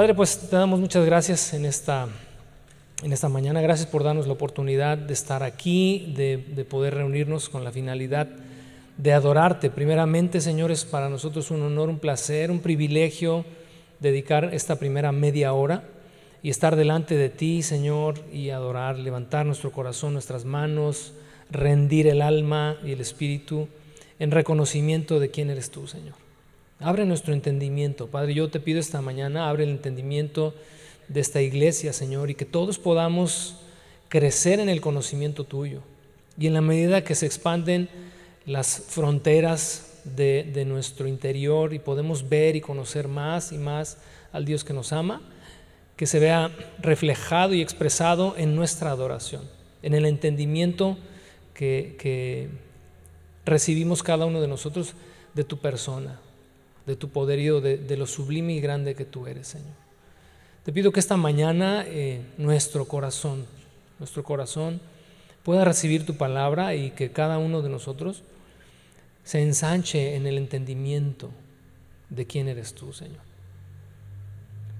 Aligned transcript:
Padre, 0.00 0.14
pues 0.14 0.48
te 0.48 0.56
damos 0.56 0.80
muchas 0.80 1.04
gracias 1.04 1.52
en 1.52 1.66
esta, 1.66 2.08
en 3.02 3.12
esta 3.12 3.28
mañana. 3.28 3.60
Gracias 3.60 3.86
por 3.86 4.02
darnos 4.02 4.26
la 4.26 4.32
oportunidad 4.32 4.96
de 4.96 5.12
estar 5.12 5.42
aquí, 5.42 6.14
de, 6.16 6.38
de 6.38 6.64
poder 6.64 6.94
reunirnos 6.94 7.50
con 7.50 7.64
la 7.64 7.70
finalidad 7.70 8.26
de 8.96 9.12
adorarte. 9.12 9.68
Primeramente, 9.68 10.40
Señor, 10.40 10.70
es 10.70 10.86
para 10.86 11.10
nosotros 11.10 11.50
un 11.50 11.60
honor, 11.60 11.90
un 11.90 11.98
placer, 11.98 12.50
un 12.50 12.60
privilegio 12.60 13.44
dedicar 13.98 14.54
esta 14.54 14.76
primera 14.76 15.12
media 15.12 15.52
hora 15.52 15.84
y 16.42 16.48
estar 16.48 16.76
delante 16.76 17.14
de 17.18 17.28
ti, 17.28 17.60
Señor, 17.60 18.14
y 18.32 18.48
adorar, 18.48 18.98
levantar 18.98 19.44
nuestro 19.44 19.70
corazón, 19.70 20.14
nuestras 20.14 20.46
manos, 20.46 21.12
rendir 21.50 22.06
el 22.06 22.22
alma 22.22 22.78
y 22.82 22.92
el 22.92 23.02
espíritu 23.02 23.68
en 24.18 24.30
reconocimiento 24.30 25.20
de 25.20 25.30
quién 25.30 25.50
eres 25.50 25.70
tú, 25.70 25.86
Señor. 25.86 26.19
Abre 26.80 27.04
nuestro 27.04 27.34
entendimiento, 27.34 28.06
Padre. 28.06 28.32
Yo 28.32 28.48
te 28.48 28.58
pido 28.58 28.80
esta 28.80 29.02
mañana, 29.02 29.50
abre 29.50 29.64
el 29.64 29.70
entendimiento 29.70 30.54
de 31.08 31.20
esta 31.20 31.42
iglesia, 31.42 31.92
Señor, 31.92 32.30
y 32.30 32.34
que 32.34 32.46
todos 32.46 32.78
podamos 32.78 33.56
crecer 34.08 34.60
en 34.60 34.70
el 34.70 34.80
conocimiento 34.80 35.44
tuyo. 35.44 35.82
Y 36.38 36.46
en 36.46 36.54
la 36.54 36.62
medida 36.62 37.04
que 37.04 37.14
se 37.14 37.26
expanden 37.26 37.90
las 38.46 38.82
fronteras 38.88 40.00
de, 40.04 40.50
de 40.54 40.64
nuestro 40.64 41.06
interior 41.06 41.74
y 41.74 41.78
podemos 41.78 42.30
ver 42.30 42.56
y 42.56 42.62
conocer 42.62 43.08
más 43.08 43.52
y 43.52 43.58
más 43.58 43.98
al 44.32 44.46
Dios 44.46 44.64
que 44.64 44.72
nos 44.72 44.94
ama, 44.94 45.20
que 45.96 46.06
se 46.06 46.18
vea 46.18 46.50
reflejado 46.78 47.52
y 47.52 47.60
expresado 47.60 48.34
en 48.38 48.56
nuestra 48.56 48.90
adoración, 48.90 49.42
en 49.82 49.92
el 49.92 50.06
entendimiento 50.06 50.96
que, 51.52 51.96
que 51.98 52.48
recibimos 53.44 54.02
cada 54.02 54.24
uno 54.24 54.40
de 54.40 54.48
nosotros 54.48 54.94
de 55.34 55.44
tu 55.44 55.58
persona, 55.58 56.18
de 56.90 56.96
tu 56.96 57.10
poderío, 57.10 57.60
de, 57.60 57.78
de, 57.78 57.96
lo 57.96 58.06
sublime 58.06 58.52
y 58.54 58.60
grande 58.60 58.96
que 58.96 59.04
tú 59.04 59.28
eres, 59.28 59.46
Señor. 59.46 59.76
Te 60.64 60.72
pido 60.72 60.90
que 60.90 60.98
esta 60.98 61.16
mañana 61.16 61.84
eh, 61.86 62.20
nuestro 62.36 62.84
corazón, 62.86 63.46
nuestro 64.00 64.24
corazón 64.24 64.80
pueda 65.44 65.64
recibir 65.64 66.04
tu 66.04 66.16
palabra 66.16 66.74
y 66.74 66.90
que 66.90 67.12
cada 67.12 67.38
uno 67.38 67.62
de 67.62 67.68
nosotros 67.68 68.24
se 69.22 69.40
ensanche 69.40 70.16
en 70.16 70.26
el 70.26 70.36
entendimiento 70.36 71.30
de 72.08 72.26
quién 72.26 72.48
eres 72.48 72.74
tú, 72.74 72.92
Señor. 72.92 73.20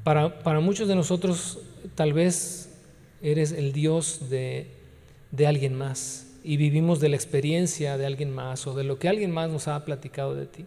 Para, 0.02 0.42
para 0.42 0.58
muchos 0.58 0.88
de 0.88 0.96
nosotros 0.96 1.60
tal 1.94 2.12
vez 2.12 2.70
eres 3.22 3.52
el 3.52 3.72
Dios 3.72 4.28
de, 4.30 4.66
de 5.30 5.46
alguien 5.46 5.74
más 5.74 6.26
y 6.42 6.56
vivimos 6.56 6.98
de 6.98 7.10
la 7.10 7.16
experiencia 7.16 7.96
de 7.96 8.06
alguien 8.06 8.34
más 8.34 8.66
o 8.66 8.74
de 8.74 8.82
lo 8.82 8.98
que 8.98 9.08
alguien 9.08 9.30
más 9.30 9.48
nos 9.48 9.68
ha 9.68 9.84
platicado 9.84 10.34
de 10.34 10.46
ti. 10.46 10.66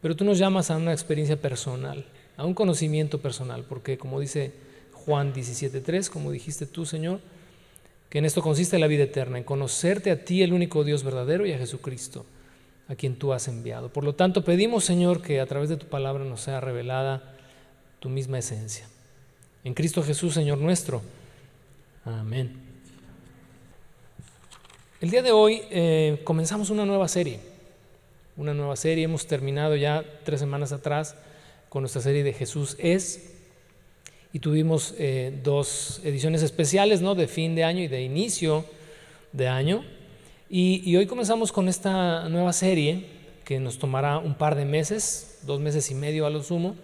Pero 0.00 0.16
tú 0.16 0.24
nos 0.24 0.38
llamas 0.38 0.70
a 0.70 0.76
una 0.76 0.92
experiencia 0.92 1.40
personal, 1.40 2.06
a 2.36 2.44
un 2.44 2.54
conocimiento 2.54 3.20
personal, 3.20 3.64
porque 3.68 3.98
como 3.98 4.20
dice 4.20 4.52
Juan 4.92 5.34
17.3, 5.34 6.08
como 6.08 6.30
dijiste 6.30 6.66
tú, 6.66 6.86
Señor, 6.86 7.20
que 8.08 8.18
en 8.18 8.24
esto 8.24 8.42
consiste 8.42 8.78
la 8.78 8.86
vida 8.86 9.04
eterna, 9.04 9.38
en 9.38 9.44
conocerte 9.44 10.10
a 10.10 10.24
ti, 10.24 10.42
el 10.42 10.52
único 10.52 10.84
Dios 10.84 11.04
verdadero, 11.04 11.46
y 11.46 11.52
a 11.52 11.58
Jesucristo, 11.58 12.26
a 12.88 12.94
quien 12.94 13.16
tú 13.16 13.32
has 13.32 13.46
enviado. 13.46 13.92
Por 13.92 14.04
lo 14.04 14.14
tanto, 14.14 14.44
pedimos, 14.44 14.84
Señor, 14.84 15.22
que 15.22 15.40
a 15.40 15.46
través 15.46 15.68
de 15.68 15.76
tu 15.76 15.86
palabra 15.86 16.24
nos 16.24 16.40
sea 16.40 16.60
revelada 16.60 17.36
tu 18.00 18.08
misma 18.08 18.38
esencia. 18.38 18.86
En 19.62 19.74
Cristo 19.74 20.02
Jesús, 20.02 20.34
Señor 20.34 20.58
nuestro. 20.58 21.02
Amén. 22.04 22.56
El 25.00 25.10
día 25.10 25.22
de 25.22 25.32
hoy 25.32 25.62
eh, 25.70 26.20
comenzamos 26.24 26.70
una 26.70 26.84
nueva 26.84 27.08
serie. 27.08 27.49
Una 28.40 28.54
nueva 28.54 28.74
serie. 28.74 29.04
Hemos 29.04 29.26
terminado 29.26 29.76
ya 29.76 30.02
tres 30.24 30.40
semanas 30.40 30.72
atrás 30.72 31.14
con 31.68 31.82
nuestra 31.82 32.00
serie 32.00 32.24
de 32.24 32.32
Jesús 32.32 32.74
es. 32.78 33.34
Y 34.32 34.38
tuvimos 34.38 34.94
eh, 34.96 35.38
dos 35.44 36.00
ediciones 36.04 36.42
especiales, 36.42 37.02
¿no? 37.02 37.14
De 37.14 37.28
fin 37.28 37.54
de 37.54 37.64
año 37.64 37.82
y 37.82 37.86
de 37.86 38.00
inicio 38.00 38.64
de 39.32 39.46
año. 39.46 39.84
Y, 40.48 40.80
y 40.90 40.96
hoy 40.96 41.04
comenzamos 41.04 41.52
con 41.52 41.68
esta 41.68 42.30
nueva 42.30 42.54
serie 42.54 43.04
que 43.44 43.60
nos 43.60 43.78
tomará 43.78 44.16
un 44.16 44.34
par 44.34 44.54
de 44.54 44.64
meses, 44.64 45.40
dos 45.42 45.60
meses 45.60 45.90
y 45.90 45.94
medio 45.94 46.24
a 46.24 46.30
lo 46.30 46.42
sumo 46.42 46.76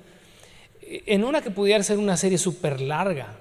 en 0.83 1.25
una 1.25 1.41
que 1.41 1.51
pudiera 1.51 1.83
ser 1.83 1.97
una 1.97 2.19
serie 2.19 2.37
súper 2.37 2.83
larga. 2.83 3.35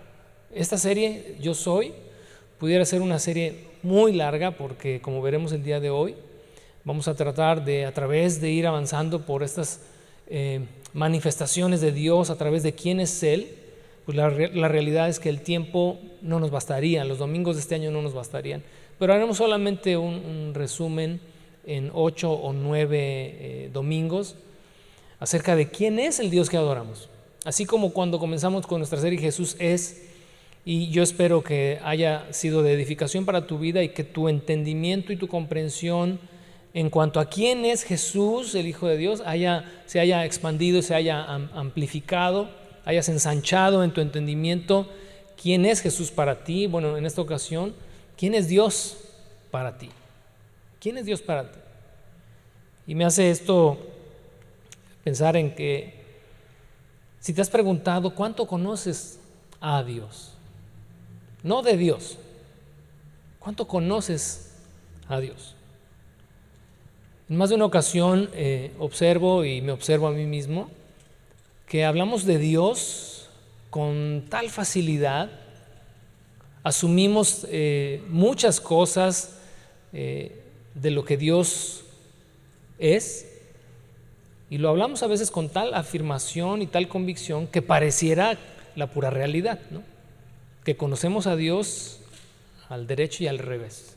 Esta 0.54 0.78
serie, 0.78 1.36
Yo 1.42 1.54
Soy, 1.54 1.92
pudiera 2.60 2.86
ser 2.86 3.02
una 3.02 3.20
serie 3.20 3.66
muy 3.84 4.14
larga 4.14 4.52
porque, 4.52 5.02
como 5.02 5.22
veremos 5.22 5.52
el 5.52 5.66
día 5.66 5.82
de 5.82 5.90
hoy, 5.90 6.16
vamos 6.86 7.08
a 7.08 7.16
tratar 7.16 7.66
de, 7.66 7.86
a 7.86 7.94
través 7.94 8.40
de 8.40 8.52
ir 8.52 8.68
avanzando 8.68 9.26
por 9.26 9.44
estas 9.44 9.82
eh, 10.28 10.62
manifestaciones 10.94 11.82
de 11.82 11.92
Dios, 11.92 12.30
a 12.30 12.38
través 12.38 12.64
de 12.64 12.74
quién 12.74 13.00
es 13.00 13.24
Él, 13.24 13.58
pues 14.06 14.16
la, 14.16 14.30
la, 14.30 14.68
realidad 14.68 15.10
es 15.10 15.20
que 15.20 15.30
el 15.30 15.42
tiempo 15.42 16.00
no 16.22 16.40
nos 16.40 16.52
bastaría, 16.52 17.04
los 17.04 17.18
domingos 17.18 17.56
de 17.56 17.62
este 17.62 17.76
año 17.76 17.90
no 17.90 18.04
nos 18.04 18.14
bastarían. 18.14 18.64
Pero 19.00 19.14
haremos 19.14 19.38
solamente 19.38 19.98
un, 19.98 20.14
un 20.14 20.54
resumen 20.54 21.20
en 21.66 21.90
ocho 21.94 22.32
o 22.32 22.54
nueve 22.54 23.00
eh, 23.02 23.70
domingos 23.74 24.36
acerca 25.20 25.56
de 25.56 25.70
quién 25.70 25.98
es 25.98 26.20
el 26.20 26.30
Dios 26.30 26.52
que 26.52 26.58
adoramos. 26.58 27.10
Así 27.46 27.66
como 27.66 27.94
cuando 27.94 28.20
comenzamos 28.20 28.68
con 28.68 28.80
nuestra 28.80 29.00
serie 29.00 29.18
Jesús 29.18 29.56
es, 29.60 30.04
y 30.64 30.90
yo 30.90 31.02
espero 31.02 31.44
que 31.44 31.80
haya 31.84 32.32
sido 32.32 32.62
de 32.62 32.74
edificación 32.74 33.26
para 33.26 33.48
tu 33.48 33.58
vida 33.58 33.84
y 33.84 33.90
que 33.90 34.04
tu 34.04 34.30
entendimiento 34.30 35.12
y 35.12 35.18
tu 35.18 35.28
comprensión 35.28 36.20
en 36.76 36.90
cuanto 36.90 37.22
a 37.22 37.30
quién 37.30 37.64
es 37.64 37.84
Jesús, 37.84 38.54
el 38.54 38.68
Hijo 38.68 38.86
de 38.86 38.98
Dios, 38.98 39.24
haya, 39.26 39.64
se 39.86 40.02
haya 40.02 40.26
expandido, 40.26 40.82
se 40.82 40.94
haya 40.94 41.24
amplificado, 41.24 42.50
hayas 42.84 43.08
ensanchado 43.08 43.82
en 43.82 43.94
tu 43.94 44.02
entendimiento 44.02 44.86
quién 45.42 45.66
es 45.66 45.80
Jesús 45.80 46.12
para 46.12 46.44
ti. 46.44 46.68
Bueno, 46.68 46.98
en 46.98 47.06
esta 47.06 47.22
ocasión, 47.22 47.74
quién 48.18 48.36
es 48.36 48.50
Dios 48.50 48.98
para 49.52 49.78
ti. 49.78 49.90
¿Quién 50.82 50.98
es 50.98 51.06
Dios 51.06 51.22
para 51.22 51.50
ti? 51.50 51.60
Y 52.88 52.94
me 52.94 53.06
hace 53.06 53.32
esto 53.32 53.78
pensar 55.06 55.38
en 55.38 55.56
que 55.56 55.94
si 57.22 57.34
te 57.34 57.42
has 57.42 57.50
preguntado 57.50 58.14
cuánto 58.14 58.46
conoces 58.48 59.18
a 59.62 59.82
Dios, 59.82 60.34
no 61.42 61.62
de 61.62 61.78
Dios, 61.78 62.18
cuánto 63.40 63.66
conoces 63.66 64.58
a 65.08 65.22
Dios. 65.22 65.55
En 67.28 67.38
más 67.38 67.50
de 67.50 67.56
una 67.56 67.66
ocasión 67.66 68.30
eh, 68.34 68.72
observo 68.78 69.46
y 69.46 69.60
me 69.62 69.72
observo 69.72 70.08
a 70.08 70.12
mí 70.12 70.26
mismo 70.26 70.70
que 71.68 71.84
hablamos 71.84 72.26
de 72.26 72.38
Dios 72.38 73.30
con 73.72 74.26
tal 74.30 74.52
facilidad, 74.52 75.32
asumimos 76.62 77.48
eh, 77.50 78.04
muchas 78.10 78.62
cosas 78.62 79.40
eh, 79.92 80.40
de 80.76 80.92
lo 80.92 81.04
que 81.04 81.18
Dios 81.18 81.86
es 82.78 83.28
y 84.52 84.60
lo 84.60 84.70
hablamos 84.70 85.02
a 85.02 85.08
veces 85.08 85.32
con 85.32 85.50
tal 85.50 85.74
afirmación 85.74 86.62
y 86.62 86.68
tal 86.68 86.88
convicción 86.88 87.48
que 87.48 87.64
pareciera 87.64 88.38
la 88.76 88.92
pura 88.92 89.10
realidad, 89.10 89.60
¿no? 89.72 89.82
que 90.64 90.78
conocemos 90.78 91.26
a 91.26 91.36
Dios 91.36 92.02
al 92.70 92.86
derecho 92.86 93.24
y 93.24 93.28
al 93.28 93.40
revés. 93.40 93.95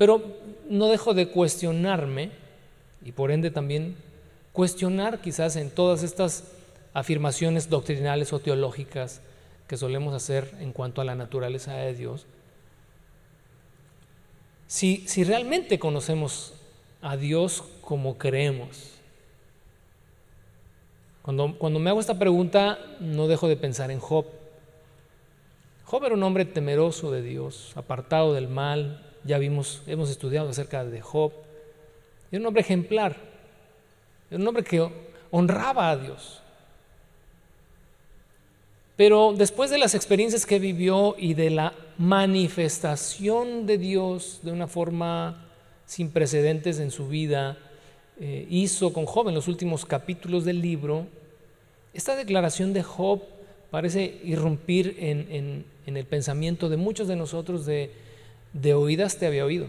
Pero 0.00 0.22
no 0.70 0.88
dejo 0.88 1.12
de 1.12 1.28
cuestionarme 1.28 2.30
y 3.04 3.12
por 3.12 3.30
ende 3.30 3.50
también 3.50 3.96
cuestionar 4.50 5.20
quizás 5.20 5.56
en 5.56 5.68
todas 5.68 6.02
estas 6.02 6.44
afirmaciones 6.94 7.68
doctrinales 7.68 8.32
o 8.32 8.38
teológicas 8.38 9.20
que 9.68 9.76
solemos 9.76 10.14
hacer 10.14 10.54
en 10.58 10.72
cuanto 10.72 11.02
a 11.02 11.04
la 11.04 11.16
naturaleza 11.16 11.74
de 11.74 11.92
Dios, 11.92 12.24
si, 14.68 15.06
si 15.06 15.22
realmente 15.22 15.78
conocemos 15.78 16.54
a 17.02 17.18
Dios 17.18 17.62
como 17.82 18.16
creemos. 18.16 18.92
Cuando, 21.20 21.58
cuando 21.58 21.78
me 21.78 21.90
hago 21.90 22.00
esta 22.00 22.18
pregunta, 22.18 22.78
no 23.00 23.28
dejo 23.28 23.48
de 23.48 23.58
pensar 23.58 23.90
en 23.90 24.00
Job. 24.00 24.24
Job 25.84 26.06
era 26.06 26.14
un 26.14 26.22
hombre 26.22 26.46
temeroso 26.46 27.10
de 27.10 27.20
Dios, 27.20 27.72
apartado 27.76 28.32
del 28.32 28.48
mal. 28.48 29.09
Ya 29.24 29.38
vimos, 29.38 29.82
hemos 29.86 30.10
estudiado 30.10 30.48
acerca 30.48 30.84
de 30.84 31.00
Job. 31.00 31.32
Era 32.30 32.40
un 32.40 32.46
hombre 32.46 32.62
ejemplar. 32.62 33.16
Era 34.30 34.40
un 34.40 34.48
hombre 34.48 34.64
que 34.64 34.88
honraba 35.30 35.90
a 35.90 35.96
Dios. 35.96 36.42
Pero 38.96 39.32
después 39.36 39.70
de 39.70 39.78
las 39.78 39.94
experiencias 39.94 40.44
que 40.44 40.58
vivió 40.58 41.14
y 41.18 41.34
de 41.34 41.50
la 41.50 41.72
manifestación 41.96 43.66
de 43.66 43.78
Dios 43.78 44.40
de 44.42 44.52
una 44.52 44.66
forma 44.66 45.46
sin 45.86 46.10
precedentes 46.10 46.78
en 46.78 46.90
su 46.90 47.08
vida, 47.08 47.56
eh, 48.20 48.46
hizo 48.50 48.92
con 48.92 49.06
Job 49.06 49.28
en 49.28 49.34
los 49.34 49.48
últimos 49.48 49.86
capítulos 49.86 50.44
del 50.44 50.60
libro, 50.60 51.06
esta 51.94 52.14
declaración 52.14 52.72
de 52.72 52.82
Job 52.82 53.22
parece 53.70 54.20
irrumpir 54.24 54.96
en, 54.98 55.64
en, 55.86 55.96
el 55.96 56.04
pensamiento 56.04 56.68
de 56.68 56.76
muchos 56.76 57.08
de 57.08 57.16
nosotros 57.16 57.66
de, 57.66 57.90
de 58.52 58.74
oídas 58.74 59.18
te 59.18 59.26
había 59.26 59.44
oído, 59.44 59.66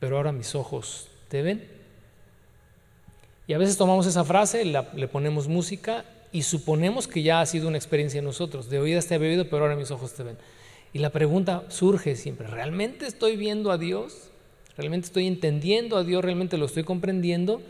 pero 0.00 0.16
ahora 0.16 0.32
mis 0.32 0.54
ojos 0.54 1.08
te 1.28 1.42
ven. 1.42 1.66
Y 3.46 3.54
a 3.54 3.58
veces 3.58 3.76
tomamos 3.76 4.06
esa 4.06 4.24
frase, 4.24 4.64
le 4.64 5.08
ponemos 5.08 5.48
música 5.48 6.04
y 6.32 6.42
suponemos 6.42 7.08
que 7.08 7.22
ya 7.22 7.40
ha 7.40 7.46
sido 7.46 7.68
una 7.68 7.78
experiencia 7.78 8.18
en 8.18 8.24
nosotros. 8.24 8.68
De 8.68 8.78
oídas 8.78 9.06
te 9.06 9.14
he 9.14 9.18
bebido, 9.18 9.48
pero 9.48 9.62
ahora 9.62 9.76
mis 9.76 9.90
ojos 9.90 10.12
te 10.12 10.22
ven. 10.22 10.36
Y 10.92 10.98
la 10.98 11.10
pregunta 11.10 11.64
surge 11.68 12.16
siempre, 12.16 12.46
¿realmente 12.46 13.06
estoy 13.06 13.36
viendo 13.36 13.70
a 13.70 13.78
Dios? 13.78 14.30
¿Realmente 14.76 15.06
estoy 15.06 15.26
entendiendo 15.26 15.96
a 15.96 16.04
Dios? 16.04 16.24
¿Realmente 16.24 16.56
lo 16.56 16.66
estoy 16.66 16.84
comprendiendo? 16.84 17.60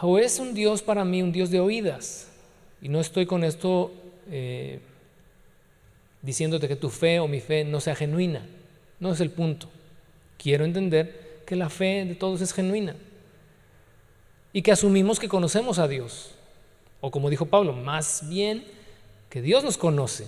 ¿O 0.00 0.18
es 0.18 0.38
un 0.38 0.54
Dios 0.54 0.82
para 0.82 1.04
mí 1.04 1.22
un 1.22 1.32
Dios 1.32 1.50
de 1.50 1.60
oídas? 1.60 2.28
Y 2.82 2.88
no 2.88 3.00
estoy 3.00 3.26
con 3.26 3.44
esto 3.44 3.92
eh, 4.30 4.80
diciéndote 6.24 6.68
que 6.68 6.76
tu 6.76 6.90
fe 6.90 7.20
o 7.20 7.28
mi 7.28 7.40
fe 7.40 7.64
no 7.64 7.80
sea 7.80 7.94
genuina. 7.94 8.44
No 8.98 9.12
es 9.12 9.20
el 9.20 9.30
punto. 9.30 9.68
Quiero 10.38 10.64
entender 10.64 11.42
que 11.46 11.56
la 11.56 11.70
fe 11.70 12.04
de 12.04 12.14
todos 12.14 12.40
es 12.40 12.52
genuina 12.52 12.96
y 14.52 14.62
que 14.62 14.72
asumimos 14.72 15.18
que 15.18 15.28
conocemos 15.28 15.78
a 15.78 15.88
Dios. 15.88 16.30
O 17.00 17.10
como 17.10 17.28
dijo 17.28 17.46
Pablo, 17.46 17.72
más 17.72 18.28
bien 18.28 18.64
que 19.28 19.42
Dios 19.42 19.64
nos 19.64 19.76
conoce. 19.76 20.26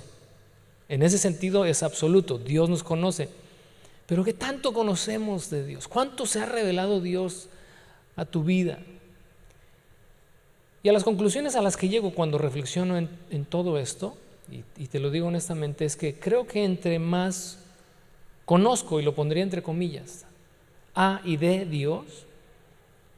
En 0.89 1.03
ese 1.03 1.17
sentido 1.17 1.65
es 1.65 1.83
absoluto, 1.83 2.39
Dios 2.39 2.69
nos 2.69 2.83
conoce. 2.83 3.29
Pero 4.07 4.25
¿qué 4.25 4.33
tanto 4.33 4.73
conocemos 4.73 5.51
de 5.51 5.67
Dios? 5.67 5.89
¿Cuánto 5.89 6.27
se 6.27 6.41
ha 6.41 6.47
revelado 6.47 7.01
Dios 7.01 7.49
a 8.15 8.25
tu 8.25 8.45
vida? 8.45 8.79
Y 10.83 10.89
a 10.89 10.93
las 10.93 11.05
conclusiones 11.05 11.57
a 11.57 11.63
las 11.63 11.77
que 11.77 11.89
llego 11.89 12.13
cuando 12.13 12.39
reflexiono 12.39 12.97
en, 12.97 13.45
todo 13.45 13.79
esto, 13.79 14.17
y, 14.51 14.87
te 14.87 15.01
lo 15.01 15.11
digo 15.11 15.27
honestamente, 15.27 15.85
es 15.85 15.97
que 15.97 16.15
creo 16.15 16.47
que 16.47 16.65
entre 16.65 16.99
más 16.99 17.59
conozco, 18.45 19.01
y 19.01 19.03
lo 19.03 19.15
pondría 19.15 19.43
entre 19.43 19.63
comillas, 19.63 20.25
a 20.95 21.21
y 21.25 21.37
de 21.37 21.65
Dios, 21.65 22.05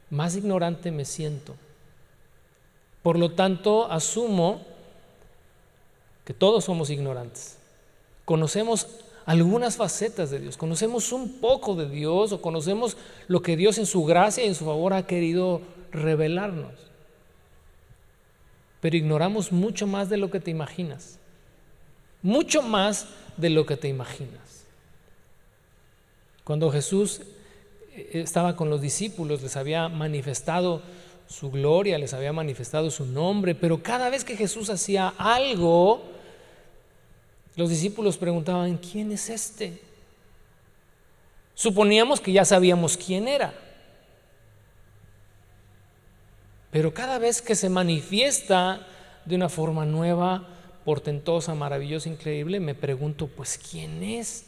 más 0.09 0.35
ignorante 0.35 0.91
me 0.91 1.05
siento. 1.05 1.55
Por 3.03 3.17
lo 3.17 3.31
tanto, 3.31 3.89
asumo 3.91 4.61
que 6.25 6.33
todos 6.33 6.65
somos 6.65 6.89
ignorantes. 6.89 7.57
Conocemos 8.25 8.87
algunas 9.25 9.77
facetas 9.77 10.31
de 10.31 10.39
Dios, 10.39 10.57
conocemos 10.57 11.11
un 11.11 11.39
poco 11.39 11.75
de 11.75 11.87
Dios 11.87 12.31
o 12.31 12.41
conocemos 12.41 12.97
lo 13.27 13.43
que 13.43 13.55
Dios 13.55 13.77
en 13.77 13.85
su 13.85 14.03
gracia 14.03 14.43
y 14.43 14.47
en 14.47 14.55
su 14.55 14.65
favor 14.65 14.93
ha 14.93 15.05
querido 15.05 15.61
revelarnos. 15.91 16.73
Pero 18.81 18.97
ignoramos 18.97 19.51
mucho 19.51 19.85
más 19.85 20.09
de 20.09 20.17
lo 20.17 20.31
que 20.31 20.39
te 20.39 20.49
imaginas. 20.49 21.18
Mucho 22.21 22.61
más 22.61 23.07
de 23.37 23.49
lo 23.49 23.65
que 23.65 23.77
te 23.77 23.87
imaginas. 23.87 24.65
Cuando 26.43 26.71
Jesús 26.71 27.21
estaba 28.11 28.55
con 28.55 28.69
los 28.69 28.81
discípulos, 28.81 29.41
les 29.41 29.55
había 29.55 29.87
manifestado 29.87 30.81
su 31.27 31.51
gloria, 31.51 31.97
les 31.97 32.13
había 32.13 32.33
manifestado 32.33 32.89
su 32.89 33.05
nombre, 33.05 33.53
pero 33.53 33.83
cada 33.83 34.09
vez 34.09 34.23
que 34.23 34.35
Jesús 34.35 34.69
hacía 34.69 35.13
algo, 35.17 36.03
los 37.55 37.69
discípulos 37.69 38.17
preguntaban, 38.17 38.77
¿quién 38.77 39.11
es 39.11 39.29
este? 39.29 39.79
Suponíamos 41.53 42.19
que 42.19 42.31
ya 42.31 42.45
sabíamos 42.45 42.97
quién 42.97 43.27
era. 43.27 43.53
Pero 46.71 46.93
cada 46.93 47.19
vez 47.19 47.41
que 47.41 47.55
se 47.55 47.69
manifiesta 47.69 48.87
de 49.25 49.35
una 49.35 49.49
forma 49.49 49.85
nueva, 49.85 50.47
portentosa, 50.89 51.53
maravillosa, 51.53 52.09
increíble, 52.09 52.59
me 52.59 52.73
pregunto, 52.73 53.27
pues, 53.27 53.59
¿quién 53.59 54.01
es 54.01 54.47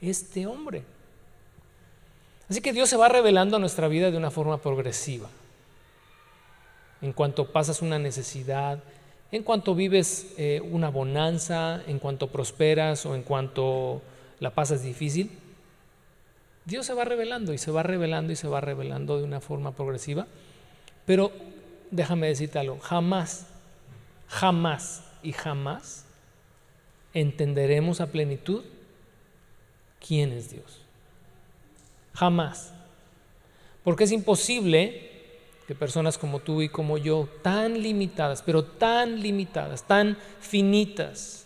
este 0.00 0.44
hombre? 0.44 0.82
Así 2.48 2.60
que 2.60 2.72
Dios 2.72 2.88
se 2.88 2.96
va 2.96 3.08
revelando 3.08 3.54
a 3.54 3.60
nuestra 3.60 3.86
vida 3.86 4.10
de 4.10 4.16
una 4.16 4.32
forma 4.32 4.58
progresiva. 4.58 5.28
En 7.00 7.12
cuanto 7.12 7.52
pasas 7.52 7.82
una 7.82 8.00
necesidad, 8.00 8.82
en 9.30 9.44
cuanto 9.44 9.76
vives 9.76 10.34
eh, 10.38 10.60
una 10.72 10.88
bonanza, 10.88 11.80
en 11.86 12.00
cuanto 12.00 12.32
prosperas 12.32 13.06
o 13.06 13.14
en 13.14 13.22
cuanto 13.22 14.02
la 14.40 14.50
pasas 14.50 14.82
difícil, 14.82 15.30
Dios 16.64 16.84
se 16.84 16.94
va 16.94 17.04
revelando 17.04 17.52
y 17.52 17.58
se 17.58 17.70
va 17.70 17.84
revelando 17.84 18.32
y 18.32 18.36
se 18.36 18.48
va 18.48 18.60
revelando 18.60 19.18
de 19.18 19.22
una 19.22 19.40
forma 19.40 19.70
progresiva. 19.70 20.26
Pero 21.04 21.30
déjame 21.92 22.26
decirte 22.26 22.58
algo, 22.58 22.80
jamás, 22.80 23.46
jamás 24.26 25.05
y 25.26 25.32
jamás 25.32 26.04
entenderemos 27.12 28.00
a 28.00 28.06
plenitud 28.06 28.62
quién 30.06 30.30
es 30.30 30.50
Dios. 30.50 30.80
Jamás. 32.14 32.72
Porque 33.82 34.04
es 34.04 34.12
imposible 34.12 35.10
que 35.66 35.74
personas 35.74 36.16
como 36.16 36.38
tú 36.38 36.62
y 36.62 36.68
como 36.68 36.96
yo, 36.96 37.28
tan 37.42 37.82
limitadas, 37.82 38.40
pero 38.40 38.62
tan 38.62 39.20
limitadas, 39.20 39.82
tan 39.82 40.16
finitas, 40.40 41.44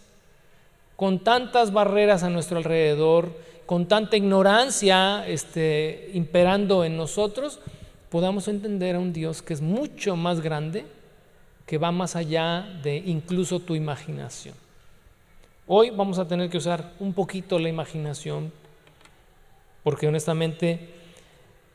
con 0.95 1.21
tantas 1.21 1.73
barreras 1.73 2.23
a 2.23 2.29
nuestro 2.29 2.59
alrededor, 2.59 3.33
con 3.65 3.87
tanta 3.87 4.19
ignorancia 4.19 5.27
este, 5.27 6.11
imperando 6.13 6.85
en 6.85 6.99
nosotros, 6.99 7.61
podamos 8.11 8.47
entender 8.47 8.97
a 8.97 8.99
un 8.99 9.15
Dios 9.15 9.41
que 9.41 9.55
es 9.55 9.63
mucho 9.63 10.17
más 10.17 10.43
grande, 10.43 10.85
que 11.71 11.79
va 11.79 11.93
más 11.93 12.17
allá 12.17 12.67
de 12.83 12.97
incluso 12.97 13.61
tu 13.61 13.77
imaginación. 13.77 14.57
Hoy 15.69 15.91
vamos 15.91 16.19
a 16.19 16.27
tener 16.27 16.51
que 16.51 16.57
usar 16.57 16.95
un 16.99 17.13
poquito 17.13 17.61
la 17.61 17.69
imaginación 17.69 18.53
porque 19.85 20.09
honestamente 20.09 20.89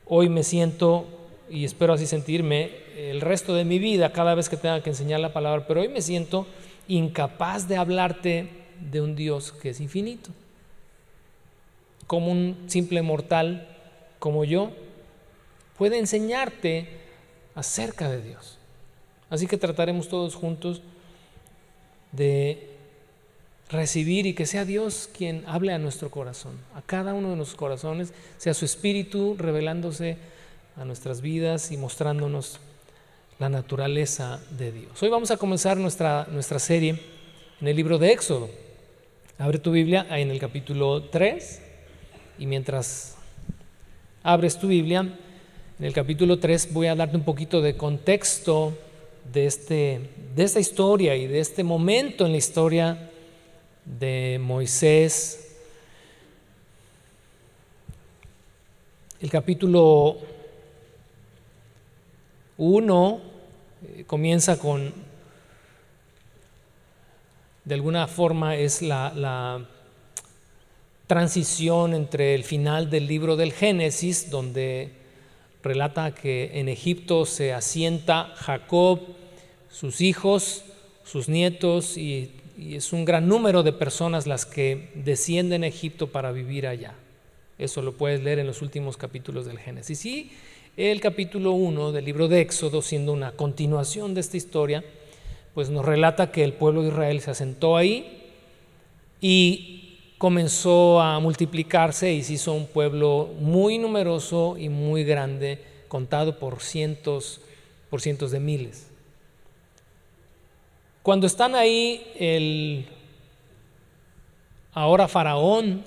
hoy 0.04 0.28
me 0.28 0.42
siento, 0.42 1.06
y 1.48 1.64
espero 1.64 1.94
así 1.94 2.06
sentirme, 2.06 2.72
el 2.94 3.22
resto 3.22 3.54
de 3.54 3.64
mi 3.64 3.78
vida 3.78 4.12
cada 4.12 4.34
vez 4.34 4.50
que 4.50 4.58
tenga 4.58 4.82
que 4.82 4.90
enseñar 4.90 5.20
la 5.20 5.32
palabra, 5.32 5.66
pero 5.66 5.80
hoy 5.80 5.88
me 5.88 6.02
siento 6.02 6.46
incapaz 6.88 7.66
de 7.66 7.78
hablarte 7.78 8.50
de 8.78 9.00
un 9.00 9.16
Dios 9.16 9.50
que 9.50 9.70
es 9.70 9.80
infinito. 9.80 10.28
Como 12.06 12.30
un 12.30 12.64
simple 12.66 13.00
mortal 13.00 13.66
como 14.18 14.44
yo 14.44 14.72
puede 15.78 15.98
enseñarte 15.98 16.86
acerca 17.54 18.10
de 18.10 18.20
Dios. 18.20 18.55
Así 19.28 19.46
que 19.46 19.56
trataremos 19.56 20.08
todos 20.08 20.34
juntos 20.34 20.82
de 22.12 22.70
recibir 23.68 24.26
y 24.26 24.34
que 24.34 24.46
sea 24.46 24.64
Dios 24.64 25.08
quien 25.16 25.42
hable 25.46 25.72
a 25.72 25.78
nuestro 25.78 26.10
corazón, 26.10 26.56
a 26.74 26.82
cada 26.82 27.14
uno 27.14 27.30
de 27.30 27.36
nuestros 27.36 27.58
corazones, 27.58 28.12
sea 28.38 28.54
su 28.54 28.64
espíritu 28.64 29.34
revelándose 29.38 30.16
a 30.76 30.84
nuestras 30.84 31.20
vidas 31.20 31.72
y 31.72 31.76
mostrándonos 31.76 32.60
la 33.38 33.48
naturaleza 33.48 34.40
de 34.56 34.72
Dios. 34.72 35.02
Hoy 35.02 35.08
vamos 35.08 35.30
a 35.30 35.36
comenzar 35.36 35.76
nuestra, 35.76 36.26
nuestra 36.30 36.58
serie 36.58 37.00
en 37.60 37.68
el 37.68 37.76
libro 37.76 37.98
de 37.98 38.12
Éxodo. 38.12 38.48
Abre 39.38 39.58
tu 39.58 39.72
Biblia 39.72 40.06
en 40.10 40.30
el 40.30 40.38
capítulo 40.38 41.02
3 41.02 41.62
y 42.38 42.46
mientras 42.46 43.16
abres 44.22 44.58
tu 44.58 44.68
Biblia, 44.68 45.00
en 45.78 45.84
el 45.84 45.92
capítulo 45.92 46.38
3 46.38 46.72
voy 46.72 46.86
a 46.86 46.94
darte 46.94 47.16
un 47.16 47.24
poquito 47.24 47.60
de 47.60 47.76
contexto 47.76 48.78
de, 49.32 49.46
este, 49.46 50.10
de 50.34 50.42
esta 50.42 50.60
historia 50.60 51.14
y 51.16 51.26
de 51.26 51.40
este 51.40 51.64
momento 51.64 52.26
en 52.26 52.32
la 52.32 52.38
historia 52.38 53.10
de 53.84 54.38
Moisés. 54.40 55.56
El 59.20 59.30
capítulo 59.30 60.18
1 62.58 63.20
eh, 63.82 64.04
comienza 64.06 64.58
con, 64.58 64.92
de 67.64 67.74
alguna 67.74 68.06
forma 68.06 68.56
es 68.56 68.82
la, 68.82 69.12
la 69.14 69.66
transición 71.06 71.94
entre 71.94 72.34
el 72.34 72.44
final 72.44 72.90
del 72.90 73.06
libro 73.06 73.36
del 73.36 73.52
Génesis, 73.52 74.30
donde 74.30 75.05
relata 75.66 76.14
que 76.14 76.52
en 76.54 76.68
Egipto 76.68 77.26
se 77.26 77.52
asienta 77.52 78.32
Jacob, 78.36 79.00
sus 79.70 80.00
hijos, 80.00 80.64
sus 81.04 81.28
nietos 81.28 81.98
y 81.98 82.30
es 82.58 82.92
un 82.92 83.04
gran 83.04 83.28
número 83.28 83.62
de 83.62 83.72
personas 83.72 84.26
las 84.26 84.46
que 84.46 84.88
descienden 84.94 85.62
a 85.62 85.66
Egipto 85.66 86.08
para 86.08 86.32
vivir 86.32 86.66
allá. 86.66 86.94
Eso 87.58 87.82
lo 87.82 87.92
puedes 87.92 88.22
leer 88.22 88.38
en 88.38 88.46
los 88.46 88.62
últimos 88.62 88.96
capítulos 88.96 89.46
del 89.46 89.58
Génesis. 89.58 90.04
Y 90.06 90.32
el 90.76 91.00
capítulo 91.00 91.52
1 91.52 91.92
del 91.92 92.04
libro 92.04 92.28
de 92.28 92.40
Éxodo, 92.40 92.82
siendo 92.82 93.12
una 93.12 93.32
continuación 93.32 94.14
de 94.14 94.20
esta 94.20 94.36
historia, 94.36 94.84
pues 95.54 95.70
nos 95.70 95.84
relata 95.84 96.30
que 96.30 96.44
el 96.44 96.52
pueblo 96.52 96.82
de 96.82 96.88
Israel 96.88 97.20
se 97.20 97.30
asentó 97.30 97.76
ahí 97.76 98.24
y 99.20 99.85
comenzó 100.18 101.00
a 101.00 101.20
multiplicarse 101.20 102.12
y 102.12 102.22
se 102.22 102.34
hizo 102.34 102.52
un 102.52 102.66
pueblo 102.66 103.30
muy 103.38 103.78
numeroso 103.78 104.56
y 104.58 104.68
muy 104.68 105.04
grande, 105.04 105.62
contado 105.88 106.38
por 106.38 106.60
cientos, 106.60 107.40
por 107.90 108.00
cientos 108.00 108.30
de 108.30 108.40
miles. 108.40 108.90
Cuando 111.02 111.26
están 111.26 111.54
ahí, 111.54 112.12
el 112.18 112.86
ahora 114.72 115.06
faraón, 115.06 115.84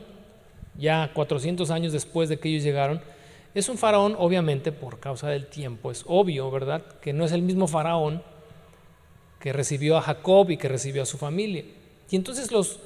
ya 0.77 1.11
400 1.13 1.69
años 1.71 1.91
después 1.91 2.29
de 2.29 2.39
que 2.39 2.49
ellos 2.49 2.63
llegaron, 2.63 3.01
es 3.53 3.67
un 3.67 3.77
faraón 3.77 4.15
obviamente 4.17 4.71
por 4.71 4.99
causa 4.99 5.27
del 5.27 5.47
tiempo, 5.47 5.91
es 5.91 6.05
obvio, 6.07 6.49
¿verdad? 6.51 6.83
Que 7.01 7.13
no 7.13 7.25
es 7.25 7.31
el 7.31 7.41
mismo 7.41 7.67
faraón 7.67 8.23
que 9.39 9.53
recibió 9.53 9.97
a 9.97 10.01
Jacob 10.01 10.51
y 10.51 10.57
que 10.57 10.67
recibió 10.67 11.01
a 11.01 11.05
su 11.05 11.17
familia. 11.17 11.65
Y 12.09 12.15
entonces 12.15 12.51
los 12.51 12.79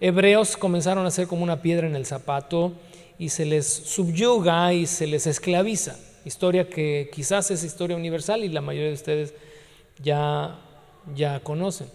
hebreos 0.00 0.56
comenzaron 0.56 1.06
a 1.06 1.10
ser 1.10 1.26
como 1.26 1.42
una 1.42 1.62
piedra 1.62 1.86
en 1.86 1.96
el 1.96 2.06
zapato 2.06 2.72
y 3.18 3.30
se 3.30 3.44
les 3.44 3.66
subyuga 3.66 4.72
y 4.72 4.86
se 4.86 5.06
les 5.06 5.26
esclaviza. 5.26 5.98
Historia 6.24 6.68
que 6.68 7.10
quizás 7.12 7.50
es 7.50 7.64
historia 7.64 7.96
universal 7.96 8.44
y 8.44 8.48
la 8.48 8.60
mayoría 8.60 8.88
de 8.88 8.94
ustedes 8.94 9.34
ya, 10.02 10.58
ya 11.14 11.40
conocen. 11.40 11.88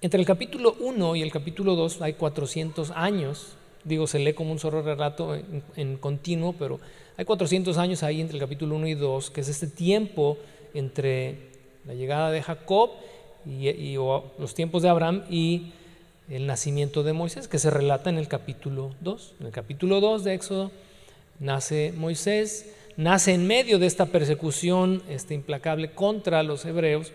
Entre 0.00 0.18
el 0.18 0.26
capítulo 0.26 0.76
1 0.80 1.16
y 1.16 1.22
el 1.22 1.30
capítulo 1.30 1.76
2 1.76 2.02
hay 2.02 2.14
400 2.14 2.90
años, 2.90 3.54
digo, 3.84 4.06
se 4.06 4.18
lee 4.18 4.32
como 4.32 4.52
un 4.52 4.58
solo 4.58 4.82
relato 4.82 5.36
en, 5.76 5.96
continuo, 5.96 6.54
pero 6.58 6.80
hay 7.16 7.24
400 7.24 7.78
años 7.78 8.02
ahí 8.02 8.20
entre 8.20 8.36
el 8.36 8.42
capítulo 8.42 8.74
1 8.76 8.88
y 8.88 8.94
2, 8.94 9.30
que 9.30 9.42
es 9.42 9.48
este 9.48 9.68
tiempo 9.68 10.38
entre 10.74 11.50
la 11.86 11.94
llegada 11.94 12.30
de 12.30 12.42
Jacob 12.42 12.90
y, 13.46 13.94
los 13.94 14.54
tiempos 14.54 14.82
de 14.82 14.88
Abraham 14.88 15.22
y 15.30 15.72
el 16.32 16.46
nacimiento 16.46 17.02
de 17.02 17.12
Moisés, 17.12 17.46
que 17.46 17.58
se 17.58 17.68
relata 17.68 18.08
en 18.08 18.16
el 18.16 18.26
capítulo 18.26 18.94
2. 19.00 19.34
En 19.40 19.46
el 19.46 19.52
capítulo 19.52 20.00
2 20.00 20.24
de 20.24 20.32
Éxodo 20.32 20.70
nace 21.38 21.92
Moisés, 21.94 22.72
nace 22.96 23.34
en 23.34 23.46
medio 23.46 23.78
de 23.78 23.86
esta 23.86 24.06
persecución 24.06 25.02
este, 25.10 25.34
implacable 25.34 25.92
contra 25.92 26.42
los 26.42 26.64
hebreos 26.64 27.12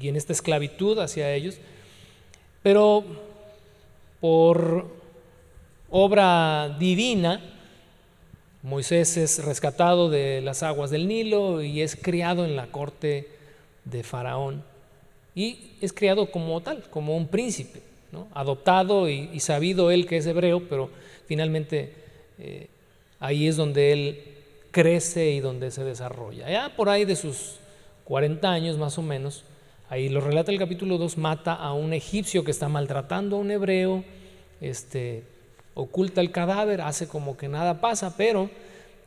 y 0.00 0.08
en 0.08 0.16
esta 0.16 0.32
esclavitud 0.32 0.98
hacia 0.98 1.32
ellos. 1.32 1.58
Pero 2.64 3.04
por 4.20 4.88
obra 5.88 6.76
divina, 6.80 7.40
Moisés 8.64 9.16
es 9.18 9.44
rescatado 9.44 10.10
de 10.10 10.40
las 10.40 10.64
aguas 10.64 10.90
del 10.90 11.06
Nilo 11.06 11.62
y 11.62 11.82
es 11.82 11.94
criado 11.94 12.44
en 12.44 12.56
la 12.56 12.66
corte 12.66 13.28
de 13.84 14.02
Faraón. 14.02 14.64
Y 15.36 15.76
es 15.80 15.92
criado 15.92 16.32
como 16.32 16.60
tal, 16.60 16.82
como 16.90 17.16
un 17.16 17.28
príncipe, 17.28 17.87
adoptado 18.32 19.08
y, 19.08 19.38
sabido 19.40 19.90
él 19.90 20.06
que 20.06 20.16
es 20.16 20.26
hebreo, 20.26 20.68
pero 20.68 20.90
finalmente 21.26 21.92
eh, 22.38 22.68
ahí 23.20 23.46
es 23.46 23.56
donde 23.56 23.92
él 23.92 24.22
crece 24.70 25.30
y 25.30 25.40
donde 25.40 25.70
se 25.70 25.84
desarrolla. 25.84 26.48
Ya 26.50 26.74
por 26.76 26.88
ahí 26.88 27.04
de 27.04 27.16
sus 27.16 27.56
40 28.04 28.50
años 28.50 28.78
más 28.78 28.98
o 28.98 29.02
menos, 29.02 29.44
Ahí 29.90 30.10
lo 30.10 30.20
relata 30.20 30.52
el 30.52 30.58
capítulo 30.58 30.98
2, 30.98 31.16
mata 31.16 31.54
a 31.54 31.72
un 31.72 31.94
egipcio 31.94 32.44
que 32.44 32.50
está 32.50 32.68
maltratando 32.68 33.36
a 33.36 33.38
un 33.38 33.50
hebreo, 33.50 34.04
este, 34.60 35.22
oculta 35.72 36.20
el 36.20 36.30
cadáver, 36.30 36.82
hace 36.82 37.08
como 37.08 37.38
que 37.38 37.48
nada 37.48 37.80
pasa, 37.80 38.14
pero 38.14 38.50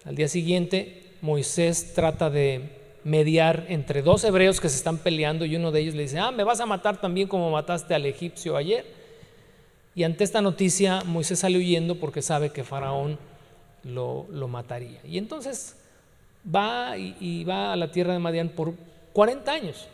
al 0.06 0.16
día 0.16 0.28
siguiente 0.28 1.04
Moisés 1.22 1.94
trata 1.94 2.32
de 2.32 2.81
mediar 3.04 3.66
entre 3.70 4.02
dos 4.02 4.24
hebreos 4.24 4.60
que 4.60 4.70
se 4.70 4.78
están 4.78 4.98
peleando 4.98 5.46
y 5.46 5.56
uno 5.56 5.72
de 5.72 5.80
ellos 5.80 5.96
le 5.96 6.04
dice, 6.04 6.20
ah, 6.20 6.32
me 6.32 6.44
vas 6.44 6.60
a 6.60 6.66
matar 6.66 7.00
también 7.02 7.28
como 7.28 7.50
mataste 7.50 7.94
al 7.94 8.06
egipcio 8.06 8.58
ayer. 8.58 8.86
Y 9.96 10.04
ante 10.04 10.24
esta 10.24 10.42
noticia 10.42 11.02
Moisés 11.06 11.40
sale 11.40 11.58
huyendo 11.58 11.96
porque 11.96 12.22
sabe 12.22 12.52
que 12.52 12.64
Faraón 12.64 13.18
lo, 13.84 14.28
mataría. 14.48 15.00
Y 15.04 15.18
entonces 15.18 15.78
va 16.44 16.98
y, 16.98 17.44
va 17.44 17.74
a 17.74 17.76
la 17.76 17.92
tierra 17.92 18.14
de 18.14 18.20
Madián 18.20 18.50
por 18.50 18.74
40 19.14 19.52
años. 19.52 19.88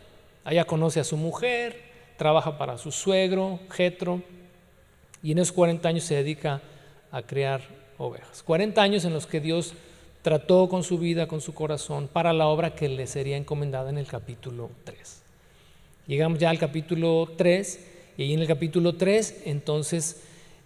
Allá 0.44 0.66
conoce 0.66 1.00
a 1.00 1.04
su 1.04 1.18
mujer, 1.18 1.82
trabaja 2.18 2.58
para 2.58 2.78
su 2.78 2.92
suegro, 2.92 3.60
Jetro, 3.72 4.22
y 5.24 5.32
en 5.32 5.40
esos 5.40 5.52
40 5.54 5.90
años 5.90 6.04
se 6.04 6.16
dedica 6.16 6.62
a 7.12 7.22
criar 7.22 7.62
ovejas. 7.98 8.44
40 8.44 8.82
años 8.82 9.06
en 9.06 9.14
los 9.14 9.26
que 9.26 9.40
Dios 9.40 9.74
trató 10.28 10.68
con 10.68 10.84
su 10.84 10.98
vida, 10.98 11.26
con 11.26 11.40
su 11.40 11.54
corazón, 11.54 12.10
para 12.12 12.34
la 12.34 12.48
obra 12.48 12.76
que 12.76 12.90
le 12.90 13.08
sería 13.08 13.38
encomendada 13.38 13.90
en 13.90 13.98
el 13.98 14.08
capítulo 14.08 14.70
3. 14.84 15.22
Llegamos 16.06 16.38
ya 16.38 16.50
al 16.50 16.60
capítulo 16.60 17.30
3, 17.38 17.80
y 18.18 18.24
ahí 18.24 18.34
en 18.34 18.42
el 18.42 18.48
capítulo 18.48 18.96
3, 18.96 19.44
entonces 19.46 20.18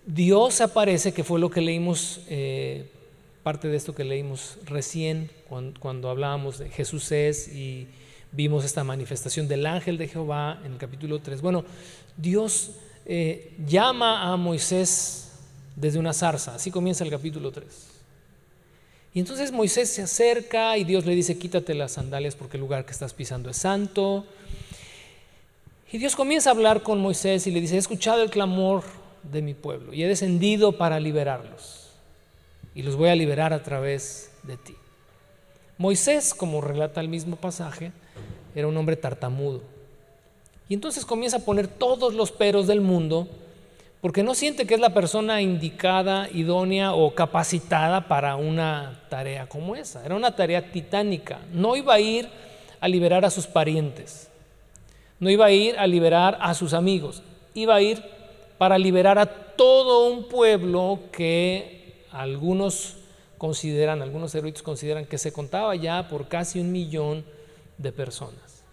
Dios 0.08 0.62
aparece, 0.62 1.14
que 1.14 1.24
fue 1.24 1.40
lo 1.40 1.52
que 1.52 1.62
leímos, 1.62 2.22
eh, 2.28 2.90
parte 3.44 3.68
de 3.68 3.78
esto 3.78 3.94
que 3.94 4.04
leímos 4.04 4.58
recién, 4.66 5.30
cuando, 5.80 6.10
hablábamos 6.10 6.58
de 6.58 6.68
Jesús 6.70 7.12
es 7.12 7.48
y 7.48 7.88
Vimos 8.32 8.66
esta 8.66 8.84
manifestación 8.84 9.48
del 9.48 9.68
ángel 9.68 10.00
de 10.00 10.08
Jehová 10.08 10.60
en 10.66 10.72
el 10.72 10.78
capítulo 10.80 11.20
3. 11.20 11.40
Bueno, 11.42 11.66
Dios 12.18 12.72
eh, 13.06 13.54
llama 13.68 14.24
a 14.32 14.38
Moisés 14.38 15.34
desde 15.76 16.00
una 16.00 16.14
zarza, 16.14 16.56
así 16.56 16.72
comienza 16.72 17.04
el 17.04 17.12
capítulo 17.12 17.52
3. 17.52 17.91
Y 19.14 19.20
entonces 19.20 19.52
Moisés 19.52 19.90
se 19.90 20.02
acerca 20.02 20.78
y 20.78 20.84
Dios 20.86 21.06
le 21.06 21.16
dice, 21.16 21.38
quítate 21.38 21.74
las 21.74 21.94
sandalias 21.94 22.36
porque 22.36 22.58
el 22.58 22.62
lugar 22.62 22.86
que 22.86 22.92
estás 22.92 23.14
pisando 23.14 23.50
es 23.50 23.58
santo. 23.58 24.26
Y 25.92 25.98
Dios 25.98 26.16
comienza 26.16 26.50
a 26.50 26.54
hablar 26.54 26.82
con 26.82 27.00
Moisés 27.00 27.46
y 27.48 27.52
le 27.52 27.60
dice, 27.60 27.76
he 27.76 27.80
escuchado 27.80 28.24
el 28.24 28.30
clamor 28.30 28.84
de 29.24 29.42
mi 29.42 29.54
pueblo 29.54 29.94
y 29.94 30.04
he 30.04 30.08
descendido 30.08 30.78
para 30.78 31.00
liberarlos. 31.00 31.90
Y 32.74 32.84
los 32.84 32.96
voy 32.96 33.10
a 33.10 33.16
liberar 33.16 33.52
a 33.52 33.64
través 33.64 34.32
de 34.44 34.56
ti. 34.56 34.76
Moisés, 35.78 36.34
como 36.34 36.62
relata 36.62 37.02
el 37.02 37.10
mismo 37.10 37.36
pasaje, 37.36 37.92
era 38.56 38.68
un 38.68 38.78
hombre 38.78 38.96
tartamudo. 38.96 39.62
Y 40.70 40.74
entonces 40.74 41.04
comienza 41.04 41.38
a 41.38 41.42
poner 41.42 41.68
todos 41.68 42.14
los 42.14 42.32
peros 42.32 42.68
del 42.68 42.80
mundo 42.80 43.28
porque 44.02 44.24
no 44.24 44.34
siente 44.34 44.66
que 44.66 44.74
es 44.74 44.80
la 44.80 44.96
persona 44.96 45.42
indicada, 45.42 46.28
idónea 46.34 46.94
o 46.94 47.14
capacitada 47.14 48.08
para 48.08 48.36
una 48.36 49.00
tarea 49.10 49.48
como 49.48 49.76
esa. 49.76 50.04
Era 50.04 50.16
una 50.16 50.36
tarea 50.36 50.72
titánica. 50.72 51.40
No 51.54 51.76
iba 51.76 51.94
a 51.94 52.00
ir 52.00 52.28
a 52.80 52.88
liberar 52.88 53.24
a 53.26 53.30
sus 53.30 53.46
parientes, 53.46 54.28
no 55.20 55.30
iba 55.30 55.46
a 55.46 55.52
ir 55.52 55.78
a 55.78 55.86
liberar 55.86 56.38
a 56.42 56.56
sus 56.56 56.74
amigos, 56.74 57.22
iba 57.54 57.76
a 57.76 57.82
ir 57.82 58.04
para 58.58 58.80
liberar 58.80 59.20
a 59.20 59.28
todo 59.28 60.08
un 60.08 60.28
pueblo 60.28 61.00
que 61.12 62.06
algunos 62.12 62.98
consideran, 63.38 64.02
algunos 64.02 64.34
eruditos 64.34 64.64
consideran 64.64 65.06
que 65.06 65.20
se 65.20 65.32
contaba 65.32 65.76
ya 65.76 66.08
por 66.08 66.28
casi 66.28 66.60
un 66.60 66.72
millón 66.72 67.24
de 67.78 67.92
personas. 67.92 68.64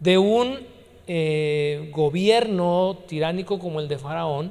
De 0.00 0.16
un 0.16 0.66
eh, 1.14 1.90
gobierno 1.92 3.00
tiránico 3.06 3.58
como 3.58 3.80
el 3.80 3.88
de 3.88 3.98
Faraón, 3.98 4.50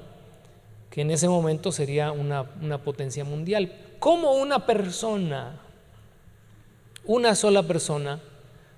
que 0.92 1.02
en 1.02 1.10
ese 1.10 1.28
momento 1.28 1.72
sería 1.72 2.12
una, 2.12 2.52
una 2.62 2.84
potencia 2.84 3.26
mundial. 3.26 3.74
¿Cómo 3.98 4.34
una 4.34 4.68
persona, 4.68 5.60
una 7.04 7.34
sola 7.34 7.64
persona, 7.64 8.22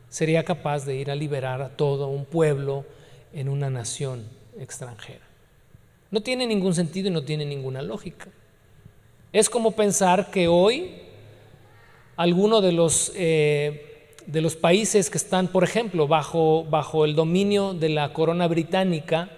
sería 0.07 0.45
capaz 0.45 0.85
de 0.85 0.95
ir 0.95 1.11
a 1.11 1.15
liberar 1.15 1.61
a 1.61 1.75
todo 1.75 2.07
un 2.07 2.23
pueblo 2.23 2.85
en 3.33 3.49
una 3.49 3.69
nación 3.69 4.29
extranjera? 4.57 5.25
No 6.09 6.21
tiene 6.21 6.47
ningún 6.47 6.73
sentido 6.73 7.09
y 7.09 7.11
no 7.11 7.25
tiene 7.25 7.45
ninguna 7.45 7.81
lógica. 7.81 8.29
Es 9.33 9.49
como 9.49 9.71
pensar 9.71 10.31
que 10.31 10.47
hoy 10.47 11.01
alguno 12.15 12.61
de 12.61 12.71
los 12.71 13.11
eh, 13.13 13.92
de 14.25 14.41
los 14.41 14.55
países 14.55 15.09
que 15.09 15.17
están, 15.17 15.47
por 15.47 15.63
ejemplo, 15.63 16.07
bajo, 16.07 16.65
bajo 16.65 17.05
el 17.05 17.15
dominio 17.15 17.73
de 17.73 17.89
la 17.89 18.13
corona 18.13 18.47
británica, 18.47 19.29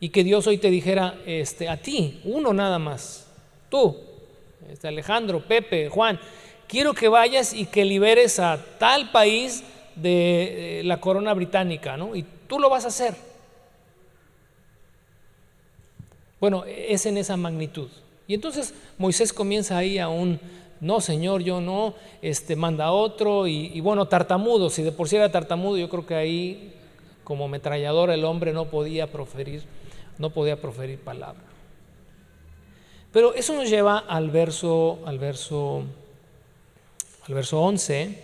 y 0.00 0.10
que 0.10 0.22
Dios 0.22 0.46
hoy 0.46 0.58
te 0.58 0.70
dijera, 0.70 1.18
este, 1.26 1.68
a 1.68 1.76
ti, 1.76 2.20
uno 2.24 2.52
nada 2.52 2.78
más, 2.78 3.26
tú, 3.68 3.96
este 4.70 4.88
Alejandro, 4.88 5.40
Pepe, 5.40 5.88
Juan, 5.88 6.20
quiero 6.68 6.94
que 6.94 7.08
vayas 7.08 7.52
y 7.52 7.66
que 7.66 7.84
liberes 7.84 8.38
a 8.38 8.62
tal 8.78 9.10
país 9.10 9.64
de, 9.96 10.82
la 10.84 11.00
corona 11.00 11.34
británica, 11.34 11.96
¿no? 11.96 12.14
Y 12.14 12.24
tú 12.46 12.58
lo 12.58 12.70
vas 12.70 12.84
a 12.84 12.88
hacer. 12.88 13.14
Bueno, 16.40 16.64
es 16.66 17.04
en 17.06 17.16
esa 17.16 17.36
magnitud. 17.36 17.88
Y 18.28 18.34
entonces 18.34 18.72
Moisés 18.98 19.32
comienza 19.32 19.76
ahí 19.76 19.98
a 19.98 20.08
un 20.08 20.38
no, 20.80 21.00
Señor, 21.00 21.42
yo 21.42 21.60
no, 21.60 21.94
este, 22.22 22.54
manda 22.54 22.92
otro, 22.92 23.46
y, 23.46 23.80
bueno, 23.80 24.06
tartamudo, 24.06 24.70
si 24.70 24.82
de 24.82 24.92
por 24.92 25.08
sí 25.08 25.16
era 25.16 25.30
tartamudo, 25.30 25.76
yo 25.76 25.88
creo 25.88 26.06
que 26.06 26.14
ahí 26.14 26.72
como 27.24 27.46
ametrallador 27.46 28.10
el 28.10 28.24
hombre 28.24 28.52
no 28.52 28.66
podía 28.66 29.10
proferir, 29.10 29.64
no 30.18 30.30
podía 30.30 30.60
proferir 30.60 31.00
palabra. 31.00 31.42
Pero 33.12 33.34
eso 33.34 33.54
nos 33.54 33.68
lleva 33.68 33.98
al 33.98 34.30
verso, 34.30 35.00
al 35.04 35.18
verso, 35.18 35.82
al 37.26 37.34
verso 37.34 37.60
11, 37.60 38.22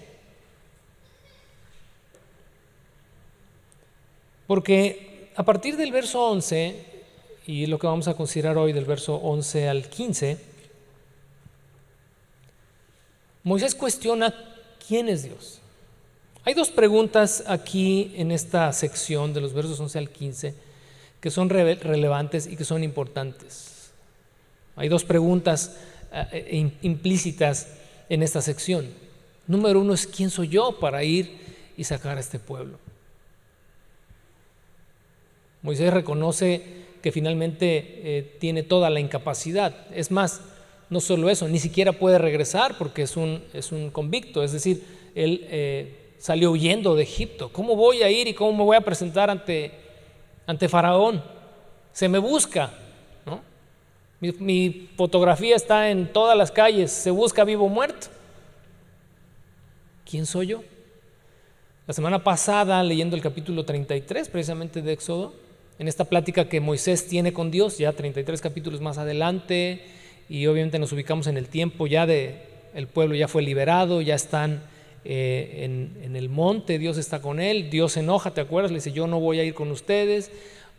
porque 4.47 5.31
a 5.35 5.43
partir 5.43 5.77
del 5.77 5.91
verso 5.91 6.25
11, 6.31 6.85
y 7.47 7.67
lo 7.67 7.79
que 7.79 7.87
vamos 7.87 8.09
a 8.09 8.15
considerar 8.15 8.57
hoy 8.57 8.73
del 8.73 8.85
verso 8.85 9.17
11 9.17 9.69
al 9.69 9.89
15, 9.89 10.54
Moisés 13.45 13.75
cuestiona 13.75 14.35
quién 14.89 15.09
es 15.09 15.23
Dios. 15.23 15.61
Hay 16.45 16.55
dos 16.55 16.71
preguntas 16.71 17.45
aquí 17.47 18.13
en 18.17 18.31
esta 18.31 18.73
sección 18.73 19.33
de 19.33 19.41
los 19.41 19.53
versos 19.53 19.79
11 19.79 19.99
al 19.99 20.11
15 20.11 20.55
que 21.21 21.31
son 21.31 21.49
relevantes 21.49 22.47
y 22.47 22.57
que 22.57 22.65
son 22.65 22.85
importantes. 22.85 23.93
Hay 24.77 24.89
dos 24.89 25.05
preguntas 25.05 25.77
eh, 26.13 26.27
eh, 26.33 26.73
implícitas 26.83 27.69
en 28.11 28.23
esta 28.23 28.43
sección. 28.43 28.89
Número 29.47 29.81
uno 29.81 29.95
es 29.95 30.07
quién 30.07 30.29
soy 30.29 30.49
yo 30.49 30.79
para 30.79 31.03
ir 31.03 31.39
y 31.79 31.85
sacar 31.85 32.19
a 32.19 32.21
este 32.21 32.39
pueblo. 32.39 32.79
Moisés 35.63 35.95
reconoce 35.95 36.63
que 37.01 37.11
finalmente 37.11 38.19
eh, 38.19 38.37
tiene 38.39 38.63
toda 38.63 38.91
la 38.91 39.01
incapacidad. 39.01 39.87
Es 39.95 40.11
más, 40.11 40.43
no 40.91 41.01
solo 41.01 41.31
eso, 41.31 41.49
ni 41.49 41.59
siquiera 41.59 41.93
puede 41.93 42.19
regresar 42.19 42.77
porque 42.79 43.03
es 43.03 43.17
un, 43.17 43.43
es 43.53 43.73
un 43.73 43.91
convicto, 43.91 44.43
es 44.43 44.53
decir, 44.53 44.85
él 45.15 45.47
eh, 45.51 46.15
salió 46.19 46.51
huyendo 46.51 46.95
de 46.95 47.03
Egipto. 47.03 47.51
¿Cómo 47.53 47.77
voy 47.77 48.03
a 48.03 48.11
ir 48.11 48.29
y 48.29 48.35
cómo 48.35 48.53
me 48.53 48.65
voy 48.65 48.77
a 48.77 48.81
presentar 48.81 49.31
ante, 49.31 49.73
ante 50.47 50.69
Faraón? 50.69 51.23
Se 51.93 52.09
me 52.09 52.19
busca. 52.19 52.71
Mi, 54.21 54.33
mi 54.33 54.89
fotografía 54.97 55.55
está 55.55 55.91
en 55.91 56.11
todas 56.13 56.37
las 56.37 56.51
calles, 56.51 56.91
se 56.91 57.11
busca 57.11 57.45
vivo 57.45 57.67
o 57.67 57.69
muerto. 57.69 58.07
¿Quién 60.09 60.25
soy 60.25 60.49
yo? 60.49 60.63
La 61.87 61.93
semana 61.93 62.25
pasada, 62.25 62.83
leyendo 62.83 63.15
el 63.15 63.21
capítulo 63.21 63.65
33 63.65 64.31
precisamente 64.31 64.81
de 64.81 64.93
Éxodo, 64.93 65.35
en 65.79 65.89
esta 65.89 66.05
plática 66.05 66.49
que 66.49 66.61
Moisés 66.61 67.07
tiene 67.09 67.33
con 67.33 67.51
Dios, 67.51 67.77
ya 67.77 67.93
33 67.93 68.41
capítulos 68.41 68.81
más 68.81 68.97
adelante, 68.97 69.85
y 70.29 70.47
obviamente 70.47 70.79
nos 70.79 70.93
ubicamos 70.93 71.27
en 71.27 71.37
el 71.37 71.49
tiempo 71.49 71.87
ya 71.87 72.07
de 72.07 72.43
el 72.75 72.87
pueblo 72.89 73.15
ya 73.15 73.29
fue 73.29 73.43
liberado, 73.43 74.01
ya 74.01 74.15
están 74.15 74.63
eh, 75.05 75.61
en, 75.65 75.97
en, 76.03 76.17
el 76.17 76.29
monte, 76.29 76.79
Dios 76.79 76.99
está 76.99 77.23
con 77.23 77.39
él, 77.39 77.71
Dios 77.71 77.93
se 77.93 78.01
enoja, 78.01 78.33
¿te 78.33 78.41
acuerdas? 78.41 78.73
Le 78.73 78.79
dice, 78.79 78.91
yo 78.91 79.07
no 79.07 79.21
voy 79.21 79.39
a 79.39 79.45
ir 79.45 79.55
con 79.55 79.71
ustedes. 79.71 80.31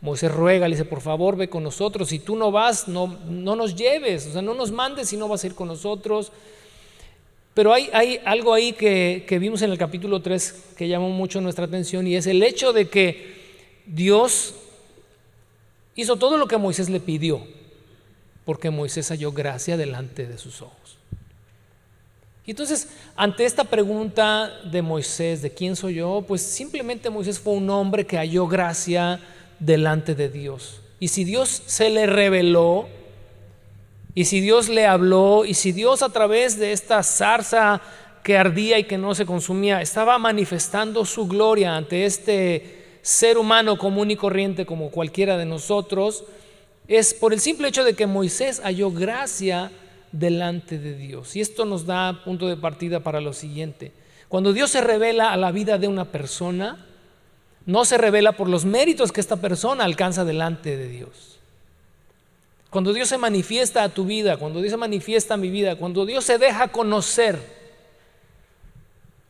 Moisés 0.01 0.31
ruega, 0.31 0.67
le 0.67 0.75
dice, 0.75 0.85
por 0.85 1.01
favor, 1.01 1.35
ve 1.35 1.47
con 1.47 1.63
nosotros. 1.63 2.09
Si 2.09 2.19
tú 2.19 2.35
no 2.35 2.51
vas, 2.51 2.87
no, 2.87 3.17
no 3.27 3.55
nos 3.55 3.75
lleves, 3.75 4.27
o 4.27 4.33
sea, 4.33 4.41
no 4.41 4.53
nos 4.53 4.71
mandes 4.71 5.09
si 5.09 5.17
no 5.17 5.27
vas 5.27 5.43
a 5.43 5.47
ir 5.47 5.55
con 5.55 5.67
nosotros. 5.67 6.31
Pero 7.53 7.73
hay, 7.73 7.89
hay 7.93 8.19
algo 8.25 8.53
ahí 8.53 8.73
que, 8.73 9.25
que, 9.27 9.39
vimos 9.39 9.61
en 9.61 9.71
el 9.71 9.77
capítulo 9.77 10.21
3 10.21 10.73
que 10.77 10.89
llamó 10.89 11.09
mucho 11.09 11.39
nuestra 11.39 11.65
atención 11.65 12.05
y 12.05 12.15
es 12.15 12.27
el 12.27 12.43
hecho 12.43 12.73
de 12.73 12.89
que 12.89 13.33
Dios 13.85 14.55
hizo 15.95 16.17
todo 16.17 16.37
lo 16.37 16.47
que 16.47 16.57
Moisés 16.57 16.89
le 16.89 16.99
pidió, 16.99 17.47
porque 18.45 18.69
Moisés 18.69 19.09
halló 19.09 19.31
gracia 19.31 19.75
delante 19.75 20.27
de 20.27 20.37
sus 20.37 20.61
ojos. 20.61 20.97
Y 22.45 22.51
entonces, 22.51 22.89
ante 23.15 23.45
esta 23.45 23.63
pregunta 23.63 24.51
de 24.65 24.83
Moisés, 24.83 25.41
de 25.41 25.51
quién 25.51 25.75
soy 25.75 25.95
yo, 25.95 26.23
pues 26.27 26.43
simplemente 26.43 27.09
Moisés 27.09 27.39
fue 27.39 27.53
un 27.53 27.69
hombre 27.71 28.05
que 28.05 28.17
halló 28.17 28.47
gracia 28.47 29.19
delante 29.59 30.13
de 30.13 30.29
Dios. 30.29 30.81
Y 30.99 31.07
si 31.07 31.23
Dios 31.23 31.63
se 31.65 31.89
le 31.89 32.05
reveló, 32.05 32.87
y 34.13 34.25
si 34.25 34.41
Dios 34.41 34.69
le 34.69 34.85
habló, 34.85 35.43
y 35.43 35.55
si 35.55 35.71
Dios 35.71 36.03
a 36.03 36.09
través 36.09 36.57
de 36.59 36.71
esta 36.71 37.01
zarza 37.01 37.81
que 38.23 38.37
ardía 38.37 38.77
y 38.79 38.85
que 38.85 38.97
no 38.97 39.13
se 39.15 39.25
consumía, 39.25 39.81
estaba 39.81 40.17
manifestando 40.19 41.03
su 41.03 41.27
gloria 41.27 41.75
ante 41.75 42.05
este 42.05 42.97
ser 43.01 43.37
humano 43.37 43.77
común 43.77 44.09
y 44.11 44.15
corriente 44.15 44.65
como 44.65 44.89
cualquiera 44.89 45.37
de 45.37 45.45
nosotros, 45.45 46.23
es 46.87 47.13
por 47.13 47.33
el 47.33 47.39
simple 47.39 47.67
hecho 47.67 47.83
de 47.83 47.95
que 47.95 48.07
Moisés 48.07 48.61
halló 48.63 48.91
gracia 48.91 49.71
delante 50.11 50.77
de 50.79 50.95
Dios. 50.95 51.35
Y 51.35 51.41
esto 51.41 51.65
nos 51.65 51.85
da 51.85 52.23
punto 52.23 52.47
de 52.47 52.57
partida 52.57 52.99
para 52.99 53.21
lo 53.21 53.33
siguiente. 53.33 53.91
Cuando 54.29 54.53
Dios 54.53 54.71
se 54.71 54.81
revela 54.81 55.31
a 55.31 55.37
la 55.37 55.51
vida 55.51 55.77
de 55.77 55.87
una 55.87 56.05
persona, 56.05 56.85
no 57.65 57.85
se 57.85 57.97
revela 57.97 58.33
por 58.33 58.49
los 58.49 58.65
méritos 58.65 59.11
que 59.11 59.21
esta 59.21 59.37
persona 59.37 59.83
alcanza 59.83 60.23
delante 60.23 60.77
de 60.77 60.87
Dios. 60.87 61.39
Cuando 62.69 62.93
Dios 62.93 63.07
se 63.07 63.17
manifiesta 63.17 63.83
a 63.83 63.89
tu 63.89 64.05
vida, 64.05 64.37
cuando 64.37 64.59
Dios 64.59 64.71
se 64.71 64.77
manifiesta 64.77 65.35
a 65.35 65.37
mi 65.37 65.49
vida, 65.49 65.77
cuando 65.77 66.05
Dios 66.05 66.25
se 66.25 66.37
deja 66.37 66.67
conocer, 66.67 67.39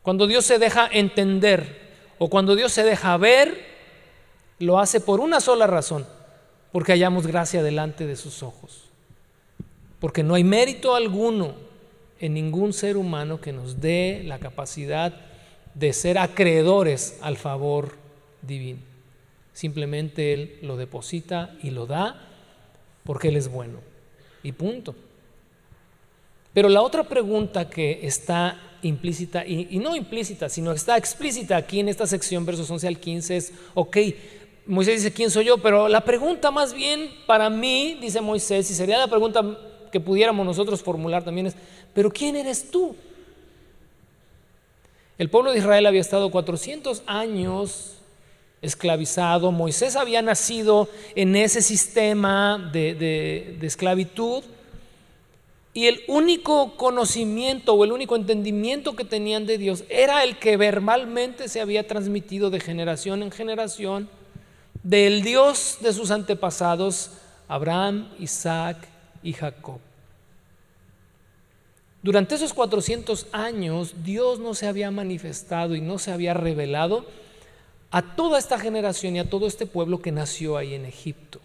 cuando 0.01 0.27
Dios 0.27 0.45
se 0.45 0.60
deja 0.60 0.89
entender 0.91 1.86
o 2.17 2.30
cuando 2.30 2.56
Dios 2.56 2.71
se 2.71 2.84
deja 2.84 3.15
ver, 3.17 3.65
lo 4.60 4.80
hace 4.80 4.99
por 4.99 5.19
una 5.19 5.39
sola 5.41 5.67
razón, 5.67 6.08
porque 6.75 6.91
hallamos 6.91 7.25
gracia 7.25 7.63
delante 7.63 8.05
de 8.05 8.17
sus 8.17 8.43
ojos. 8.43 8.81
Porque 10.01 10.23
no 10.23 10.35
hay 10.35 10.43
mérito 10.43 10.93
alguno 10.93 11.53
en 12.19 12.33
ningún 12.33 12.73
ser 12.73 12.97
humano 12.97 13.39
que 13.39 13.53
nos 13.53 13.79
dé 13.79 14.23
la 14.25 14.39
capacidad 14.39 15.13
de 15.73 15.93
ser 15.93 16.17
acreedores 16.17 17.17
al 17.21 17.38
favor 17.38 17.93
divino. 18.41 18.79
Simplemente 19.53 20.33
Él 20.33 20.59
lo 20.63 20.75
deposita 20.75 21.55
y 21.63 21.69
lo 21.69 21.85
da 21.85 22.27
porque 23.05 23.29
Él 23.29 23.38
es 23.38 23.47
bueno. 23.47 23.79
Y 24.43 24.51
punto. 24.51 24.95
Pero 26.53 26.67
la 26.67 26.81
otra 26.81 27.05
pregunta 27.05 27.69
que 27.69 28.05
está 28.05 28.59
implícita, 28.81 29.45
y, 29.47 29.79
no 29.79 29.95
implícita, 29.95 30.49
sino 30.49 30.73
está 30.73 30.97
explícita 30.97 31.55
aquí 31.55 31.79
en 31.79 31.88
esta 31.88 32.05
sección, 32.05 32.45
versos 32.45 32.69
11 32.69 32.85
al 32.85 32.99
15, 32.99 33.38
es, 33.38 33.53
ok, 33.75 33.97
Moisés 34.67 35.04
dice, 35.04 35.13
¿quién 35.13 35.30
soy 35.30 35.45
yo? 35.45 35.58
Pero 35.60 35.88
la 35.88 36.01
pregunta 36.01 36.49
más 36.51 36.73
bien 36.73 37.12
para 37.28 37.49
mí, 37.49 37.97
dice 38.01 38.21
Moisés, 38.21 38.69
y 38.71 38.73
sería 38.73 38.97
la 38.97 39.08
pregunta 39.08 39.43
que 39.91 39.99
pudiéramos 39.99 40.45
nosotros 40.45 40.82
formular 40.82 41.23
también 41.23 41.47
es, 41.47 41.56
¿pero 41.93 42.10
quién 42.10 42.36
eres 42.36 42.71
tú? 42.71 42.95
El 45.17 45.30
pueblo 45.30 45.51
de 45.51 45.60
Israel 45.60 45.86
había 45.86 46.01
estado 46.01 46.30
400 46.30 47.04
años 47.06 47.95
esclavizado. 48.62 49.51
Moisés 49.51 49.95
había 49.95 50.21
nacido 50.21 50.89
en 51.15 51.36
ese 51.36 51.62
sistema 51.62 52.69
de, 52.73 53.58
esclavitud 53.62 54.43
y 55.73 55.88
el 55.88 56.01
único 56.08 56.75
conocimiento 56.75 57.73
o 57.73 57.84
el 57.84 57.91
único 57.91 58.15
entendimiento 58.15 58.95
que 58.95 59.06
tenían 59.06 59.45
de 59.45 59.58
Dios 59.58 59.84
era 59.89 60.23
el 60.23 60.38
que 60.38 60.58
verbalmente 60.58 61.49
se 61.49 61.62
había 61.62 61.88
transmitido 61.88 62.49
de 62.49 62.60
generación 62.60 63.23
en 63.23 63.32
generación 63.32 64.10
del 64.86 65.24
Dios 65.24 65.80
de 65.82 65.91
sus 65.93 66.12
antepasados, 66.12 67.10
Abraham, 67.48 68.08
Isaac 68.19 68.78
y 69.24 69.34
Jacob. 69.34 69.80
Durante 72.04 72.36
esos 72.36 72.54
400 72.54 73.26
años 73.32 73.95
Dios 74.04 74.38
no 74.38 74.54
se 74.54 74.67
había 74.67 74.91
manifestado 74.91 75.76
y 75.76 75.82
no 75.82 75.98
se 75.98 76.12
había 76.12 76.36
revelado 76.36 77.08
a 77.89 78.15
toda 78.15 78.38
esta 78.38 78.60
generación 78.60 79.15
y 79.15 79.19
a 79.19 79.30
todo 79.30 79.48
este 79.48 79.65
pueblo 79.65 80.04
que 80.04 80.12
nació 80.12 80.56
ahí 80.56 80.76
en 80.76 80.86
Egipto. 80.86 81.39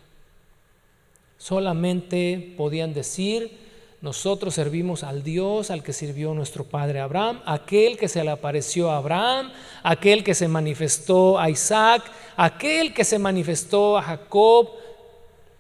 Solamente 1.39 2.55
podían 2.59 2.93
decir, 2.93 3.70
nosotros 4.03 4.55
servimos 4.55 5.03
al 5.03 5.23
Dios 5.23 5.71
al 5.71 5.83
que 5.83 5.93
sirvió 5.93 6.33
nuestro 6.33 6.65
padre 6.65 7.01
Abraham, 7.01 7.41
aquel 7.45 7.99
que 7.99 8.09
se 8.09 8.25
le 8.25 8.31
apareció 8.31 8.91
a 8.91 8.97
Abraham, 8.97 9.53
aquel 9.83 10.25
que 10.25 10.35
se 10.35 10.49
manifestó 10.49 11.39
a 11.39 11.51
Isaac, 11.51 12.05
aquel 12.37 12.95
que 12.95 13.05
se 13.05 13.19
manifestó 13.19 13.99
a 13.99 14.03
Jacob, 14.03 14.71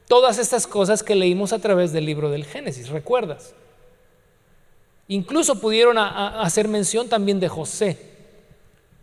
todas 0.08 0.38
estas 0.38 0.66
cosas 0.66 1.02
que 1.02 1.14
leímos 1.14 1.52
a 1.52 1.58
través 1.58 1.92
del 1.92 2.06
libro 2.06 2.30
del 2.30 2.46
Génesis, 2.46 2.88
¿recuerdas? 2.88 3.54
Incluso 5.06 5.60
pudieron 5.60 5.98
hacer 5.98 6.66
mención 6.66 7.08
también 7.08 7.40
de 7.40 7.48
José, 7.48 7.98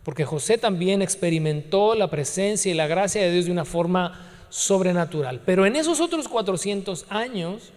porque 0.02 0.24
José 0.24 0.58
también 0.58 1.00
experimentó 1.00 1.94
la 1.94 2.08
presencia 2.08 2.72
y 2.72 2.74
la 2.74 2.86
gracia 2.88 3.22
de 3.22 3.30
Dios 3.30 3.44
de 3.44 3.52
una 3.52 3.64
forma 3.64 4.26
sobrenatural. 4.48 5.42
Pero 5.44 5.64
en 5.64 5.76
esos 5.76 6.00
otros 6.00 6.26
400 6.26 7.06
años, 7.10 7.72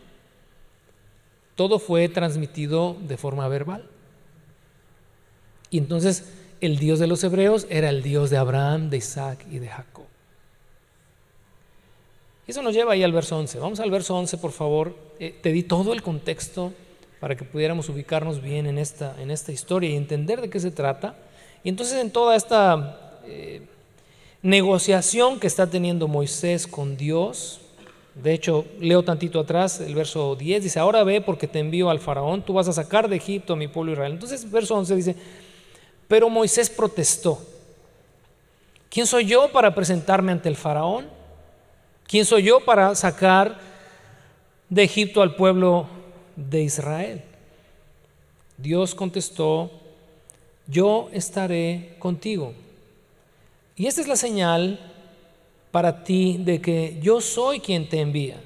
todo 1.56 1.80
fue 1.80 2.10
transmitido 2.10 2.96
de 3.08 3.18
forma 3.18 3.48
verbal. 3.48 3.88
Y 5.70 5.78
entonces 5.78 6.32
el 6.60 6.78
Dios 6.78 7.00
de 7.00 7.08
los 7.08 7.24
hebreos 7.24 7.66
era 7.70 7.90
el 7.90 8.04
Dios 8.04 8.30
de 8.30 8.38
Abraham, 8.38 8.90
de 8.90 8.98
Isaac 8.98 9.46
y 9.50 9.60
de 9.60 9.68
Jacob. 9.68 10.06
Eso 12.48 12.62
nos 12.62 12.74
lleva 12.74 12.94
ahí 12.94 13.04
al 13.04 13.14
verso 13.14 13.38
11. 13.38 13.60
Vamos 13.60 13.80
al 13.80 13.90
verso 13.90 14.16
11, 14.16 14.38
por 14.38 14.52
favor. 14.52 14.96
Eh, 15.20 15.34
te 15.42 15.52
di 15.52 15.64
todo 15.64 15.94
el 15.94 16.02
contexto 16.02 16.74
para 17.20 17.36
que 17.36 17.46
pudiéramos 17.46 17.88
ubicarnos 17.88 18.42
bien 18.42 18.66
en 18.66 18.78
esta, 18.78 19.16
en 19.22 19.32
esta 19.32 19.52
historia 19.52 19.90
y 19.90 19.96
entender 19.96 20.42
de 20.42 20.50
qué 20.50 20.60
se 20.60 20.72
trata. 20.72 21.16
Y 21.64 21.70
entonces 21.70 22.00
en 22.00 22.12
toda 22.12 22.36
esta 22.36 23.22
eh, 23.26 23.62
negociación 24.42 25.40
que 25.40 25.48
está 25.48 25.68
teniendo 25.68 26.08
Moisés 26.08 26.68
con 26.68 26.98
Dios, 26.98 27.62
de 28.16 28.34
hecho, 28.34 28.66
leo 28.80 29.04
tantito 29.04 29.40
atrás, 29.40 29.80
el 29.80 29.96
verso 29.96 30.36
10 30.36 30.64
dice, 30.64 30.80
ahora 30.80 31.04
ve 31.04 31.22
porque 31.22 31.48
te 31.48 31.60
envío 31.60 31.90
al 31.90 32.00
faraón, 32.00 32.44
tú 32.44 32.54
vas 32.54 32.68
a 32.68 32.74
sacar 32.74 33.08
de 33.08 33.16
Egipto 33.16 33.54
a 33.54 33.56
mi 33.56 33.68
pueblo 33.70 33.94
Israel. 33.94 34.14
Entonces, 34.14 34.50
verso 34.52 34.76
11 34.76 34.96
dice, 34.96 35.16
pero 36.08 36.30
Moisés 36.30 36.70
protestó. 36.70 37.40
¿Quién 38.90 39.08
soy 39.08 39.26
yo 39.26 39.50
para 39.54 39.74
presentarme 39.74 40.34
ante 40.34 40.50
el 40.50 40.58
faraón? 40.58 41.08
¿Quién 42.06 42.26
soy 42.26 42.44
yo 42.44 42.60
para 42.60 42.94
sacar 42.96 43.58
de 44.68 44.84
Egipto 44.84 45.22
al 45.22 45.36
pueblo 45.36 45.88
de 46.36 46.64
Israel? 46.64 47.24
Dios 48.58 48.94
contestó, 48.94 49.72
yo 50.68 51.10
estaré 51.14 51.96
contigo. 52.00 52.54
Y 53.78 53.88
esta 53.88 54.02
es 54.02 54.10
la 54.10 54.18
señal 54.18 54.91
para 55.72 56.04
ti 56.04 56.38
de 56.40 56.62
que 56.62 57.00
yo 57.02 57.22
soy 57.22 57.60
quien 57.60 57.88
te 57.88 58.00
envía. 58.00 58.42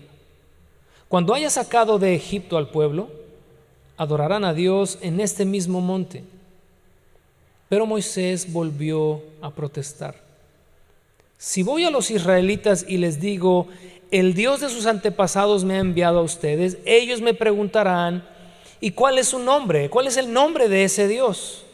Cuando 1.08 1.34
hayas 1.34 1.54
sacado 1.54 2.00
de 2.00 2.16
Egipto 2.16 2.58
al 2.58 2.70
pueblo, 2.70 3.10
adorarán 3.98 4.44
a 4.46 4.54
Dios 4.54 4.98
en 5.02 5.20
este 5.20 5.46
mismo 5.46 5.82
monte. 5.82 6.24
Pero 7.70 7.86
Moisés 7.86 8.52
volvió 8.52 9.24
a 9.42 9.50
protestar. 9.52 10.16
Si 11.38 11.64
voy 11.64 11.84
a 11.84 11.90
los 11.90 12.12
israelitas 12.12 12.86
y 12.88 12.98
les 12.98 13.20
digo, 13.20 13.68
el 14.12 14.34
Dios 14.34 14.62
de 14.62 14.70
sus 14.70 14.86
antepasados 14.86 15.64
me 15.64 15.76
ha 15.76 15.80
enviado 15.80 16.20
a 16.20 16.24
ustedes, 16.24 16.78
ellos 16.86 17.22
me 17.22 17.34
preguntarán, 17.34 18.28
¿y 18.80 18.92
cuál 18.92 19.18
es 19.18 19.30
su 19.30 19.40
nombre? 19.40 19.90
¿Cuál 19.90 20.08
es 20.08 20.18
el 20.18 20.32
nombre 20.32 20.70
de 20.70 20.84
ese 20.84 21.08
Dios? 21.08 21.66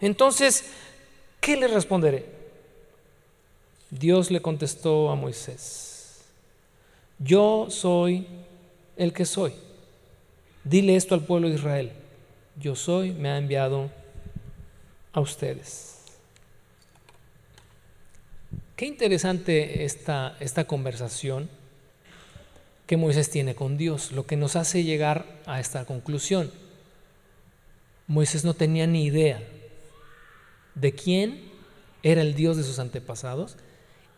Entonces, 0.00 0.64
¿qué 1.40 1.56
les 1.56 1.72
responderé? 1.72 2.39
Dios 3.90 4.30
le 4.30 4.40
contestó 4.40 5.10
a 5.10 5.16
Moisés, 5.16 6.22
yo 7.18 7.66
soy 7.70 8.26
el 8.96 9.12
que 9.12 9.24
soy. 9.24 9.52
Dile 10.62 10.94
esto 10.94 11.14
al 11.14 11.24
pueblo 11.24 11.48
de 11.48 11.54
Israel, 11.54 11.92
yo 12.56 12.76
soy, 12.76 13.12
me 13.12 13.30
ha 13.30 13.38
enviado 13.38 13.90
a 15.12 15.20
ustedes. 15.20 15.96
Qué 18.76 18.86
interesante 18.86 19.84
esta, 19.84 20.36
esta 20.40 20.66
conversación 20.66 21.50
que 22.86 22.96
Moisés 22.96 23.30
tiene 23.30 23.54
con 23.54 23.76
Dios, 23.76 24.12
lo 24.12 24.26
que 24.26 24.36
nos 24.36 24.56
hace 24.56 24.84
llegar 24.84 25.26
a 25.46 25.60
esta 25.60 25.84
conclusión. 25.84 26.50
Moisés 28.06 28.44
no 28.44 28.54
tenía 28.54 28.86
ni 28.86 29.04
idea 29.04 29.42
de 30.74 30.92
quién 30.92 31.50
era 32.02 32.22
el 32.22 32.34
Dios 32.34 32.56
de 32.56 32.64
sus 32.64 32.78
antepasados 32.78 33.56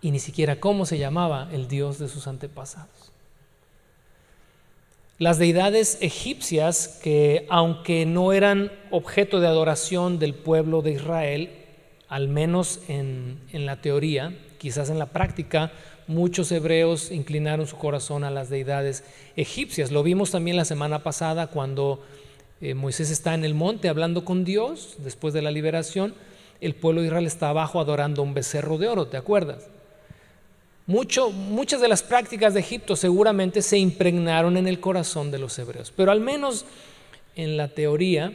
y 0.03 0.11
ni 0.11 0.19
siquiera 0.19 0.61
cómo 0.61 0.85
se 0.85 0.99
llamaba 0.99 1.49
el 1.53 1.69
Dios 1.69 1.99
de 1.99 2.09
sus 2.09 2.27
antepasados. 2.27 3.12
Las 5.19 5.38
deidades 5.38 5.97
egipcias, 6.03 7.01
que 7.03 7.47
aunque 7.49 8.05
no 8.05 8.33
eran 8.33 8.71
objeto 8.91 9.41
de 9.41 9.47
adoración 9.47 10.19
del 10.19 10.35
pueblo 10.35 10.83
de 10.83 10.93
Israel, 10.93 11.51
al 12.09 12.29
menos 12.29 12.81
en, 12.88 13.38
en 13.53 13.65
la 13.65 13.81
teoría, 13.81 14.37
Quizás 14.62 14.91
en 14.91 15.01
la 15.01 15.07
práctica 15.07 15.73
muchos 16.07 16.53
hebreos 16.53 17.11
inclinaron 17.11 17.67
su 17.67 17.77
corazón 17.79 18.23
a 18.23 18.31
las 18.31 18.49
deidades 18.49 19.03
egipcias. 19.35 19.91
Lo 19.91 20.05
vimos 20.05 20.31
también 20.31 20.57
la 20.57 20.65
semana 20.65 21.03
pasada 21.03 21.49
cuando 21.49 22.01
eh, 22.61 22.75
Moisés 22.75 23.11
está 23.11 23.35
en 23.35 23.45
el 23.45 23.55
monte 23.55 23.88
hablando 23.88 24.25
con 24.25 24.45
Dios 24.45 24.99
después 24.99 25.35
de 25.35 25.43
la 25.43 25.51
liberación. 25.51 26.15
El 26.61 26.77
pueblo 26.77 27.01
de 27.01 27.09
Israel 27.09 27.27
está 27.27 27.49
abajo 27.49 27.81
adorando 27.81 28.23
un 28.23 28.35
becerro 28.35 28.79
de 28.79 28.87
oro, 28.87 29.09
¿te 29.09 29.17
acuerdas? 29.17 29.67
Muchas 30.87 31.81
de 31.81 31.88
las 31.88 32.03
prácticas 32.03 32.55
de 32.55 32.61
Egipto 32.61 32.97
seguramente 32.97 33.62
se 33.62 33.79
impregnaron 33.79 34.57
en 34.57 34.66
el 34.66 34.81
corazón 34.81 35.31
de 35.31 35.38
los 35.38 35.59
hebreos, 35.59 35.92
pero 35.95 36.11
al 36.11 36.21
menos 36.21 36.64
en 37.37 37.57
la 37.57 37.68
teoría, 37.68 38.33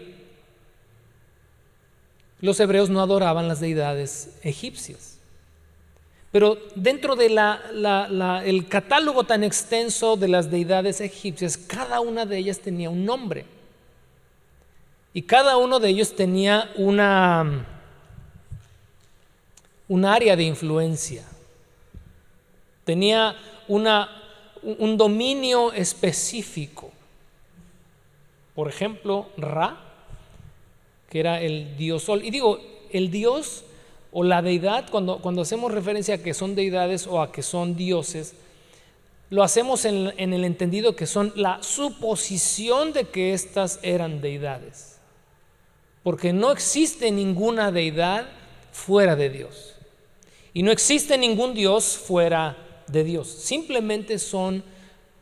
los 2.40 2.60
hebreos 2.60 2.90
no 2.90 3.02
adoraban 3.02 3.48
las 3.48 3.60
deidades 3.60 4.38
egipcias. 4.44 5.18
Pero 6.32 6.58
dentro 6.76 7.16
del 7.16 7.38
el 8.46 8.68
catálogo 8.68 9.24
tan 9.24 9.44
extenso 9.44 10.18
de 10.18 10.28
las 10.28 10.52
deidades 10.52 11.02
egipcias, 11.02 11.58
cada 11.58 12.00
una 12.00 12.26
de 12.26 12.38
ellas 12.38 12.60
tenía 12.60 12.90
un 12.90 13.06
nombre. 13.06 13.46
Y 15.14 15.24
cada 15.24 15.58
uno 15.58 15.80
de 15.80 15.90
ellos 15.90 16.16
tenía 16.16 16.70
una, 16.76 17.66
un 19.88 20.06
área 20.06 20.36
de 20.36 20.44
influencia. 20.44 21.24
Tenía 22.88 23.36
un 23.68 24.98
dominio 24.98 25.74
específico. 25.74 26.90
Por 28.56 28.70
ejemplo, 28.70 29.28
Ra, 29.36 29.78
que 31.10 31.20
era 31.20 31.42
el 31.42 31.76
dios 31.76 32.04
sol. 32.04 32.24
Y 32.24 32.32
digo, 32.32 32.62
el 32.90 33.12
dios 33.12 33.66
o 34.14 34.24
la 34.24 34.42
deidad, 34.42 34.90
cuando, 34.90 35.18
cuando 35.18 35.42
hacemos 35.42 35.74
referencia 35.74 36.16
a 36.16 36.18
que 36.20 36.34
son 36.34 36.56
deidades 36.56 37.08
o 37.08 37.22
a 37.22 37.34
que 37.34 37.44
son 37.44 37.76
dioses, 37.76 38.36
lo 39.32 39.44
hacemos 39.44 39.84
en, 39.84 40.14
en 40.16 40.32
el 40.32 40.46
entendido 40.46 40.96
que 40.96 41.08
son 41.08 41.34
la 41.36 41.62
suposición 41.62 42.94
de 42.94 43.10
que 43.10 43.34
éstas 43.34 43.82
eran 43.84 44.22
deidades. 44.22 44.98
Porque 46.04 46.32
no 46.32 46.54
existe 46.54 47.12
ninguna 47.12 47.70
deidad 47.74 48.30
fuera 48.72 49.18
de 49.18 49.30
Dios. 49.30 49.74
Y 50.54 50.64
no 50.64 50.72
existe 50.72 51.18
ningún 51.18 51.54
Dios 51.54 51.98
fuera 51.98 52.64
de 52.88 53.04
Dios. 53.04 53.28
Simplemente 53.28 54.20
son 54.20 54.64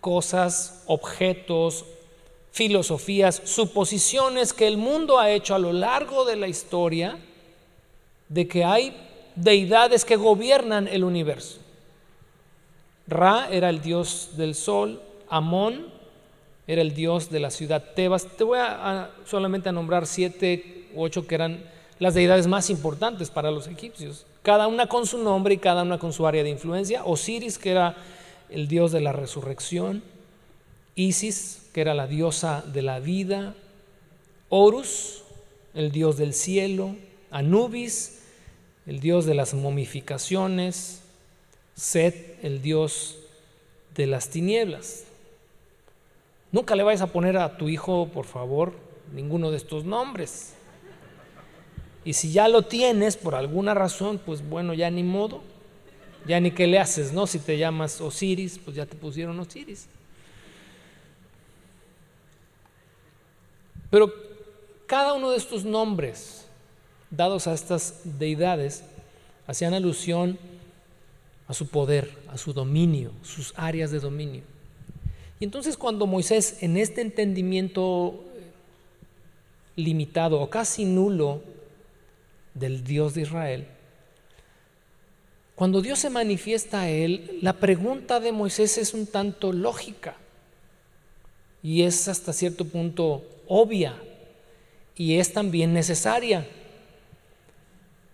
cosas, 0.01 0.83
objetos, 0.85 1.85
filosofías, 2.51 3.41
suposiciones 3.43 4.53
que 4.53 4.67
el 4.67 4.77
mundo 4.77 5.19
ha 5.19 5.31
hecho 5.31 5.55
a 5.55 5.59
lo 5.59 5.73
largo 5.73 6.25
de 6.25 6.35
la 6.35 6.47
historia 6.47 7.17
de 8.29 8.47
que 8.47 8.63
hay 8.63 8.95
deidades 9.35 10.05
que 10.05 10.15
gobiernan 10.15 10.87
el 10.87 11.03
universo. 11.03 11.59
Ra 13.07 13.49
era 13.51 13.69
el 13.69 13.81
dios 13.81 14.31
del 14.37 14.55
sol, 14.55 15.01
Amón 15.29 15.87
era 16.67 16.81
el 16.81 16.93
dios 16.95 17.29
de 17.29 17.39
la 17.39 17.51
ciudad 17.51 17.83
Tebas. 17.95 18.27
Te 18.37 18.43
voy 18.43 18.59
a, 18.59 19.11
solamente 19.25 19.69
a 19.69 19.71
nombrar 19.71 20.07
siete 20.07 20.87
u 20.93 21.03
ocho 21.03 21.27
que 21.27 21.35
eran 21.35 21.63
las 21.99 22.13
deidades 22.13 22.47
más 22.47 22.69
importantes 22.69 23.29
para 23.29 23.51
los 23.51 23.67
egipcios, 23.67 24.25
cada 24.45 24.67
una 24.67 24.85
con 24.85 25.07
su 25.07 25.17
nombre 25.17 25.55
y 25.55 25.57
cada 25.57 25.81
una 25.81 25.97
con 25.97 26.13
su 26.13 26.27
área 26.27 26.43
de 26.43 26.51
influencia. 26.51 27.03
Osiris, 27.03 27.57
que 27.57 27.71
era 27.71 27.97
el 28.49 28.67
dios 28.67 28.91
de 28.91 29.01
la 29.01 29.11
resurrección, 29.11 30.03
Isis, 30.93 31.67
que 31.73 31.81
era 31.81 31.95
la 31.95 32.05
diosa 32.05 32.61
de 32.61 32.83
la 32.83 32.99
vida, 32.99 33.55
Horus, 34.49 35.23
el 35.73 35.91
dios 35.91 36.17
del 36.17 36.35
cielo, 36.35 36.95
Anubis, 37.31 38.21
el 38.85 38.99
dios 38.99 39.25
de 39.25 39.33
las 39.33 39.55
momificaciones, 39.55 41.01
Set, 41.75 42.39
el 42.43 42.61
dios 42.61 43.17
de 43.95 44.05
las 44.05 44.29
tinieblas. 44.29 45.05
Nunca 46.51 46.75
le 46.75 46.83
vayas 46.83 47.01
a 47.01 47.11
poner 47.11 47.35
a 47.35 47.57
tu 47.57 47.67
hijo, 47.67 48.09
por 48.13 48.25
favor, 48.25 48.73
ninguno 49.11 49.49
de 49.49 49.57
estos 49.57 49.85
nombres. 49.85 50.54
Y 52.05 52.13
si 52.13 52.31
ya 52.31 52.47
lo 52.47 52.61
tienes 52.61 53.17
por 53.17 53.33
alguna 53.33 53.73
razón, 53.73 54.21
pues 54.23 54.47
bueno, 54.47 54.75
ya 54.75 54.91
ni 54.91 55.01
modo. 55.03 55.41
Ya 56.27 56.39
ni 56.39 56.51
qué 56.51 56.67
le 56.67 56.79
haces, 56.79 57.11
¿no? 57.11 57.27
Si 57.27 57.39
te 57.39 57.57
llamas 57.57 57.99
Osiris, 57.99 58.59
pues 58.63 58.77
ya 58.77 58.85
te 58.85 58.95
pusieron 58.95 59.39
Osiris. 59.39 59.87
Pero 63.89 64.13
cada 64.85 65.13
uno 65.13 65.31
de 65.31 65.37
estos 65.37 65.65
nombres 65.65 66.45
dados 67.09 67.47
a 67.47 67.53
estas 67.53 68.01
deidades 68.03 68.83
hacían 69.47 69.73
alusión 69.73 70.37
a 71.47 71.53
su 71.53 71.67
poder, 71.67 72.11
a 72.27 72.37
su 72.37 72.53
dominio, 72.53 73.11
sus 73.23 73.53
áreas 73.55 73.91
de 73.91 73.99
dominio. 73.99 74.41
Y 75.39 75.43
entonces 75.43 75.77
cuando 75.77 76.07
Moisés, 76.07 76.57
en 76.61 76.77
este 76.77 77.01
entendimiento 77.01 78.23
limitado 79.75 80.39
o 80.39 80.49
casi 80.49 80.85
nulo 80.85 81.41
del 82.55 82.83
Dios 82.83 83.13
de 83.13 83.21
Israel, 83.21 83.67
cuando 85.55 85.81
Dios 85.81 85.99
se 85.99 86.09
manifiesta 86.09 86.81
a 86.81 86.89
él, 86.89 87.39
la 87.41 87.53
pregunta 87.53 88.19
de 88.19 88.33
Moisés 88.33 88.77
es 88.77 88.93
un 88.93 89.07
tanto 89.07 89.53
lógica 89.53 90.15
y 91.63 91.83
es 91.83 92.09
hasta 92.09 92.33
cierto 92.33 92.65
punto 92.65 93.23
obvia 93.47 93.95
y 94.97 95.17
es 95.17 95.31
también 95.31 95.73
necesaria. 95.73 96.45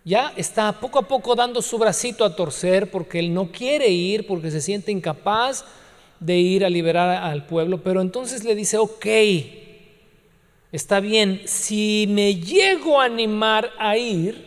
Ya 0.04 0.34
está 0.36 0.72
poco 0.80 1.00
a 1.00 1.08
poco 1.08 1.34
dando 1.36 1.64
su 1.64 1.80
bracito 1.80 2.26
a 2.26 2.36
torcer 2.36 2.92
porque 2.92 3.18
él 3.18 3.34
no 3.34 3.52
quiere 3.52 3.90
ir, 3.90 4.28
porque 4.28 4.52
se 4.52 4.62
siente 4.62 4.92
incapaz 4.92 5.66
de 6.20 6.38
ir 6.38 6.64
a 6.64 6.70
liberar 6.70 7.24
al 7.24 7.48
pueblo, 7.48 7.82
pero 7.82 8.02
entonces 8.02 8.44
le 8.44 8.54
dice, 8.54 8.78
ok, 8.78 9.06
está 10.72 11.00
bien, 11.00 11.42
si 11.46 12.06
me 12.10 12.36
llego 12.36 13.00
a 13.00 13.06
animar 13.06 13.72
a 13.78 13.98
ir, 13.98 14.46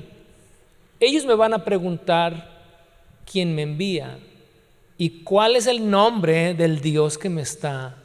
ellos 1.00 1.24
me 1.24 1.34
van 1.34 1.54
a 1.54 1.64
preguntar 1.64 2.50
quién 3.30 3.54
me 3.54 3.62
envía 3.62 4.18
y 4.96 5.22
cuál 5.22 5.56
es 5.56 5.66
el 5.66 5.90
nombre 5.90 6.54
del 6.54 6.80
Dios 6.80 7.18
que 7.18 7.28
me 7.28 7.42
está 7.42 7.96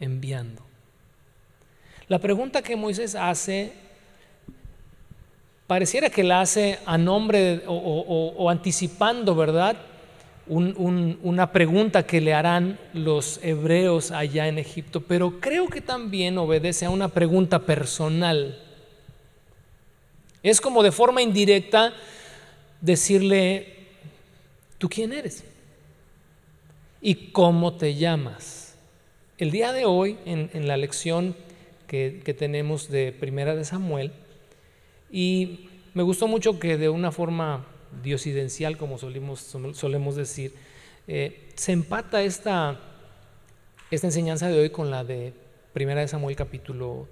enviando. 0.00 0.62
La 2.08 2.18
pregunta 2.18 2.62
que 2.62 2.76
Moisés 2.76 3.14
hace 3.14 3.72
pareciera 5.66 6.10
que 6.10 6.22
la 6.22 6.42
hace 6.42 6.78
a 6.84 6.98
nombre 6.98 7.62
o, 7.66 8.50
anticipando, 8.50 9.34
¿verdad? 9.34 9.76
Una 10.46 11.52
pregunta 11.52 12.04
que 12.04 12.20
le 12.20 12.34
harán 12.34 12.78
los 12.92 13.38
hebreos 13.42 14.10
allá 14.10 14.48
en 14.48 14.58
Egipto, 14.58 15.00
pero 15.00 15.40
creo 15.40 15.68
que 15.68 15.80
también 15.80 16.36
obedece 16.38 16.84
a 16.84 16.90
una 16.90 17.08
pregunta 17.08 17.60
personal. 17.60 18.58
Es 20.42 20.60
como 20.60 20.82
de 20.82 20.90
forma 20.90 21.22
indirecta 21.22 21.94
decirle, 22.80 23.76
¿tú 24.78 24.88
quién 24.88 25.12
eres? 25.12 25.44
¿Y 27.00 27.30
cómo 27.30 27.74
te 27.74 27.94
llamas? 27.94 28.74
El 29.38 29.50
día 29.50 29.72
de 29.72 29.84
hoy, 29.84 30.18
en, 30.24 30.68
la 30.68 30.76
lección 30.76 31.36
que, 31.86 32.10
tenemos 32.38 32.88
de 32.88 33.12
Primera 33.12 33.54
de 33.54 33.64
Samuel, 33.64 34.12
y 35.10 35.68
me 35.94 36.02
gustó 36.02 36.26
mucho 36.26 36.58
que 36.58 36.76
de 36.76 36.88
una 36.88 37.12
forma 37.12 37.66
diosidencial, 38.02 38.76
como 38.76 38.98
solemos 38.98 40.16
decir, 40.16 40.54
eh, 41.06 41.50
se 41.54 41.72
empata 41.72 42.22
esta, 42.22 42.80
esta 43.90 44.06
enseñanza 44.06 44.48
de 44.48 44.58
hoy 44.58 44.70
con 44.70 44.90
la 44.90 45.04
de 45.04 45.32
Primera 45.72 46.00
de 46.00 46.08
Samuel 46.08 46.36
capítulo 46.36 47.08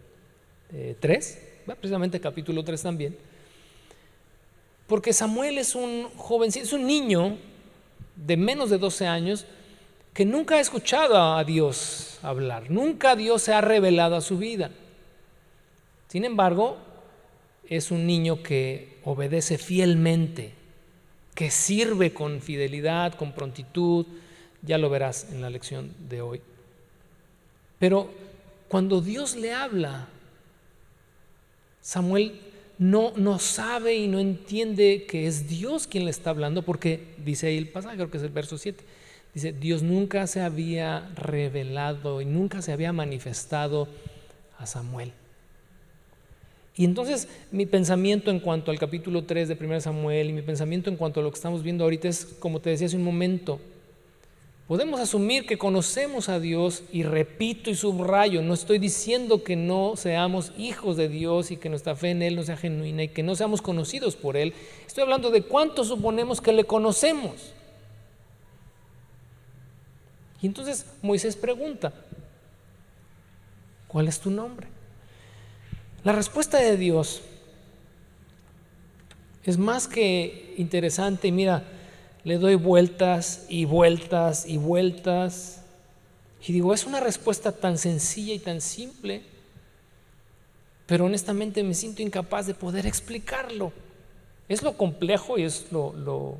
3, 1.00 1.38
eh, 1.66 1.74
precisamente 1.78 2.20
capítulo 2.20 2.62
3 2.62 2.82
también, 2.82 3.16
porque 4.86 5.12
Samuel 5.12 5.58
es 5.58 5.74
un 5.74 6.08
joven, 6.16 6.50
es 6.54 6.72
un 6.72 6.86
niño 6.86 7.38
de 8.16 8.36
menos 8.36 8.70
de 8.70 8.78
12 8.78 9.06
años 9.06 9.46
que 10.12 10.24
nunca 10.24 10.56
ha 10.56 10.60
escuchado 10.60 11.16
a 11.16 11.44
Dios 11.44 12.18
hablar, 12.22 12.70
nunca 12.70 13.16
Dios 13.16 13.42
se 13.42 13.52
ha 13.52 13.60
revelado 13.60 14.16
a 14.16 14.20
su 14.20 14.38
vida. 14.38 14.70
Sin 16.08 16.24
embargo, 16.24 16.76
es 17.68 17.92
un 17.92 18.06
niño 18.06 18.42
que 18.42 18.98
obedece 19.04 19.58
fielmente, 19.58 20.52
que 21.34 21.50
sirve 21.50 22.12
con 22.12 22.40
fidelidad, 22.40 23.14
con 23.14 23.32
prontitud, 23.32 24.06
ya 24.62 24.78
lo 24.78 24.90
verás 24.90 25.28
en 25.32 25.40
la 25.40 25.50
lección 25.50 25.92
de 26.08 26.20
hoy. 26.20 26.40
Pero 27.78 28.10
cuando 28.68 29.00
Dios 29.00 29.36
le 29.36 29.52
habla, 29.52 30.08
Samuel 31.80 32.40
no, 32.78 33.12
no 33.16 33.38
sabe 33.38 33.96
y 33.96 34.06
no 34.06 34.18
entiende 34.18 35.06
que 35.08 35.26
es 35.26 35.48
Dios 35.48 35.86
quien 35.86 36.04
le 36.04 36.10
está 36.10 36.30
hablando, 36.30 36.62
porque 36.62 37.14
dice 37.24 37.48
ahí 37.48 37.58
el 37.58 37.68
pasaje, 37.68 37.96
creo 37.96 38.10
que 38.10 38.18
es 38.18 38.22
el 38.22 38.30
verso 38.30 38.58
7, 38.58 38.84
dice, 39.34 39.52
Dios 39.52 39.82
nunca 39.82 40.26
se 40.26 40.40
había 40.40 41.10
revelado 41.14 42.20
y 42.20 42.26
nunca 42.26 42.62
se 42.62 42.72
había 42.72 42.92
manifestado 42.92 43.88
a 44.58 44.66
Samuel. 44.66 45.12
Y 46.76 46.84
entonces 46.84 47.28
mi 47.50 47.66
pensamiento 47.66 48.30
en 48.30 48.40
cuanto 48.40 48.70
al 48.70 48.78
capítulo 48.78 49.24
3 49.24 49.48
de 49.48 49.58
1 49.60 49.80
Samuel 49.80 50.30
y 50.30 50.32
mi 50.32 50.42
pensamiento 50.42 50.88
en 50.88 50.96
cuanto 50.96 51.20
a 51.20 51.22
lo 51.22 51.30
que 51.30 51.36
estamos 51.36 51.62
viendo 51.62 51.84
ahorita 51.84 52.08
es, 52.08 52.24
como 52.38 52.60
te 52.60 52.70
decía 52.70 52.86
hace 52.86 52.96
un 52.96 53.04
momento, 53.04 53.58
podemos 54.68 55.00
asumir 55.00 55.46
que 55.46 55.58
conocemos 55.58 56.28
a 56.28 56.38
Dios 56.38 56.84
y 56.92 57.02
repito 57.02 57.70
y 57.70 57.74
subrayo, 57.74 58.40
no 58.40 58.54
estoy 58.54 58.78
diciendo 58.78 59.42
que 59.42 59.56
no 59.56 59.94
seamos 59.96 60.52
hijos 60.56 60.96
de 60.96 61.08
Dios 61.08 61.50
y 61.50 61.56
que 61.56 61.68
nuestra 61.68 61.96
fe 61.96 62.10
en 62.10 62.22
Él 62.22 62.36
no 62.36 62.44
sea 62.44 62.56
genuina 62.56 63.02
y 63.02 63.08
que 63.08 63.24
no 63.24 63.34
seamos 63.34 63.62
conocidos 63.62 64.14
por 64.14 64.36
Él. 64.36 64.54
Estoy 64.86 65.02
hablando 65.02 65.30
de 65.30 65.42
cuánto 65.42 65.84
suponemos 65.84 66.40
que 66.40 66.52
le 66.52 66.64
conocemos. 66.64 67.52
Y 70.40 70.46
entonces 70.46 70.86
Moisés 71.02 71.34
pregunta, 71.34 71.92
¿cuál 73.88 74.06
es 74.06 74.20
tu 74.20 74.30
nombre? 74.30 74.68
La 76.02 76.12
respuesta 76.12 76.58
de 76.58 76.78
Dios 76.78 77.22
es 79.44 79.58
más 79.58 79.86
que 79.86 80.54
interesante. 80.56 81.30
Mira, 81.30 81.64
le 82.24 82.38
doy 82.38 82.54
vueltas 82.54 83.44
y 83.48 83.66
vueltas 83.66 84.46
y 84.46 84.56
vueltas. 84.56 85.62
Y 86.46 86.52
digo, 86.54 86.72
es 86.72 86.86
una 86.86 87.00
respuesta 87.00 87.52
tan 87.52 87.76
sencilla 87.76 88.32
y 88.32 88.38
tan 88.38 88.62
simple, 88.62 89.22
pero 90.86 91.04
honestamente 91.04 91.62
me 91.62 91.74
siento 91.74 92.00
incapaz 92.00 92.46
de 92.46 92.54
poder 92.54 92.86
explicarlo. 92.86 93.72
Es 94.48 94.62
lo 94.62 94.76
complejo 94.76 95.38
y 95.38 95.42
es 95.44 95.70
lo, 95.70 95.92
lo, 95.92 96.38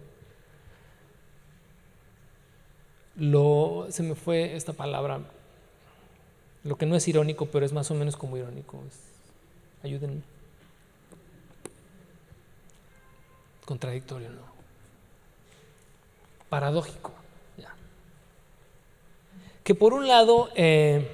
lo, 3.17 3.87
se 3.91 4.03
me 4.03 4.15
fue 4.15 4.57
esta 4.57 4.73
palabra, 4.73 5.21
lo 6.65 6.77
que 6.77 6.87
no 6.87 6.97
es 6.97 7.07
irónico, 7.07 7.47
pero 7.47 7.67
es 7.67 7.73
más 7.73 7.91
o 7.91 7.95
menos 7.95 8.17
como 8.17 8.39
irónico. 8.39 8.83
Ayúdenme. 9.83 10.23
Contradictorio, 13.65 14.31
¿no? 14.31 14.43
Paradójico. 16.49 17.13
Que 19.65 19.75
por 19.75 19.93
un 19.93 20.09
lado, 20.09 20.51
eh, 20.57 21.07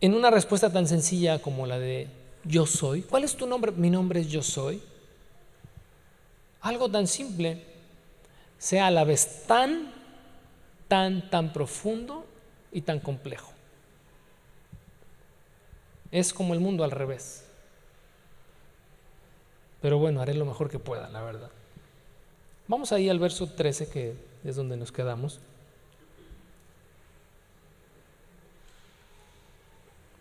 en 0.00 0.14
una 0.14 0.30
respuesta 0.30 0.70
tan 0.70 0.86
sencilla 0.86 1.40
como 1.40 1.66
la 1.66 1.78
de 1.78 2.08
yo 2.44 2.66
soy, 2.66 3.02
¿cuál 3.02 3.24
es 3.24 3.36
tu 3.36 3.46
nombre? 3.46 3.72
Mi 3.72 3.90
nombre 3.90 4.20
es 4.20 4.28
yo 4.28 4.42
soy. 4.42 4.82
Algo 6.60 6.90
tan 6.90 7.06
simple 7.06 7.64
sea 8.58 8.88
a 8.88 8.90
la 8.90 9.04
vez 9.04 9.46
tan, 9.46 9.90
tan, 10.88 11.30
tan 11.30 11.52
profundo 11.52 12.26
y 12.70 12.82
tan 12.82 13.00
complejo. 13.00 13.49
Es 16.10 16.32
como 16.32 16.54
el 16.54 16.60
mundo 16.60 16.84
al 16.84 16.90
revés. 16.90 17.44
Pero 19.80 19.98
bueno, 19.98 20.20
haré 20.20 20.34
lo 20.34 20.44
mejor 20.44 20.70
que 20.70 20.78
pueda, 20.78 21.08
la 21.08 21.22
verdad. 21.22 21.50
Vamos 22.68 22.92
ahí 22.92 23.08
al 23.08 23.18
verso 23.18 23.46
13, 23.46 23.88
que 23.88 24.14
es 24.44 24.56
donde 24.56 24.76
nos 24.76 24.92
quedamos. 24.92 25.40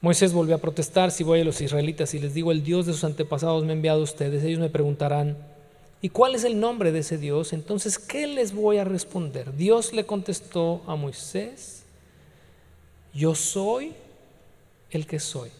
Moisés 0.01 0.31
volvió 0.31 0.55
a 0.55 0.59
protestar, 0.59 1.11
si 1.11 1.25
voy 1.25 1.41
a 1.41 1.43
los 1.43 1.59
israelitas 1.59 2.13
y 2.13 2.19
les 2.19 2.33
digo, 2.33 2.53
el 2.53 2.63
Dios 2.63 2.85
de 2.85 2.93
sus 2.93 3.03
antepasados 3.03 3.65
me 3.65 3.71
ha 3.71 3.75
enviado 3.75 3.99
a 3.99 4.03
ustedes, 4.03 4.43
ellos 4.45 4.59
me 4.59 4.69
preguntarán, 4.69 5.37
¿y 6.01 6.07
cuál 6.07 6.35
es 6.35 6.45
el 6.45 6.57
nombre 6.57 6.93
de 6.93 6.99
ese 6.99 7.17
Dios? 7.17 7.51
Entonces, 7.51 7.99
¿qué 7.99 8.25
les 8.25 8.53
voy 8.53 8.77
a 8.77 8.85
responder? 8.85 9.57
Dios 9.57 9.91
le 9.91 10.05
contestó 10.05 10.81
a 10.87 10.95
Moisés, 10.95 11.83
yo 13.13 13.35
soy 13.35 13.93
el 14.89 15.05
que 15.05 15.19
soy. 15.19 15.51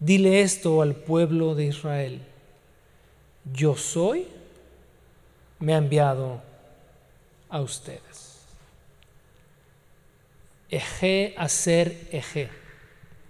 Dile 0.00 0.40
esto 0.40 0.82
al 0.82 0.94
pueblo 0.94 1.54
de 1.54 1.66
Israel. 1.66 2.20
Yo 3.52 3.76
soy, 3.76 4.26
me 5.58 5.74
ha 5.74 5.78
enviado 5.78 6.40
a 7.48 7.60
ustedes. 7.60 8.40
Eje, 10.70 11.34
hacer, 11.36 12.08
eje. 12.10 12.48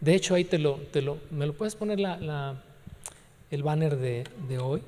De 0.01 0.15
hecho, 0.15 0.35
ahí 0.35 0.45
te 0.45 0.59
lo, 0.59 0.75
te 0.93 1.03
lo, 1.03 1.19
¿me 1.31 1.47
lo 1.47 1.53
puedes 1.53 1.75
poner 1.75 2.01
la, 2.01 2.63
el 3.51 3.63
banner 3.63 3.97
de, 3.97 4.25
de, 4.49 4.59
hoy? 4.59 4.83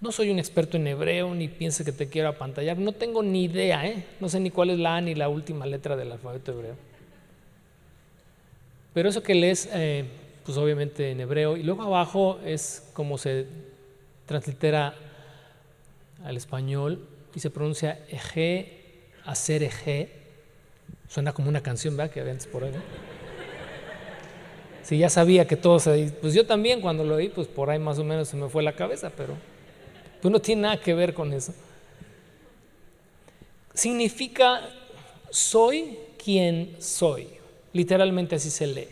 No 0.00 0.12
soy 0.12 0.30
un 0.30 0.38
experto 0.38 0.76
en 0.76 0.86
hebreo, 0.86 1.34
ni 1.34 1.48
piense 1.48 1.84
que 1.84 1.92
te 1.92 2.08
quiero 2.08 2.28
apantallar. 2.28 2.78
No 2.78 2.92
tengo 2.92 3.22
ni 3.22 3.44
idea, 3.44 3.86
¿eh? 3.86 4.04
No 4.20 4.28
sé 4.28 4.38
ni 4.40 4.50
cuál 4.50 4.70
es 4.70 4.78
la 4.78 4.96
A 4.96 5.00
ni 5.00 5.14
la 5.14 5.28
última 5.28 5.66
letra 5.66 5.96
del 5.96 6.12
alfabeto 6.12 6.52
hebreo. 6.52 6.87
Pero 8.98 9.10
eso 9.10 9.22
que 9.22 9.36
lees, 9.36 9.68
eh, 9.72 10.06
pues 10.44 10.58
obviamente 10.58 11.12
en 11.12 11.20
hebreo, 11.20 11.56
y 11.56 11.62
luego 11.62 11.82
abajo 11.84 12.40
es 12.44 12.90
como 12.94 13.16
se 13.16 13.46
translitera 14.26 14.92
al 16.24 16.36
español 16.36 17.06
y 17.32 17.38
se 17.38 17.48
pronuncia 17.48 18.00
eje, 18.08 19.04
hacer 19.24 19.62
eje. 19.62 20.10
Suena 21.08 21.32
como 21.32 21.48
una 21.48 21.62
canción, 21.62 21.96
¿verdad? 21.96 22.12
Que 22.12 22.22
antes 22.22 22.48
por 22.48 22.64
ahí. 22.64 22.72
Si 24.82 24.98
ya 24.98 25.08
sabía 25.08 25.46
que 25.46 25.56
todos, 25.56 25.88
pues 26.20 26.34
yo 26.34 26.44
también 26.44 26.80
cuando 26.80 27.04
lo 27.04 27.14
oí, 27.14 27.28
pues 27.28 27.46
por 27.46 27.70
ahí 27.70 27.78
más 27.78 28.00
o 28.00 28.04
menos 28.04 28.26
se 28.26 28.36
me 28.36 28.48
fue 28.48 28.64
la 28.64 28.72
cabeza, 28.72 29.12
pero 29.16 29.34
pues 30.20 30.32
no 30.32 30.40
tiene 30.40 30.62
nada 30.62 30.80
que 30.80 30.92
ver 30.92 31.14
con 31.14 31.32
eso. 31.32 31.54
Significa 33.74 34.68
soy 35.30 35.96
quien 36.20 36.74
soy. 36.80 37.37
Literalmente 37.72 38.36
así 38.36 38.50
se 38.50 38.66
lee. 38.66 38.88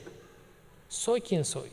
Soy 0.89 1.21
quien 1.21 1.45
soy. 1.45 1.71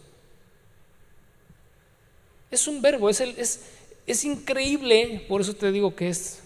Es 2.50 2.68
un 2.68 2.82
verbo, 2.82 3.10
es, 3.10 3.20
es, 3.20 3.62
es 4.06 4.26
increíble, 4.26 5.26
por 5.28 5.42
eso 5.42 5.56
te 5.56 5.72
digo 5.72 5.96
que 5.96 6.10
es 6.10 6.42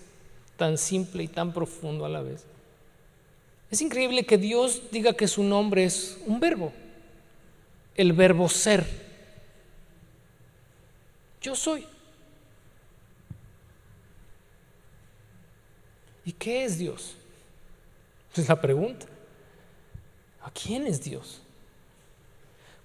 tan 0.56 0.78
simple 0.78 1.24
y 1.24 1.28
tan 1.28 1.54
profundo 1.54 2.06
a 2.06 2.10
la 2.10 2.22
vez. 2.22 2.44
Es 3.70 3.82
increíble 3.82 4.26
que 4.26 4.38
Dios 4.38 4.84
diga 4.92 5.14
que 5.14 5.28
su 5.28 5.44
nombre 5.44 5.84
es 5.84 6.18
un 6.26 6.40
verbo, 6.40 6.72
el 7.96 8.14
verbo 8.14 8.48
ser. 8.48 8.86
Yo 11.42 11.56
soy. 11.56 11.86
¿Y 16.24 16.32
qué 16.32 16.66
es 16.66 16.78
Dios? 16.78 17.16
Es 18.36 18.48
la 18.48 18.60
pregunta. 18.60 19.06
¿A 20.48 20.52
quién 20.52 20.88
es 20.88 21.04
Dios? 21.04 21.42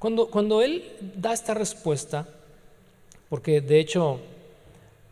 Cuando, 0.00 0.26
cuando 0.26 0.62
Él 0.62 0.82
da 1.14 1.32
esta 1.32 1.54
respuesta, 1.54 2.28
porque 3.28 3.60
de 3.60 3.78
hecho 3.78 4.18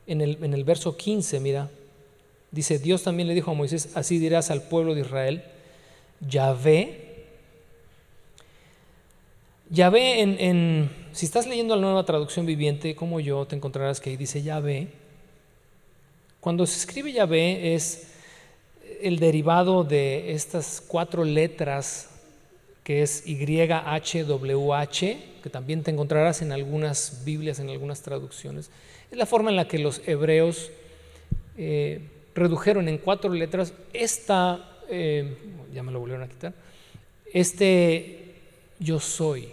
en 0.08 0.20
el, 0.20 0.36
en 0.42 0.52
el 0.52 0.64
verso 0.64 0.96
15, 0.96 1.38
mira, 1.38 1.70
dice, 2.50 2.80
Dios 2.80 3.04
también 3.04 3.28
le 3.28 3.34
dijo 3.34 3.52
a 3.52 3.54
Moisés, 3.54 3.90
así 3.94 4.18
dirás 4.18 4.50
al 4.50 4.64
pueblo 4.64 4.96
de 4.96 5.02
Israel, 5.02 5.44
Yahvé. 6.28 7.26
Yahvé 9.70 10.20
en, 10.20 10.36
en, 10.40 10.90
si 11.12 11.26
estás 11.26 11.46
leyendo 11.46 11.76
la 11.76 11.82
nueva 11.82 12.04
traducción 12.04 12.46
viviente 12.46 12.96
como 12.96 13.20
yo, 13.20 13.46
te 13.46 13.54
encontrarás 13.54 14.00
que 14.00 14.10
ahí 14.10 14.16
dice 14.16 14.42
Yahvé. 14.42 14.88
Cuando 16.40 16.66
se 16.66 16.78
escribe 16.78 17.12
Yahvé 17.12 17.76
es 17.76 18.08
el 19.00 19.20
derivado 19.20 19.84
de 19.84 20.32
estas 20.32 20.82
cuatro 20.84 21.22
letras 21.22 22.09
que 22.84 23.02
es 23.02 23.24
YHWH, 23.26 24.98
que 25.42 25.50
también 25.50 25.82
te 25.82 25.90
encontrarás 25.90 26.42
en 26.42 26.52
algunas 26.52 27.22
Biblias, 27.24 27.58
en 27.58 27.70
algunas 27.70 28.02
traducciones. 28.02 28.70
Es 29.10 29.18
la 29.18 29.26
forma 29.26 29.50
en 29.50 29.56
la 29.56 29.68
que 29.68 29.78
los 29.78 30.06
hebreos 30.06 30.70
eh, 31.56 32.00
redujeron 32.34 32.88
en 32.88 32.98
cuatro 32.98 33.32
letras 33.32 33.74
esta, 33.92 34.78
eh, 34.88 35.36
ya 35.72 35.82
me 35.82 35.92
lo 35.92 36.00
volvieron 36.00 36.24
a 36.24 36.28
quitar, 36.28 36.54
este 37.32 38.34
yo 38.78 38.98
soy, 38.98 39.48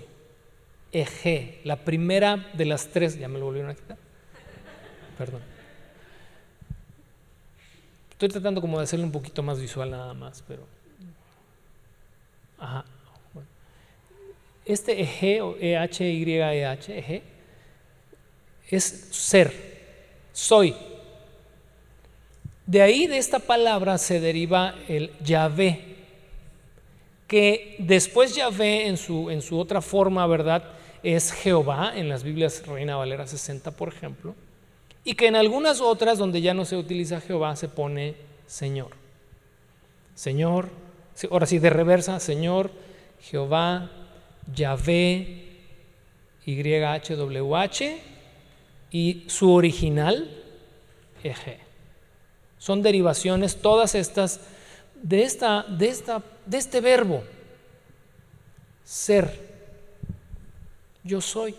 eje, 0.91 1.59
la 1.63 1.75
primera 1.75 2.49
de 2.53 2.65
las 2.65 2.87
tres, 2.87 3.19
ya 3.19 3.27
me 3.27 3.39
lo 3.39 3.45
volvieron 3.45 3.71
a 3.71 3.75
quitar, 3.75 3.97
perdón. 5.17 5.41
Estoy 8.11 8.29
tratando 8.29 8.61
como 8.61 8.79
de 8.79 8.85
hacerlo 8.85 9.05
un 9.05 9.11
poquito 9.11 9.43
más 9.43 9.59
visual 9.59 9.91
nada 9.91 10.13
más, 10.15 10.43
pero... 10.47 10.65
Ajá. 12.57 12.83
Este 14.67 15.01
eje 15.01 15.41
o 15.41 15.55
EH, 15.59 16.03
Y, 16.03 16.31
EH, 16.33 16.97
eje, 16.97 17.23
es 18.69 19.07
ser, 19.11 19.53
soy. 20.33 20.75
De 22.65 22.81
ahí, 22.81 23.07
de 23.07 23.17
esta 23.17 23.39
palabra, 23.39 23.97
se 23.97 24.19
deriva 24.19 24.75
el 24.89 25.11
Yahvé, 25.23 25.95
que 27.27 27.75
después 27.79 28.35
Yahvé 28.35 28.87
en 28.87 28.97
su, 28.97 29.29
en 29.29 29.41
su 29.41 29.57
otra 29.57 29.81
forma, 29.81 30.27
¿verdad? 30.27 30.63
Es 31.01 31.31
Jehová, 31.31 31.93
en 31.95 32.09
las 32.09 32.23
Biblias 32.23 32.65
Reina 32.67 32.97
Valera 32.97 33.25
60, 33.25 33.71
por 33.71 33.89
ejemplo, 33.89 34.35
y 35.05 35.15
que 35.15 35.27
en 35.27 35.37
algunas 35.37 35.79
otras, 35.79 36.17
donde 36.17 36.41
ya 36.41 36.53
no 36.53 36.65
se 36.65 36.75
utiliza 36.75 37.21
Jehová, 37.21 37.55
se 37.55 37.69
pone 37.69 38.15
Señor. 38.47 38.89
Señor, 40.15 40.69
ahora 41.31 41.45
sí, 41.45 41.59
de 41.59 41.69
reversa, 41.69 42.19
Señor, 42.19 42.71
Jehová, 43.21 43.91
Yahvé, 44.53 45.45
YHWH 46.45 47.99
y 48.91 49.25
su 49.27 49.51
original, 49.51 50.29
Eje. 51.23 51.59
Son 52.57 52.81
derivaciones 52.81 53.61
todas 53.61 53.95
estas 53.95 54.39
de, 55.01 55.23
esta, 55.23 55.63
de, 55.63 55.89
esta, 55.89 56.23
de 56.45 56.57
este 56.57 56.81
verbo, 56.81 57.23
ser. 58.83 59.47
Yo 61.03 61.21
soy. 61.21 61.55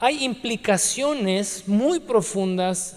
Hay 0.00 0.24
implicaciones 0.24 1.66
muy 1.66 2.00
profundas 2.00 2.96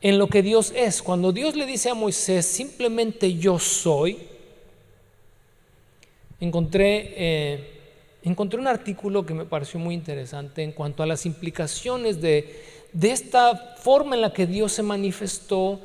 en 0.00 0.18
lo 0.18 0.28
que 0.28 0.42
Dios 0.42 0.72
es. 0.74 1.02
Cuando 1.02 1.32
Dios 1.32 1.56
le 1.56 1.66
dice 1.66 1.90
a 1.90 1.94
Moisés, 1.94 2.46
simplemente 2.46 3.34
yo 3.36 3.58
soy, 3.58 4.29
encontré, 6.40 7.14
eh, 7.16 7.80
encontré 8.22 8.58
un 8.58 8.66
artículo 8.66 9.24
que 9.26 9.34
me 9.34 9.44
pareció 9.44 9.78
muy 9.78 9.94
interesante 9.94 10.62
en 10.62 10.72
cuanto 10.72 11.02
a 11.02 11.06
las 11.06 11.26
implicaciones 11.26 12.20
de, 12.20 12.64
de 12.92 13.12
esta 13.12 13.76
forma 13.76 14.14
en 14.14 14.22
la 14.22 14.32
que 14.32 14.46
Dios 14.46 14.72
se 14.72 14.82
manifestó 14.82 15.80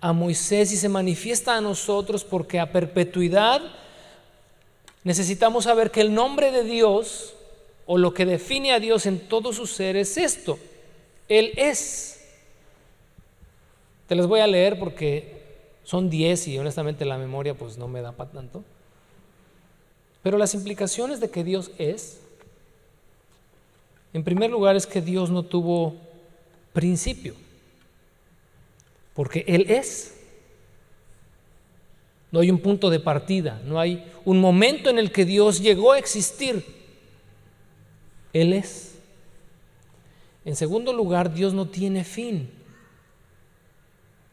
a 0.00 0.12
Moisés 0.12 0.72
y 0.72 0.76
se 0.76 0.88
manifiesta 0.88 1.56
a 1.56 1.60
nosotros 1.60 2.24
porque 2.24 2.58
a 2.58 2.72
perpetuidad 2.72 3.60
necesitamos 5.04 5.64
saber 5.64 5.90
que 5.90 6.00
el 6.00 6.14
nombre 6.14 6.52
de 6.52 6.64
Dios 6.64 7.34
o 7.86 7.98
lo 7.98 8.14
que 8.14 8.24
define 8.24 8.72
a 8.72 8.80
Dios 8.80 9.06
en 9.06 9.18
todos 9.18 9.56
sus 9.56 9.72
seres 9.72 10.16
es 10.16 10.36
esto. 10.36 10.58
Él 11.28 11.52
es. 11.56 12.24
Te 14.06 14.14
les 14.14 14.26
voy 14.26 14.40
a 14.40 14.46
leer 14.46 14.78
porque 14.78 15.40
son 15.84 16.10
10 16.10 16.48
y 16.48 16.58
honestamente 16.58 17.04
la 17.04 17.18
memoria 17.18 17.54
pues 17.54 17.78
no 17.78 17.88
me 17.88 18.00
da 18.00 18.12
para 18.12 18.30
tanto. 18.30 18.64
Pero 20.22 20.38
las 20.38 20.54
implicaciones 20.54 21.20
de 21.20 21.30
que 21.30 21.44
Dios 21.44 21.70
es, 21.78 22.20
en 24.12 24.24
primer 24.24 24.50
lugar 24.50 24.76
es 24.76 24.86
que 24.86 25.00
Dios 25.00 25.30
no 25.30 25.42
tuvo 25.42 25.96
principio, 26.72 27.34
porque 29.14 29.44
Él 29.46 29.66
es. 29.68 30.16
No 32.32 32.40
hay 32.40 32.50
un 32.50 32.58
punto 32.58 32.90
de 32.90 33.00
partida, 33.00 33.60
no 33.64 33.80
hay 33.80 34.04
un 34.24 34.40
momento 34.40 34.88
en 34.90 34.98
el 34.98 35.10
que 35.10 35.24
Dios 35.24 35.60
llegó 35.60 35.92
a 35.92 35.98
existir. 35.98 36.64
Él 38.32 38.52
es. 38.52 38.98
En 40.44 40.54
segundo 40.54 40.92
lugar, 40.92 41.34
Dios 41.34 41.54
no 41.54 41.66
tiene 41.66 42.04
fin. 42.04 42.50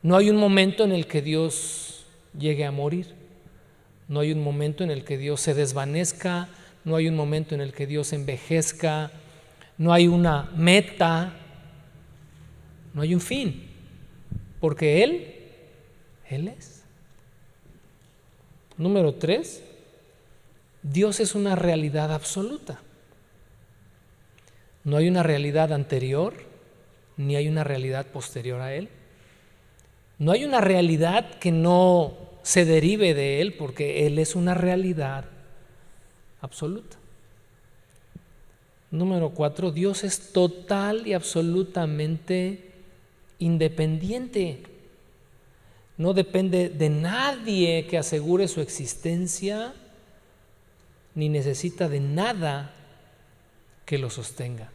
No 0.04 0.16
hay 0.16 0.30
un 0.30 0.38
momento 0.38 0.84
en 0.84 0.92
el 0.92 1.08
que 1.08 1.22
Dios 1.22 2.06
llegue 2.38 2.66
a 2.66 2.72
morir. 2.72 3.14
No 4.08 4.22
hay 4.22 4.32
un 4.32 4.42
momento 4.42 4.84
en 4.84 4.92
el 4.92 5.04
que 5.04 5.18
Dios 5.18 5.42
se 5.42 5.54
desvanezca. 5.54 6.50
No 6.86 6.96
hay 6.96 7.08
un 7.08 7.16
momento 7.16 7.56
en 7.56 7.62
el 7.62 7.74
que 7.74 7.88
Dios 7.88 8.14
envejezca. 8.14 9.12
No 9.78 9.94
hay 9.94 10.08
una 10.08 10.50
meta. 10.56 11.34
No 12.94 13.02
hay 13.02 13.14
un 13.14 13.22
fin. 13.22 13.68
Porque 14.60 15.04
Él, 15.04 15.36
Él 16.30 16.48
es. 16.48 16.84
Número 18.78 19.16
tres, 19.16 19.64
Dios 20.84 21.20
es 21.20 21.36
una 21.36 21.56
realidad 21.56 22.14
absoluta. 22.14 22.80
No 24.84 24.98
hay 24.98 25.10
una 25.10 25.24
realidad 25.24 25.74
anterior, 25.74 26.34
ni 27.18 27.36
hay 27.36 27.48
una 27.50 27.64
realidad 27.64 28.06
posterior 28.06 28.62
a 28.62 28.74
Él. 28.74 28.90
No 30.20 30.32
hay 30.32 30.46
una 30.46 30.62
realidad 30.62 31.40
que 31.40 31.52
no 31.52 32.27
se 32.48 32.64
derive 32.64 33.14
de 33.14 33.42
Él 33.42 33.56
porque 33.56 34.08
Él 34.08 34.18
es 34.20 34.34
una 34.34 34.54
realidad 34.54 35.26
absoluta. 36.40 36.96
Número 38.90 39.32
cuatro, 39.32 39.70
Dios 39.70 40.06
es 40.06 40.32
total 40.32 41.06
y 41.06 41.12
absolutamente 41.12 42.72
independiente. 43.40 44.64
No 45.98 46.14
depende 46.14 46.70
de 46.70 46.90
nadie 46.90 47.86
que 47.86 47.98
asegure 47.98 48.48
su 48.48 48.62
existencia, 48.62 49.74
ni 51.16 51.28
necesita 51.28 51.90
de 51.90 52.00
nada 52.00 52.74
que 53.86 53.98
lo 53.98 54.10
sostenga. 54.10 54.72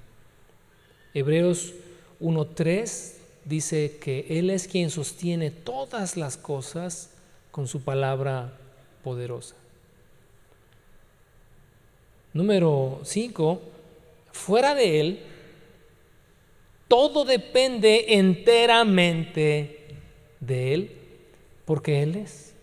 Hebreos 1.14 1.72
1.3 2.20 3.12
dice 3.46 3.96
que 3.98 4.26
Él 4.28 4.50
es 4.50 4.68
quien 4.68 4.90
sostiene 4.90 5.50
todas 5.50 6.18
las 6.18 6.37
cosas 6.37 7.12
con 7.53 7.69
su 7.69 7.83
palabra 7.83 8.59
poderosa. 9.05 9.55
Número 12.33 13.01
5, 13.05 13.61
fuera 14.33 14.75
de 14.75 15.01
Él, 15.01 15.21
todo 16.88 17.25
depende 17.25 18.15
enteramente 18.15 19.79
de 20.41 20.75
Él, 20.75 20.91
porque 21.67 22.03
Él 22.03 22.17
es. 22.17 22.55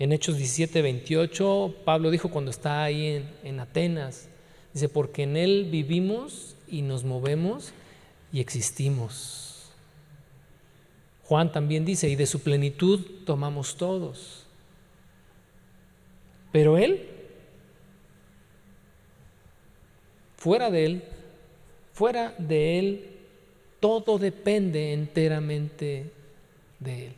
En 0.00 0.12
Hechos 0.12 0.36
17, 0.36 0.82
28, 0.82 1.74
Pablo 1.84 2.10
dijo 2.10 2.28
cuando 2.28 2.50
está 2.50 2.82
ahí 2.82 3.06
en, 3.06 3.30
en 3.44 3.60
Atenas, 3.60 4.28
dice, 4.72 4.88
porque 4.88 5.22
en 5.22 5.36
Él 5.36 5.68
vivimos 5.70 6.56
y 6.66 6.82
nos 6.82 7.04
movemos 7.04 7.72
y 8.32 8.40
existimos. 8.40 9.49
Juan 11.30 11.52
también 11.52 11.84
dice, 11.84 12.08
y 12.08 12.16
de 12.16 12.26
su 12.26 12.40
plenitud 12.40 12.98
tomamos 13.24 13.76
todos. 13.76 14.46
Pero 16.50 16.76
Él, 16.76 17.06
fuera 20.36 20.72
de 20.72 20.86
Él, 20.86 21.04
fuera 21.92 22.34
de 22.36 22.80
Él, 22.80 23.10
todo 23.78 24.18
depende 24.18 24.92
enteramente 24.92 26.10
de 26.80 27.06
Él. 27.06 27.12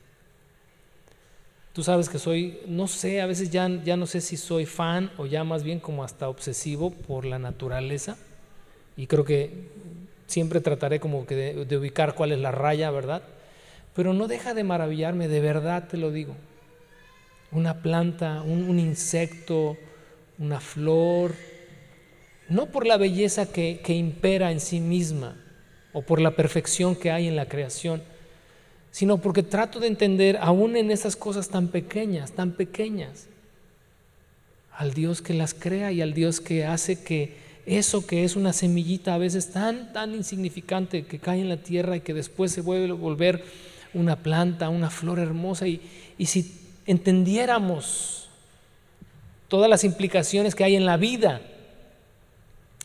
Tú 1.72 1.82
sabes 1.82 2.10
que 2.10 2.18
soy, 2.18 2.58
no 2.66 2.88
sé, 2.88 3.22
a 3.22 3.26
veces 3.26 3.48
ya, 3.48 3.66
ya 3.82 3.96
no 3.96 4.04
sé 4.06 4.20
si 4.20 4.36
soy 4.36 4.66
fan 4.66 5.10
o 5.16 5.24
ya 5.24 5.42
más 5.42 5.62
bien 5.62 5.80
como 5.80 6.04
hasta 6.04 6.28
obsesivo 6.28 6.90
por 6.90 7.24
la 7.24 7.38
naturaleza. 7.38 8.18
Y 8.94 9.06
creo 9.06 9.24
que 9.24 9.70
Siempre 10.32 10.62
trataré 10.62 10.98
como 10.98 11.26
que 11.26 11.34
de, 11.34 11.76
ubicar 11.76 12.14
cuál 12.14 12.32
es 12.32 12.38
la 12.38 12.50
raya, 12.50 12.90
¿verdad? 12.90 13.22
Pero 13.94 14.14
no 14.14 14.28
deja 14.28 14.54
de 14.54 14.64
maravillarme, 14.64 15.28
de 15.28 15.40
verdad 15.40 15.88
te 15.88 15.96
lo 15.96 16.10
digo. 16.10 16.34
Una 17.50 17.82
planta, 17.82 18.42
un, 18.42 18.78
insecto, 18.78 19.76
una 20.38 20.60
flor, 20.60 21.34
no 22.48 22.66
por 22.66 22.86
la 22.86 22.96
belleza 22.96 23.52
que, 23.52 23.80
que 23.84 23.92
impera 23.92 24.50
en 24.50 24.60
sí 24.60 24.80
misma 24.80 25.36
o 25.92 26.02
por 26.02 26.20
la 26.20 26.34
perfección 26.34 26.96
que 26.96 27.10
hay 27.10 27.28
en 27.28 27.36
la 27.36 27.48
creación, 27.48 28.02
sino 28.90 29.18
porque 29.18 29.42
trato 29.42 29.80
de 29.80 29.88
entender 29.88 30.38
aún 30.40 30.76
en 30.76 30.90
esas 30.90 31.16
cosas 31.16 31.50
tan 31.50 31.68
pequeñas, 31.68 32.32
tan 32.32 32.52
pequeñas, 32.52 33.26
al 34.72 34.94
Dios 34.94 35.20
que 35.20 35.34
las 35.34 35.54
crea 35.54 35.92
y 35.92 36.00
al 36.00 36.14
Dios 36.14 36.40
que 36.40 36.64
hace 36.64 37.02
que 37.02 37.36
eso 37.66 38.06
que 38.06 38.24
es 38.24 38.36
una 38.36 38.52
semillita 38.52 39.14
a 39.14 39.18
veces 39.18 39.52
tan, 39.52 39.92
tan 39.92 40.14
insignificante 40.14 41.04
que 41.04 41.18
cae 41.18 41.40
en 41.40 41.48
la 41.48 41.58
tierra 41.58 41.96
y 41.96 42.00
que 42.00 42.14
después 42.14 42.50
se 42.50 42.60
vuelve 42.60 42.90
a 42.90 42.94
volver 42.94 43.44
una 43.94 44.16
planta, 44.16 44.68
una 44.68 44.90
flor 44.90 45.18
hermosa. 45.18 45.66
Y, 45.66 45.80
y 46.18 46.26
si 46.26 46.60
entendiéramos 46.86 48.28
todas 49.48 49.68
las 49.68 49.84
implicaciones 49.84 50.54
que 50.54 50.64
hay 50.64 50.76
en 50.76 50.86
la 50.86 50.96
vida, 50.96 51.40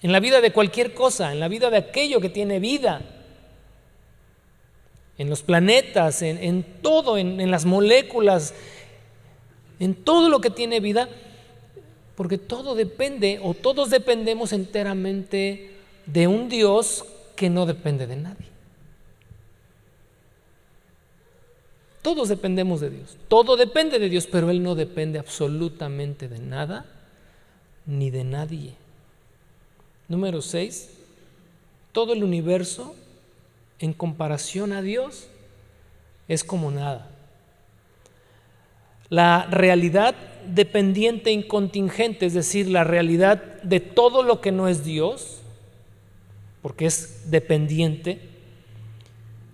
en 0.01 0.11
la 0.11 0.19
vida 0.19 0.41
de 0.41 0.51
cualquier 0.51 0.93
cosa, 0.93 1.31
en 1.31 1.39
la 1.39 1.47
vida 1.47 1.69
de 1.69 1.77
aquello 1.77 2.19
que 2.19 2.29
tiene 2.29 2.59
vida, 2.59 3.01
en 5.17 5.29
los 5.29 5.41
planetas, 5.41 6.21
en, 6.21 6.63
todo, 6.81 7.17
en 7.17 7.49
las 7.49 7.65
moléculas, 7.65 8.53
en 9.79 9.95
todo 9.95 10.29
lo 10.29 10.41
que 10.41 10.49
tiene 10.49 10.79
vida, 10.79 11.09
porque 12.15 12.37
todo 12.37 12.75
depende 12.75 13.39
o 13.43 13.53
todos 13.53 13.89
dependemos 13.89 14.53
enteramente 14.53 15.71
de 16.05 16.27
un 16.27 16.49
Dios 16.49 17.05
que 17.35 17.49
no 17.49 17.65
depende 17.65 18.07
de 18.07 18.15
nadie. 18.15 18.46
Todos 22.07 22.29
dependemos 22.29 22.79
de 22.79 22.89
Dios, 22.89 23.17
todo 23.27 23.57
depende 23.57 23.99
de 23.99 24.07
Dios, 24.07 24.29
pero 24.31 24.49
Él 24.49 24.63
no 24.63 24.75
depende 24.75 25.19
absolutamente 25.19 26.29
de 26.29 26.39
nada 26.39 26.85
ni 27.85 28.11
de 28.11 28.23
nadie. 28.23 28.75
Número 30.07 30.41
6, 30.41 30.89
todo 31.91 32.13
el 32.13 32.23
universo 32.23 32.95
en 33.79 33.91
comparación 33.91 34.71
a 34.71 34.81
Dios 34.81 35.27
es 36.29 36.45
como 36.45 36.71
nada. 36.71 37.09
La 39.09 39.45
realidad 39.47 40.15
dependiente 40.47 41.31
e 41.31 41.33
incontingente, 41.33 42.25
es 42.25 42.33
decir, 42.33 42.69
la 42.69 42.85
realidad 42.85 43.61
de 43.63 43.81
todo 43.81 44.23
lo 44.23 44.39
que 44.39 44.53
no 44.53 44.69
es 44.69 44.85
Dios, 44.85 45.41
porque 46.61 46.85
es 46.85 47.29
dependiente, 47.29 48.36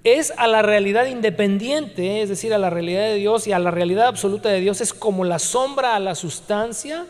es 0.03 0.33
a 0.37 0.47
la 0.47 0.61
realidad 0.61 1.05
independiente, 1.05 2.21
es 2.21 2.29
decir, 2.29 2.53
a 2.53 2.57
la 2.57 2.69
realidad 2.69 3.03
de 3.03 3.15
Dios 3.15 3.47
y 3.47 3.53
a 3.53 3.59
la 3.59 3.71
realidad 3.71 4.07
absoluta 4.07 4.49
de 4.49 4.59
Dios, 4.59 4.81
es 4.81 4.93
como 4.93 5.23
la 5.23 5.39
sombra 5.39 5.95
a 5.95 5.99
la 5.99 6.15
sustancia 6.15 7.05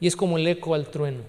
y 0.00 0.06
es 0.06 0.16
como 0.16 0.36
el 0.36 0.46
eco 0.46 0.74
al 0.74 0.86
trueno. 0.86 1.22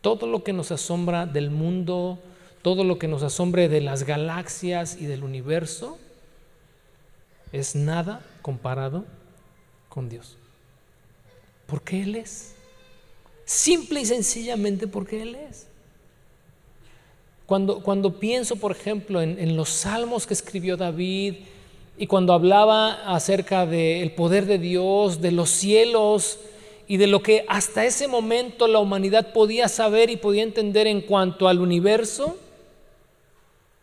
Todo 0.00 0.26
lo 0.26 0.42
que 0.42 0.52
nos 0.52 0.72
asombra 0.72 1.26
del 1.26 1.50
mundo, 1.50 2.18
todo 2.62 2.82
lo 2.82 2.98
que 2.98 3.08
nos 3.08 3.22
asombre 3.22 3.68
de 3.68 3.80
las 3.80 4.02
galaxias 4.02 4.96
y 5.00 5.06
del 5.06 5.22
universo, 5.22 5.98
es 7.52 7.76
nada 7.76 8.22
comparado 8.42 9.04
con 9.88 10.08
Dios. 10.08 10.36
Porque 11.66 12.02
Él 12.02 12.16
es. 12.16 12.54
Simple 13.44 14.00
y 14.00 14.06
sencillamente 14.06 14.88
porque 14.88 15.22
Él 15.22 15.34
es. 15.34 15.66
Cuando, 17.48 17.80
cuando 17.80 18.12
pienso, 18.12 18.56
por 18.56 18.72
ejemplo, 18.72 19.22
en, 19.22 19.56
los 19.56 19.70
salmos 19.70 20.26
que 20.26 20.34
escribió 20.34 20.76
David 20.76 21.36
y 21.96 22.06
cuando 22.06 22.34
hablaba 22.34 22.92
acerca 23.06 23.64
del 23.64 24.10
poder 24.10 24.44
de 24.44 24.58
Dios, 24.58 25.22
de 25.22 25.32
los 25.32 25.48
cielos 25.48 26.40
y 26.86 26.98
de 26.98 27.06
lo 27.06 27.22
que 27.22 27.46
hasta 27.48 27.86
ese 27.86 28.06
momento 28.06 28.68
la 28.68 28.80
humanidad 28.80 29.32
podía 29.32 29.68
saber 29.68 30.10
y 30.10 30.16
podía 30.18 30.42
entender 30.42 30.86
en 30.86 31.00
cuanto 31.00 31.48
al 31.48 31.62
universo, 31.62 32.36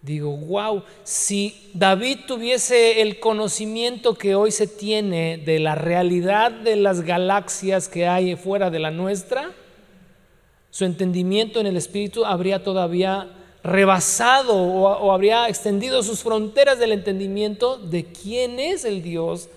Digo, 0.04 0.38
wow, 0.38 0.84
si 1.04 1.72
David 1.74 2.20
tuviese 2.28 3.02
el 3.02 3.20
conocimiento 3.20 4.14
que 4.14 4.36
hoy 4.36 4.52
se 4.52 4.68
tiene 4.68 5.40
de 5.40 5.58
la 5.58 5.74
realidad 5.74 6.52
de 6.52 6.76
las 6.76 7.02
galaxias 7.02 7.90
que 7.90 8.06
hay 8.06 8.36
fuera 8.36 8.70
de 8.70 8.78
la 8.78 8.92
nuestra, 8.92 9.50
su 10.70 10.86
entendimiento 10.86 11.60
en 11.60 11.66
el 11.66 11.76
Espíritu 11.76 12.24
habría 12.24 12.64
todavía 12.64 13.35
rebasado 13.66 14.56
o, 14.56 14.84
o 14.84 15.12
habría 15.12 15.50
extendido 15.50 16.04
sus 16.04 16.22
fronteras 16.22 16.78
del 16.78 16.92
entendimiento 16.92 17.78
de 17.78 18.06
quién 18.06 18.60
es 18.60 18.86
el 18.86 19.02
Dios 19.02 19.50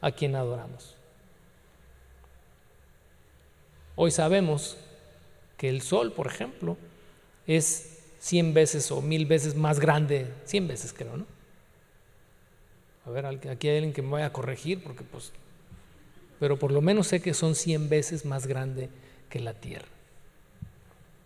a 0.00 0.10
quien 0.10 0.34
adoramos. 0.34 0.96
Hoy 3.94 4.10
sabemos 4.10 4.76
que 5.56 5.68
el 5.68 5.80
sol, 5.80 6.12
por 6.12 6.26
ejemplo, 6.26 6.76
es 7.46 8.00
cien 8.18 8.52
veces 8.52 8.90
o 8.90 9.00
mil 9.00 9.26
veces 9.26 9.54
más 9.54 9.78
grande, 9.78 10.26
cien 10.44 10.66
veces 10.66 10.92
creo, 10.92 11.16
¿no? 11.16 11.26
A 13.06 13.10
ver, 13.10 13.26
aquí 13.26 13.68
hay 13.68 13.76
alguien 13.76 13.92
que 13.92 14.02
me 14.02 14.10
vaya 14.10 14.26
a 14.26 14.32
corregir, 14.32 14.82
porque 14.82 15.02
pues, 15.02 15.32
pero 16.40 16.58
por 16.58 16.72
lo 16.72 16.80
menos 16.80 17.08
sé 17.08 17.20
que 17.20 17.34
son 17.34 17.54
cien 17.54 17.88
veces 17.88 18.24
más 18.24 18.46
grande 18.46 18.90
que 19.28 19.40
la 19.40 19.54
Tierra. 19.54 19.88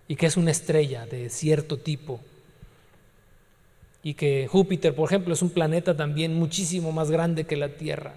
Y 0.08 0.16
que 0.16 0.26
es 0.26 0.36
una 0.36 0.50
estrella 0.50 1.06
de 1.06 1.28
cierto 1.30 1.78
tipo. 1.78 2.20
Y 4.02 4.14
que 4.14 4.46
Júpiter, 4.46 4.94
por 4.94 5.08
ejemplo, 5.08 5.34
es 5.34 5.42
un 5.42 5.50
planeta 5.50 5.96
también 5.96 6.34
muchísimo 6.34 6.92
más 6.92 7.10
grande 7.10 7.44
que 7.44 7.56
la 7.56 7.70
Tierra. 7.70 8.14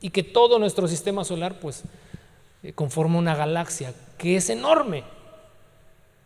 Y 0.00 0.10
que 0.10 0.22
todo 0.22 0.58
nuestro 0.58 0.86
sistema 0.86 1.24
solar, 1.24 1.60
pues, 1.60 1.84
eh, 2.62 2.72
conforma 2.72 3.18
una 3.18 3.34
galaxia 3.34 3.94
que 4.18 4.36
es 4.36 4.50
enorme. 4.50 5.04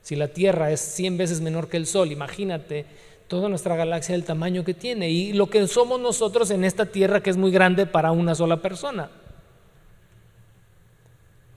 Si 0.03 0.17
la 0.17 0.29
Tierra 0.29 0.73
es 0.73 0.81
100 0.81 1.17
veces 1.17 1.41
menor 1.41 1.69
que 1.69 1.77
el 1.77 1.87
Sol, 1.87 2.11
imagínate 2.11 2.87
toda 3.29 3.49
nuestra 3.49 3.77
galaxia 3.77 4.15
del 4.15 4.25
tamaño 4.25 4.65
que 4.65 4.75
tiene 4.75 5.11
y 5.11 5.33
lo 5.35 5.49
que 5.49 5.67
somos 5.69 6.01
nosotros 6.01 6.51
en 6.51 6.65
esta 6.65 6.87
Tierra 6.87 7.23
que 7.23 7.31
es 7.31 7.37
muy 7.37 7.51
grande 7.51 7.87
para 7.87 8.11
una 8.11 8.35
sola 8.35 8.57
persona. 8.63 9.11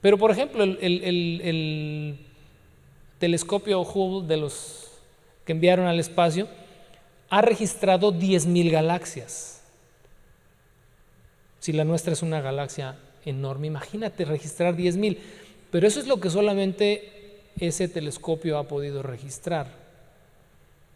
Pero 0.02 0.18
por 0.18 0.30
ejemplo, 0.30 0.62
el, 0.62 2.18
telescopio 3.22 3.82
Hubble 3.82 4.26
de 4.26 4.36
los 4.36 4.88
que 5.46 5.52
enviaron 5.52 5.86
al 5.86 6.00
espacio 6.00 6.48
ha 7.30 7.40
registrado 7.40 8.12
10.000 8.12 8.72
galaxias. 8.72 9.62
Si 11.60 11.72
la 11.72 11.84
nuestra 11.84 12.14
es 12.14 12.22
una 12.22 12.40
galaxia 12.40 12.96
enorme, 13.24 13.68
imagínate 13.68 14.24
registrar 14.24 14.76
10.000. 14.76 15.18
Pero 15.70 15.86
eso 15.86 16.00
es 16.00 16.08
lo 16.08 16.18
que 16.18 16.30
solamente 16.30 17.38
ese 17.60 17.86
telescopio 17.86 18.58
ha 18.58 18.64
podido 18.64 19.04
registrar. 19.04 19.68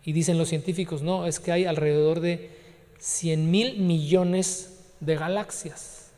Y 0.04 0.10
dicen 0.10 0.36
los 0.36 0.48
científicos, 0.48 1.02
no, 1.02 1.26
es 1.26 1.38
que 1.38 1.52
hay 1.52 1.64
alrededor 1.64 2.18
de 2.18 2.50
100 2.98 3.48
mil 3.52 3.78
millones 3.78 4.80
de 4.98 5.14
galaxias. 5.14 6.10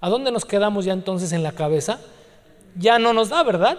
¿A 0.00 0.08
dónde 0.08 0.32
nos 0.32 0.44
quedamos 0.44 0.86
ya 0.86 0.92
entonces 0.92 1.30
en 1.30 1.44
la 1.44 1.52
cabeza? 1.52 2.00
Ya 2.76 2.98
no 2.98 3.12
nos 3.12 3.28
da, 3.28 3.44
¿verdad? 3.44 3.78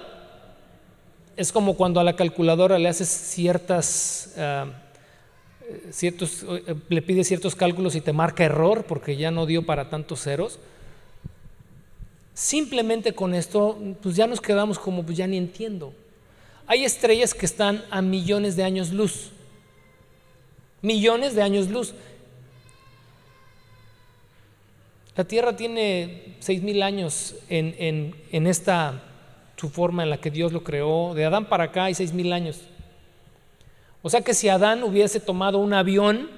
Es 1.37 1.51
como 1.51 1.75
cuando 1.75 1.99
a 1.99 2.03
la 2.03 2.15
calculadora 2.15 2.79
le 2.79 2.87
haces 2.87 3.09
ciertas, 3.09 4.33
ah, 4.37 4.67
ciertos, 5.91 6.45
eh, 6.47 6.75
le 6.89 7.01
pide 7.01 7.23
ciertos 7.23 7.55
cálculos 7.55 7.95
y 7.95 8.01
te 8.01 8.13
marca 8.13 8.43
error 8.43 8.85
porque 8.85 9.17
ya 9.17 9.31
no 9.31 9.45
dio 9.45 9.65
para 9.65 9.89
tantos 9.89 10.21
ceros. 10.21 10.59
Simplemente 12.33 13.13
con 13.13 13.33
esto, 13.33 13.77
pues 14.01 14.15
ya 14.15 14.27
nos 14.27 14.41
quedamos 14.41 14.77
como, 14.77 15.03
pues 15.03 15.17
ya 15.17 15.27
ni 15.27 15.37
entiendo. 15.37 15.93
Hay 16.67 16.83
estrellas 16.83 17.33
que 17.33 17.45
están 17.45 17.83
a 17.89 18.01
millones 18.01 18.55
de 18.55 18.63
años 18.63 18.91
luz. 18.91 19.31
Millones 20.81 21.35
de 21.35 21.41
años 21.41 21.69
luz. 21.69 21.93
La 25.15 25.23
Tierra 25.23 25.55
tiene 25.55 26.35
seis 26.39 26.61
mil 26.61 26.83
años 26.83 27.35
en, 27.49 28.13
en, 28.31 28.47
esta 28.47 29.01
su 29.55 29.69
forma 29.69 30.03
en 30.03 30.09
la 30.09 30.17
que 30.17 30.31
Dios 30.31 30.51
lo 30.51 30.63
creó. 30.63 31.13
De 31.13 31.25
Adán 31.25 31.45
para 31.45 31.65
acá 31.65 31.85
hay 31.85 31.95
seis 31.95 32.13
mil 32.13 32.33
años. 32.33 32.61
O 34.01 34.09
sea 34.09 34.21
que 34.21 34.33
si 34.33 34.49
Adán 34.49 34.83
hubiese 34.83 35.19
tomado 35.19 35.57
un 35.57 35.73
avión 35.73 36.29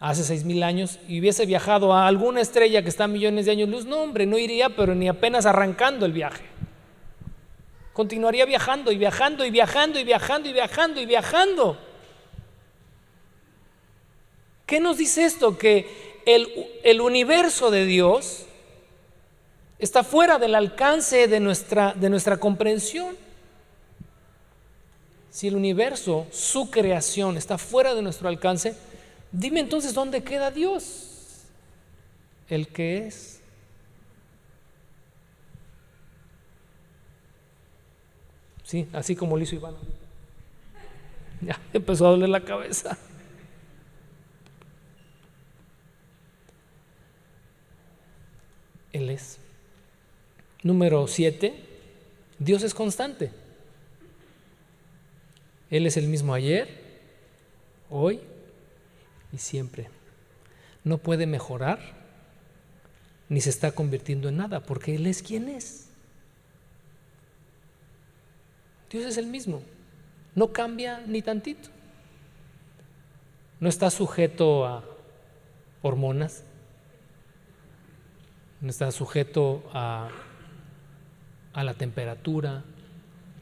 hace 0.00 0.22
seis 0.24 0.44
mil 0.44 0.62
años 0.62 0.98
y 1.08 1.20
hubiese 1.20 1.44
viajado 1.44 1.92
a 1.92 2.06
alguna 2.06 2.40
estrella 2.40 2.82
que 2.82 2.88
está 2.88 3.04
a 3.04 3.08
millones 3.08 3.46
de 3.46 3.52
años 3.52 3.68
luz, 3.68 3.84
no 3.84 3.98
hombre, 3.98 4.26
no 4.26 4.38
iría, 4.38 4.70
pero 4.70 4.94
ni 4.94 5.08
apenas 5.08 5.44
arrancando 5.44 6.06
el 6.06 6.12
viaje. 6.12 6.44
Continuaría 7.92 8.46
viajando 8.46 8.92
y 8.92 8.96
viajando 8.96 9.44
y 9.44 9.50
viajando 9.50 9.98
y 9.98 10.04
viajando 10.04 10.48
y 10.48 10.52
viajando 10.52 11.00
y 11.00 11.06
viajando. 11.06 11.78
¿Qué 14.66 14.80
nos 14.80 14.98
dice 14.98 15.24
esto? 15.24 15.58
Que 15.58 16.20
el, 16.24 16.48
el 16.84 17.00
universo 17.00 17.70
de 17.70 17.86
Dios 17.86 18.44
está 19.78 20.04
fuera 20.04 20.38
del 20.38 20.54
alcance 20.54 21.28
de 21.28 21.40
nuestra, 21.40 21.94
de 21.94 22.10
nuestra 22.10 22.36
comprensión. 22.36 23.16
Si 25.30 25.46
el 25.46 25.56
universo, 25.56 26.26
su 26.32 26.70
creación, 26.70 27.36
está 27.36 27.58
fuera 27.58 27.94
de 27.94 28.02
nuestro 28.02 28.28
alcance, 28.28 28.74
Dime 29.30 29.60
entonces 29.60 29.92
dónde 29.92 30.22
queda 30.22 30.50
Dios, 30.50 31.44
el 32.48 32.68
que 32.68 33.06
es. 33.06 33.40
Sí, 38.64 38.88
así 38.92 39.16
como 39.16 39.36
lo 39.36 39.42
hizo 39.42 39.54
Iván. 39.54 39.76
Ya 41.40 41.56
empezó 41.72 42.08
a 42.08 42.10
doler 42.10 42.30
la 42.30 42.44
cabeza. 42.44 42.98
Él 48.92 49.10
es. 49.10 49.38
Número 50.68 51.06
siete, 51.06 51.54
Dios 52.38 52.62
es 52.62 52.74
constante. 52.74 53.30
Él 55.70 55.86
es 55.86 55.96
el 55.96 56.08
mismo 56.08 56.34
ayer, 56.34 56.68
hoy 57.88 58.20
y 59.32 59.38
siempre. 59.38 59.88
no 60.84 60.98
puede 60.98 61.26
mejorar 61.26 61.78
ni 63.30 63.40
se 63.40 63.48
está 63.48 63.72
convirtiendo 63.72 64.28
en 64.28 64.36
nada, 64.36 64.60
porque 64.60 64.94
Él 64.94 65.06
es 65.06 65.22
quien 65.22 65.48
es. 65.48 65.88
Dios 68.90 69.06
es 69.06 69.16
el 69.16 69.26
mismo, 69.26 69.62
no 70.34 70.52
cambia 70.52 71.02
ni 71.06 71.22
tantito. 71.22 71.70
No 73.58 73.70
está 73.70 73.88
sujeto 73.88 74.66
a 74.66 74.84
hormonas, 75.80 76.44
no 78.60 78.68
está 78.68 78.92
sujeto 78.92 79.62
a, 79.72 80.10
a 81.58 81.64
la 81.64 81.74
temperatura, 81.74 82.62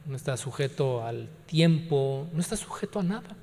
no 0.06 0.16
está 0.16 0.38
sujeto 0.38 1.04
al 1.04 1.28
tiempo, 1.44 2.26
no 2.32 2.40
está 2.40 2.56
sujeto 2.56 3.00
a 3.00 3.02
nada. 3.02 3.36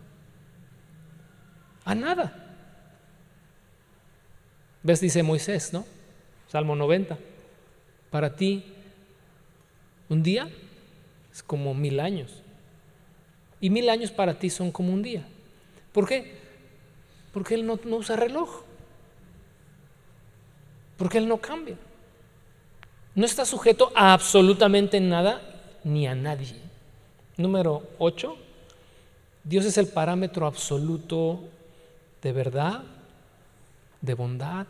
A 1.85 1.93
nada. 1.93 2.57
¿Ves? 4.81 4.99
Dice 4.99 5.21
Moisés, 5.21 5.73
¿no? 5.73 5.85
Salmo 6.47 6.75
90. 6.75 7.19
Para 8.09 8.35
ti, 8.35 8.65
un 10.09 10.23
día 10.23 10.49
es 11.31 11.43
como 11.43 11.75
mil 11.75 11.99
años. 11.99 12.41
Y 13.61 13.69
mil 13.69 13.91
años 13.91 14.09
para 14.09 14.39
ti 14.39 14.49
son 14.49 14.71
como 14.71 14.91
un 14.91 15.03
día. 15.03 15.23
¿Por 15.91 16.07
qué? 16.07 16.33
Porque 17.31 17.53
Él 17.53 17.67
no, 17.67 17.79
no 17.85 17.97
usa 17.97 18.15
reloj. 18.15 18.63
Porque 20.97 21.19
Él 21.19 21.27
no 21.27 21.37
cambia. 21.37 21.77
No 23.15 23.25
está 23.25 23.45
sujeto 23.45 23.91
a 23.95 24.13
absolutamente 24.13 24.99
nada 24.99 25.41
ni 25.83 26.07
a 26.07 26.15
nadie. 26.15 26.55
Número 27.37 27.83
8. 27.99 28.37
Dios 29.43 29.65
es 29.65 29.77
el 29.77 29.87
parámetro 29.87 30.47
absoluto 30.47 31.41
de 32.21 32.31
verdad, 32.31 32.83
de 34.01 34.13
bondad 34.13 34.65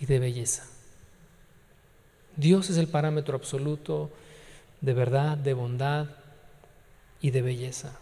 y 0.00 0.06
de 0.06 0.18
belleza. 0.18 0.66
Dios 2.36 2.70
es 2.70 2.78
el 2.78 2.88
parámetro 2.88 3.36
absoluto 3.36 4.10
de 4.80 4.92
verdad, 4.92 5.36
de 5.36 5.54
bondad 5.54 6.06
y 7.20 7.30
de 7.30 7.42
belleza. 7.42 7.98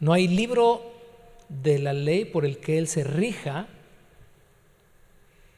No 0.00 0.12
hay 0.12 0.28
libro 0.28 0.82
de 1.48 1.78
la 1.78 1.92
ley 1.92 2.24
por 2.24 2.44
el 2.44 2.58
que 2.58 2.78
Él 2.78 2.88
se 2.88 3.04
rija 3.04 3.68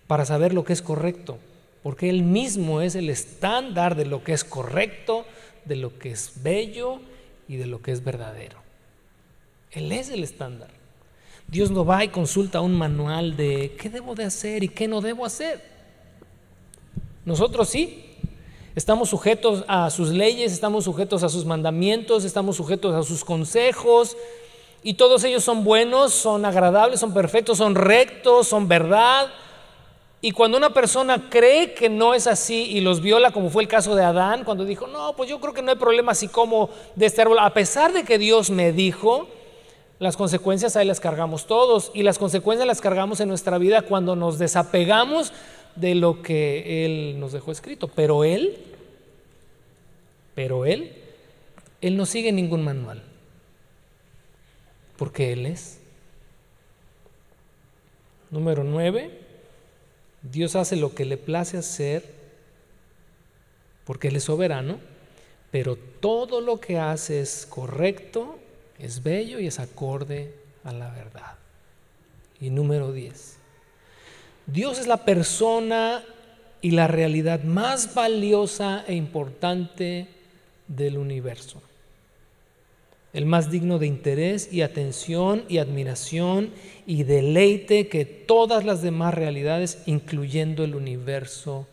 para 0.07 0.25
saber 0.25 0.53
lo 0.53 0.65
que 0.65 0.73
es 0.73 0.83
correcto, 0.83 1.39
porque 1.83 2.09
Él 2.09 2.23
mismo 2.23 2.81
es 2.81 2.95
el 2.95 3.11
estándar 3.11 3.95
de 3.95 4.07
lo 4.07 4.23
que 4.25 4.33
es 4.33 4.45
correcto, 4.45 5.25
de 5.65 5.77
lo 5.77 5.99
que 5.99 6.11
es 6.11 6.43
bello 6.43 7.01
y 7.49 7.57
de 7.57 7.67
lo 7.67 7.83
que 7.83 7.93
es 7.93 8.05
verdadero. 8.05 8.59
Él 9.71 9.93
es 9.93 10.11
el 10.11 10.23
estándar. 10.25 10.71
Dios 11.49 11.71
no 11.71 11.85
va 11.85 12.03
y 12.05 12.09
consulta 12.09 12.61
un 12.61 12.75
manual 12.75 13.37
de 13.37 13.77
qué 13.79 13.89
debo 13.89 14.15
de 14.15 14.25
hacer 14.25 14.65
y 14.65 14.69
qué 14.69 14.89
no 14.89 15.01
debo 15.01 15.25
hacer. 15.25 15.63
Nosotros 17.25 17.69
sí. 17.69 18.03
Estamos 18.75 19.09
sujetos 19.09 19.65
a 19.69 19.89
sus 19.89 20.11
leyes, 20.11 20.53
estamos 20.53 20.85
sujetos 20.85 21.23
a 21.23 21.31
sus 21.31 21.47
mandamientos, 21.47 22.25
estamos 22.25 22.57
sujetos 22.57 22.95
a 22.95 23.03
sus 23.03 23.25
consejos. 23.25 24.17
Y 24.83 24.95
todos 24.95 25.25
ellos 25.25 25.43
son 25.43 25.65
buenos, 25.65 26.13
son 26.13 26.45
agradables, 26.45 27.01
son 27.01 27.15
perfectos, 27.15 27.59
son 27.59 27.75
rectos, 27.75 28.49
son 28.49 28.69
verdad. 28.69 29.29
Y 30.21 30.33
cuando 30.33 30.57
una 30.57 30.71
persona 30.71 31.29
cree 31.29 31.75
que 31.75 31.89
no 31.89 32.15
es 32.15 32.27
así 32.27 32.65
y 32.71 32.81
los 32.81 33.01
viola, 33.01 33.33
como 33.33 33.51
fue 33.51 33.63
el 33.63 33.69
caso 33.69 33.95
de 33.95 34.03
Adán, 34.03 34.45
cuando 34.45 34.65
dijo, 34.65 34.87
no, 34.87 35.15
pues 35.15 35.29
yo 35.29 35.41
creo 35.41 35.53
que 35.53 35.63
no 35.63 35.71
hay 35.71 35.77
problema 35.77 36.13
así 36.13 36.27
como 36.27 36.71
de 36.95 37.07
este 37.07 37.23
árbol, 37.23 37.39
a 37.39 37.53
pesar 37.53 37.93
de 37.93 38.05
que 38.05 38.19
Dios 38.19 38.51
me 38.51 38.73
dijo, 38.73 39.29
las 39.99 40.17
consecuencias 40.17 40.75
ahí 40.77 40.87
las 40.87 41.01
cargamos 41.01 41.47
todos 41.47 41.91
y 41.95 42.03
las 42.03 42.19
consecuencias 42.19 42.67
las 42.67 42.81
cargamos 42.81 43.21
en 43.21 43.29
nuestra 43.29 43.59
vida 43.59 43.83
cuando 43.83 44.17
nos 44.17 44.39
desapegamos 44.39 45.33
de 45.75 45.95
lo 45.95 46.23
que 46.23 46.85
Él 46.85 47.21
nos 47.21 47.33
dejó 47.33 47.53
escrito. 47.53 47.89
Pero 47.89 48.25
Él, 48.25 48.57
pero 50.35 50.65
Él, 50.65 50.93
Él 51.83 51.97
no 51.97 52.07
sigue 52.07 52.33
ningún 52.33 52.65
manual, 52.65 53.03
porque 54.97 55.33
Él 55.33 55.47
es. 55.47 55.81
Número 58.31 58.65
nueve, 58.65 59.26
Dios 60.31 60.57
hace 60.57 60.77
lo 60.77 60.95
que 60.95 61.05
le 61.05 61.17
place 61.17 61.57
hacer, 61.57 62.05
porque 63.85 64.09
Él 64.09 64.17
es 64.17 64.25
soberano, 64.25 64.79
pero 65.51 65.77
todo 65.77 66.41
lo 66.41 66.61
que 66.61 66.79
hace 66.79 67.21
es 67.21 67.47
correcto 67.49 68.39
es 68.79 69.03
bello 69.03 69.39
y 69.39 69.47
es 69.47 69.59
acorde 69.59 70.35
a 70.65 70.73
la 70.73 70.91
verdad. 70.91 71.37
Y 72.41 72.51
número 72.51 72.93
10. 72.93 73.37
Dios 74.47 74.79
es 74.79 74.87
la 74.87 75.05
persona 75.05 76.05
y 76.61 76.73
la 76.73 76.87
realidad 76.87 77.43
más 77.43 77.95
valiosa 77.95 78.85
e 78.87 78.95
importante 78.95 80.09
del 80.69 80.99
universo. 80.99 81.63
El 83.17 83.25
más 83.25 83.51
digno 83.51 83.79
de 83.79 83.87
interés 83.87 84.53
y 84.53 84.61
atención 84.61 85.47
y 85.49 85.57
admiración 85.57 86.51
y 86.87 87.05
deleite 87.05 87.89
que 87.89 88.05
todas 88.05 88.67
las 88.67 88.83
demás 88.83 89.15
realidades, 89.15 89.83
incluyendo 89.87 90.65
el 90.65 90.75
universo 90.75 91.67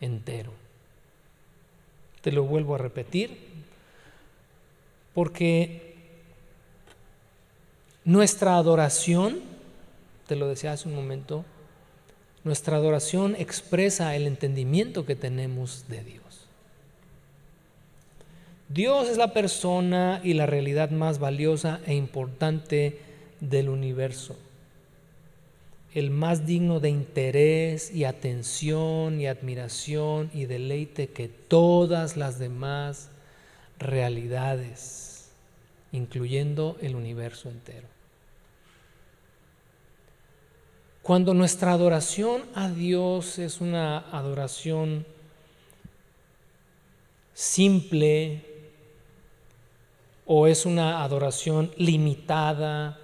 entero. 0.00 0.50
Te 2.22 2.32
lo 2.32 2.42
vuelvo 2.42 2.74
a 2.74 2.78
repetir, 2.78 3.38
porque 5.14 5.94
nuestra 8.04 8.56
adoración, 8.56 9.38
te 10.26 10.34
lo 10.34 10.48
decía 10.48 10.72
hace 10.72 10.88
un 10.88 10.96
momento, 10.96 11.44
nuestra 12.42 12.78
adoración 12.78 13.36
expresa 13.38 14.16
el 14.16 14.26
entendimiento 14.26 15.06
que 15.06 15.14
tenemos 15.14 15.84
de 15.86 16.02
Dios. 16.02 16.27
Dios 18.68 19.08
es 19.08 19.16
la 19.16 19.32
persona 19.32 20.20
y 20.22 20.34
la 20.34 20.44
realidad 20.44 20.90
más 20.90 21.18
valiosa 21.18 21.80
e 21.86 21.94
importante 21.94 23.00
del 23.40 23.70
universo, 23.70 24.36
el 25.94 26.10
más 26.10 26.46
digno 26.46 26.78
de 26.78 26.90
interés 26.90 27.90
y 27.94 28.04
atención 28.04 29.20
y 29.20 29.26
admiración 29.26 30.30
y 30.34 30.44
deleite 30.44 31.08
que 31.08 31.28
todas 31.28 32.18
las 32.18 32.38
demás 32.38 33.08
realidades, 33.78 35.30
incluyendo 35.90 36.76
el 36.82 36.94
universo 36.94 37.48
entero. 37.48 37.86
Cuando 41.00 41.32
nuestra 41.32 41.72
adoración 41.72 42.42
a 42.54 42.68
Dios 42.68 43.38
es 43.38 43.62
una 43.62 43.98
adoración 44.10 45.06
simple 47.32 48.47
o 50.30 50.46
es 50.46 50.66
una 50.66 51.02
adoración 51.02 51.72
limitada, 51.78 53.00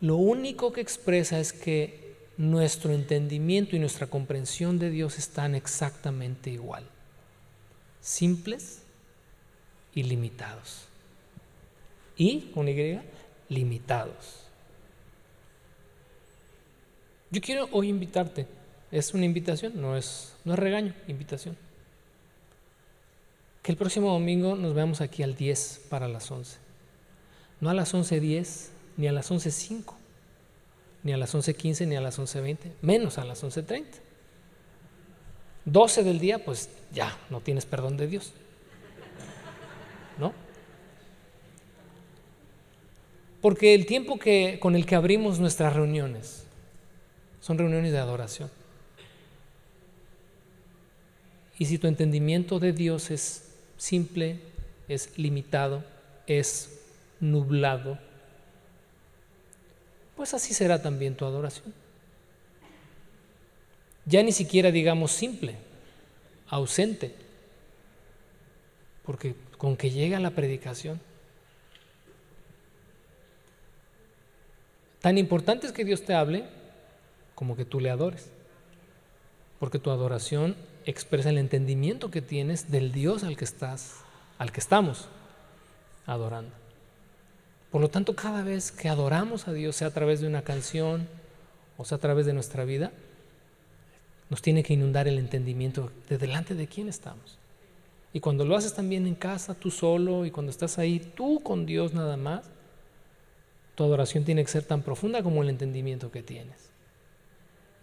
lo 0.00 0.16
único 0.16 0.72
que 0.72 0.80
expresa 0.80 1.38
es 1.38 1.52
que 1.52 2.16
nuestro 2.38 2.94
entendimiento 2.94 3.76
y 3.76 3.78
nuestra 3.78 4.06
comprensión 4.06 4.78
de 4.78 4.88
Dios 4.88 5.18
están 5.18 5.54
exactamente 5.54 6.48
igual, 6.48 6.84
simples 8.00 8.80
y 9.94 10.02
limitados. 10.04 10.86
Y, 12.16 12.50
con 12.54 12.66
Y, 12.70 12.98
limitados. 13.50 14.46
Yo 17.30 17.40
quiero 17.42 17.68
hoy 17.72 17.90
invitarte. 17.90 18.46
Es 18.90 19.12
una 19.12 19.26
invitación, 19.26 19.78
no 19.78 19.94
es, 19.94 20.34
no 20.46 20.54
es 20.54 20.58
regaño, 20.58 20.94
invitación. 21.06 21.54
Que 23.62 23.72
el 23.72 23.78
próximo 23.78 24.10
domingo 24.10 24.56
nos 24.56 24.74
veamos 24.74 25.02
aquí 25.02 25.22
al 25.22 25.36
10 25.36 25.82
para 25.90 26.08
las 26.08 26.30
11. 26.30 26.61
No 27.62 27.70
a 27.70 27.74
las 27.74 27.94
11.10, 27.94 28.70
ni 28.96 29.06
a 29.06 29.12
las 29.12 29.30
11.05, 29.30 29.94
ni 31.04 31.12
a 31.12 31.16
las 31.16 31.32
11.15, 31.32 31.86
ni 31.86 31.94
a 31.94 32.00
las 32.00 32.18
11.20, 32.18 32.56
menos 32.82 33.18
a 33.18 33.24
las 33.24 33.44
11.30. 33.44 33.84
12 35.64 36.02
del 36.02 36.18
día, 36.18 36.44
pues 36.44 36.70
ya, 36.92 37.16
no 37.30 37.40
tienes 37.40 37.64
perdón 37.64 37.96
de 37.96 38.08
Dios. 38.08 38.32
¿No? 40.18 40.34
Porque 43.40 43.74
el 43.76 43.86
tiempo 43.86 44.18
que, 44.18 44.58
con 44.60 44.74
el 44.74 44.84
que 44.84 44.96
abrimos 44.96 45.38
nuestras 45.38 45.72
reuniones, 45.72 46.42
son 47.40 47.58
reuniones 47.58 47.92
de 47.92 47.98
adoración. 47.98 48.50
Y 51.60 51.66
si 51.66 51.78
tu 51.78 51.86
entendimiento 51.86 52.58
de 52.58 52.72
Dios 52.72 53.12
es 53.12 53.52
simple, 53.76 54.40
es 54.88 55.16
limitado, 55.16 55.84
es 56.26 56.81
nublado, 57.22 57.98
pues 60.14 60.34
así 60.34 60.52
será 60.52 60.82
también 60.82 61.16
tu 61.16 61.24
adoración. 61.24 61.72
Ya 64.04 64.22
ni 64.22 64.32
siquiera 64.32 64.70
digamos 64.70 65.12
simple, 65.12 65.56
ausente, 66.48 67.14
porque 69.06 69.34
con 69.56 69.78
que 69.78 69.90
llega 69.90 70.20
la 70.20 70.32
predicación, 70.32 71.00
Tan 75.02 75.18
importante 75.18 75.66
es 75.66 75.72
que 75.72 75.84
Dios 75.84 76.04
te 76.04 76.14
hable 76.14 76.44
como 77.34 77.56
que 77.56 77.64
tú 77.64 77.80
le 77.80 77.90
adores. 77.90 78.30
Porque 79.58 79.80
tu 79.80 79.90
adoración 79.90 80.56
expresa 80.86 81.28
el 81.28 81.38
entendimiento 81.38 82.10
que 82.10 82.22
tienes 82.22 82.70
del 82.70 82.92
Dios 82.92 83.24
al 83.24 83.36
que 83.36 83.44
estás, 83.44 83.96
al 84.38 84.52
que 84.52 84.60
estamos 84.60 85.08
adorando. 86.06 86.61
Por 87.72 87.80
lo 87.80 87.88
tanto, 87.88 88.14
cada 88.14 88.42
vez 88.42 88.70
que 88.70 88.88
adoramos 88.88 89.48
a 89.48 89.52
Dios, 89.52 89.74
sea 89.76 89.88
a 89.88 89.92
través 89.92 90.20
de 90.20 90.28
una 90.28 90.42
canción 90.42 91.08
o 91.78 91.84
sea 91.84 91.96
a 91.96 92.00
través 92.00 92.26
de 92.26 92.32
nuestra 92.32 92.64
vida, 92.64 92.92
nos 94.30 94.40
tiene 94.40 94.62
que 94.62 94.74
inundar 94.74 95.08
el 95.08 95.18
entendimiento 95.18 95.90
de 96.08 96.18
delante 96.18 96.54
de 96.54 96.68
quién 96.68 96.88
estamos. 96.88 97.38
Y 98.12 98.20
cuando 98.20 98.44
lo 98.44 98.56
haces 98.56 98.74
también 98.74 99.06
en 99.06 99.14
casa, 99.14 99.54
tú 99.54 99.70
solo, 99.70 100.26
y 100.26 100.30
cuando 100.30 100.50
estás 100.50 100.78
ahí, 100.78 101.00
tú 101.00 101.40
con 101.42 101.66
Dios 101.66 101.94
nada 101.94 102.16
más, 102.16 102.44
tu 103.74 103.84
adoración 103.84 104.24
tiene 104.24 104.44
que 104.44 104.50
ser 104.50 104.64
tan 104.64 104.82
profunda 104.82 105.22
como 105.22 105.42
el 105.42 105.48
entendimiento 105.48 106.10
que 106.10 106.22
tienes. 106.22 106.70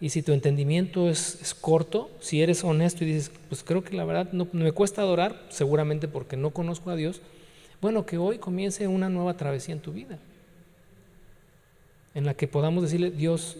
Y 0.00 0.10
si 0.10 0.22
tu 0.22 0.32
entendimiento 0.32 1.10
es, 1.10 1.54
corto, 1.60 2.10
si 2.20 2.42
eres 2.42 2.64
honesto 2.64 3.04
y 3.04 3.08
dices, 3.08 3.30
pues 3.48 3.62
creo 3.62 3.84
que 3.84 3.96
la 3.96 4.04
verdad 4.04 4.32
no, 4.32 4.48
me 4.52 4.72
cuesta 4.72 5.02
adorar, 5.02 5.44
seguramente 5.50 6.08
porque 6.08 6.36
no 6.36 6.50
conozco 6.50 6.90
a 6.90 6.96
Dios, 6.96 7.20
bueno, 7.80 8.04
que 8.04 8.18
hoy 8.18 8.38
comience 8.38 8.86
una 8.86 9.08
nueva 9.08 9.36
travesía 9.36 9.74
en 9.74 9.80
tu 9.80 9.92
vida, 9.92 10.18
en 12.14 12.26
la 12.26 12.34
que 12.34 12.46
podamos 12.46 12.82
decirle, 12.82 13.10
Dios, 13.10 13.56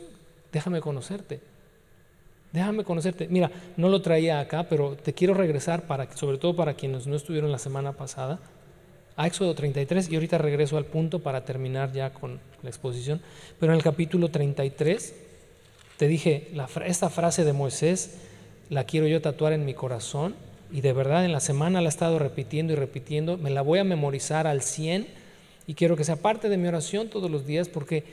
déjame 0.53 0.81
conocerte, 0.81 1.41
déjame 2.53 2.85
conocerte. 2.85 3.29
Mira, 3.29 3.51
no 3.77 3.89
lo 3.89 4.03
traía 4.03 4.41
acá, 4.41 4.65
pero 4.69 4.97
te 4.97 5.15
quiero 5.15 5.35
regresar, 5.35 5.87
para, 5.87 6.15
sobre 6.17 6.39
todo 6.39 6.55
para 6.55 6.75
quienes 6.75 7.07
no 7.07 7.17
estuvieron 7.17 7.53
la 7.53 7.59
semana 7.59 7.93
pasada, 7.93 8.41
a 9.17 9.27
Éxodo 9.27 9.55
33 9.55 10.11
y 10.11 10.15
ahorita 10.15 10.39
regreso 10.39 10.77
al 10.77 10.87
punto 10.87 11.19
para 11.19 11.45
terminar 11.45 11.93
ya 11.93 12.11
con 12.11 12.41
la 12.63 12.69
exposición. 12.69 13.21
Pero 13.59 13.73
en 13.73 13.77
el 13.77 13.83
capítulo 13.83 14.31
33 14.31 15.15
te 15.99 16.09
dije, 16.09 16.51
esta 16.87 17.11
frase 17.11 17.45
de 17.45 17.53
Moisés 17.53 18.17
la 18.71 18.85
quiero 18.85 19.07
yo 19.07 19.21
tatuar 19.21 19.53
en 19.53 19.67
mi 19.67 19.75
corazón 19.75 20.35
y 20.73 20.81
de 20.81 20.93
verdad 20.93 21.25
en 21.25 21.33
la 21.33 21.41
semana 21.41 21.81
la 21.81 21.89
he 21.89 21.89
estado 21.89 22.19
repitiendo 22.19 22.73
y 22.73 22.77
repitiendo, 22.77 23.37
me 23.37 23.51
la 23.51 23.63
voy 23.63 23.79
a 23.79 23.85
memorizar 23.85 24.47
al 24.47 24.63
100 24.63 25.07
y 25.67 25.75
quiero 25.75 25.97
que 25.97 26.05
sea 26.05 26.17
parte 26.17 26.49
de 26.49 26.57
mi 26.57 26.69
oración 26.69 27.09
todos 27.09 27.31
los 27.31 27.47
días 27.47 27.69
porque 27.69 28.05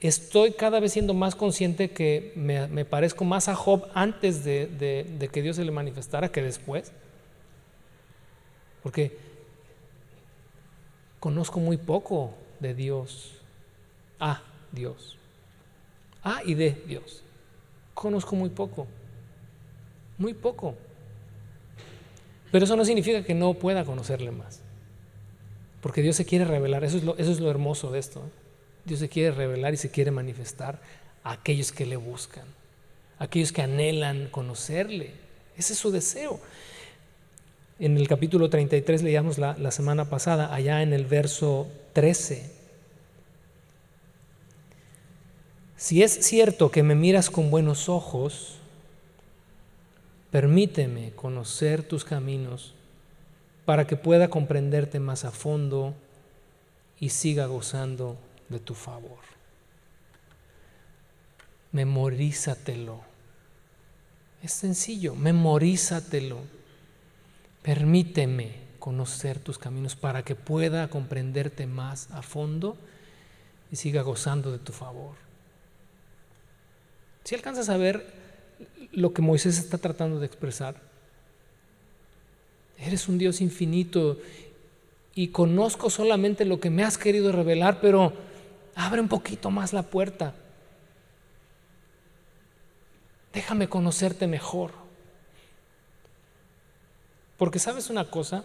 estoy 0.00 0.52
cada 0.52 0.80
vez 0.80 0.92
siendo 0.92 1.14
más 1.14 1.34
consciente 1.34 1.90
que 1.90 2.32
me, 2.36 2.84
parezco 2.84 3.24
más 3.24 3.48
a 3.48 3.54
Job 3.54 3.88
antes 3.94 4.44
de, 4.44 4.66
de 4.66 5.28
que 5.28 5.42
Dios 5.42 5.56
se 5.56 5.64
le 5.64 5.70
manifestara 5.70 6.30
que 6.30 6.42
después. 6.42 6.92
Porque 8.82 9.16
conozco 11.18 11.58
muy 11.58 11.76
poco 11.76 12.34
de 12.60 12.74
Dios. 12.74 13.32
A 14.20 14.42
Dios. 14.72 15.18
A 16.22 16.42
y 16.44 16.54
de 16.54 16.70
Dios. 16.86 17.22
Conozco 17.94 18.36
muy 18.36 18.50
poco. 18.50 18.86
Muy 20.18 20.34
poco. 20.34 20.74
Pero 22.56 22.64
eso 22.64 22.76
no 22.76 22.86
significa 22.86 23.22
que 23.22 23.34
no 23.34 23.52
pueda 23.52 23.84
conocerle 23.84 24.30
más. 24.30 24.60
Porque 25.82 26.00
Dios 26.00 26.16
se 26.16 26.24
quiere 26.24 26.46
revelar. 26.46 26.84
Eso 26.84 26.96
es 26.96 27.04
lo, 27.04 27.14
eso 27.18 27.30
es 27.30 27.38
lo 27.38 27.50
hermoso 27.50 27.90
de 27.90 27.98
esto. 27.98 28.22
Dios 28.86 28.98
se 28.98 29.10
quiere 29.10 29.30
revelar 29.30 29.74
y 29.74 29.76
se 29.76 29.90
quiere 29.90 30.10
manifestar 30.10 30.80
a 31.22 31.32
aquellos 31.32 31.70
que 31.70 31.84
le 31.84 31.96
buscan. 31.96 32.44
A 33.18 33.24
aquellos 33.24 33.52
que 33.52 33.60
anhelan 33.60 34.28
conocerle. 34.30 35.10
Ese 35.58 35.74
es 35.74 35.78
su 35.78 35.90
deseo. 35.90 36.40
En 37.78 37.98
el 37.98 38.08
capítulo 38.08 38.48
33 38.48 39.02
leíamos 39.02 39.36
la, 39.36 39.54
la 39.58 39.70
semana 39.70 40.08
pasada, 40.08 40.54
allá 40.54 40.80
en 40.80 40.94
el 40.94 41.04
verso 41.04 41.66
13. 41.92 42.50
Si 45.76 46.02
es 46.02 46.10
cierto 46.26 46.70
que 46.70 46.82
me 46.82 46.94
miras 46.94 47.28
con 47.28 47.50
buenos 47.50 47.90
ojos, 47.90 48.60
permíteme 50.36 51.12
conocer 51.12 51.82
tus 51.82 52.04
caminos 52.04 52.74
para 53.64 53.86
que 53.86 53.96
pueda 53.96 54.28
comprenderte 54.28 55.00
más 55.00 55.24
a 55.24 55.30
fondo 55.30 55.94
y 57.00 57.08
siga 57.08 57.46
gozando 57.46 58.18
de 58.50 58.60
tu 58.60 58.74
favor. 58.74 59.20
Memorízatelo. 61.72 63.00
Es 64.42 64.52
sencillo, 64.52 65.14
memorízatelo. 65.14 66.40
Permíteme 67.62 68.56
conocer 68.78 69.38
tus 69.38 69.56
caminos 69.56 69.96
para 69.96 70.22
que 70.22 70.34
pueda 70.34 70.88
comprenderte 70.88 71.66
más 71.66 72.10
a 72.10 72.20
fondo 72.20 72.76
y 73.72 73.76
siga 73.76 74.02
gozando 74.02 74.52
de 74.52 74.58
tu 74.58 74.74
favor. 74.74 75.14
Si 77.24 77.34
alcanzas 77.34 77.70
a 77.70 77.78
ver 77.78 78.25
lo 78.92 79.12
que 79.12 79.22
Moisés 79.22 79.58
está 79.58 79.78
tratando 79.78 80.20
de 80.20 80.26
expresar, 80.26 80.76
eres 82.78 83.08
un 83.08 83.18
Dios 83.18 83.40
infinito 83.40 84.18
y 85.14 85.28
conozco 85.28 85.90
solamente 85.90 86.44
lo 86.44 86.60
que 86.60 86.70
me 86.70 86.84
has 86.84 86.98
querido 86.98 87.32
revelar, 87.32 87.80
pero 87.80 88.12
abre 88.74 89.00
un 89.00 89.08
poquito 89.08 89.50
más 89.50 89.72
la 89.72 89.82
puerta. 89.82 90.34
Déjame 93.32 93.68
conocerte 93.68 94.26
mejor. 94.26 94.72
Porque 97.38 97.58
sabes 97.58 97.90
una 97.90 98.10
cosa, 98.10 98.44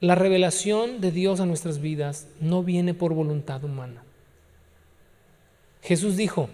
la 0.00 0.14
revelación 0.14 1.00
de 1.00 1.10
Dios 1.10 1.40
a 1.40 1.46
nuestras 1.46 1.80
vidas 1.80 2.28
no 2.40 2.62
viene 2.62 2.94
por 2.94 3.14
voluntad 3.14 3.64
humana. 3.64 4.02
Jesús 5.82 6.16
dijo, 6.16 6.48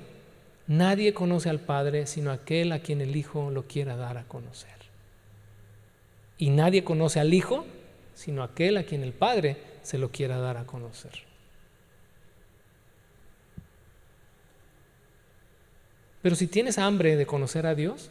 nadie 0.66 1.14
conoce 1.14 1.48
al 1.48 1.60
Padre 1.60 2.06
sino 2.06 2.30
aquel 2.30 2.72
a 2.72 2.80
quien 2.80 3.00
el 3.00 3.16
Hijo 3.16 3.50
lo 3.50 3.66
quiera 3.66 3.96
dar 3.96 4.18
a 4.18 4.24
conocer. 4.24 4.70
Y 6.38 6.50
nadie 6.50 6.84
conoce 6.84 7.20
al 7.20 7.32
Hijo 7.34 7.66
sino 8.14 8.42
aquel 8.42 8.76
a 8.76 8.84
quien 8.84 9.02
el 9.02 9.12
Padre 9.12 9.56
se 9.82 9.98
lo 9.98 10.10
quiera 10.10 10.38
dar 10.38 10.56
a 10.56 10.66
conocer. 10.66 11.12
Pero 16.22 16.36
si 16.36 16.46
tienes 16.46 16.78
hambre 16.78 17.16
de 17.16 17.26
conocer 17.26 17.66
a 17.66 17.74
Dios, 17.74 18.10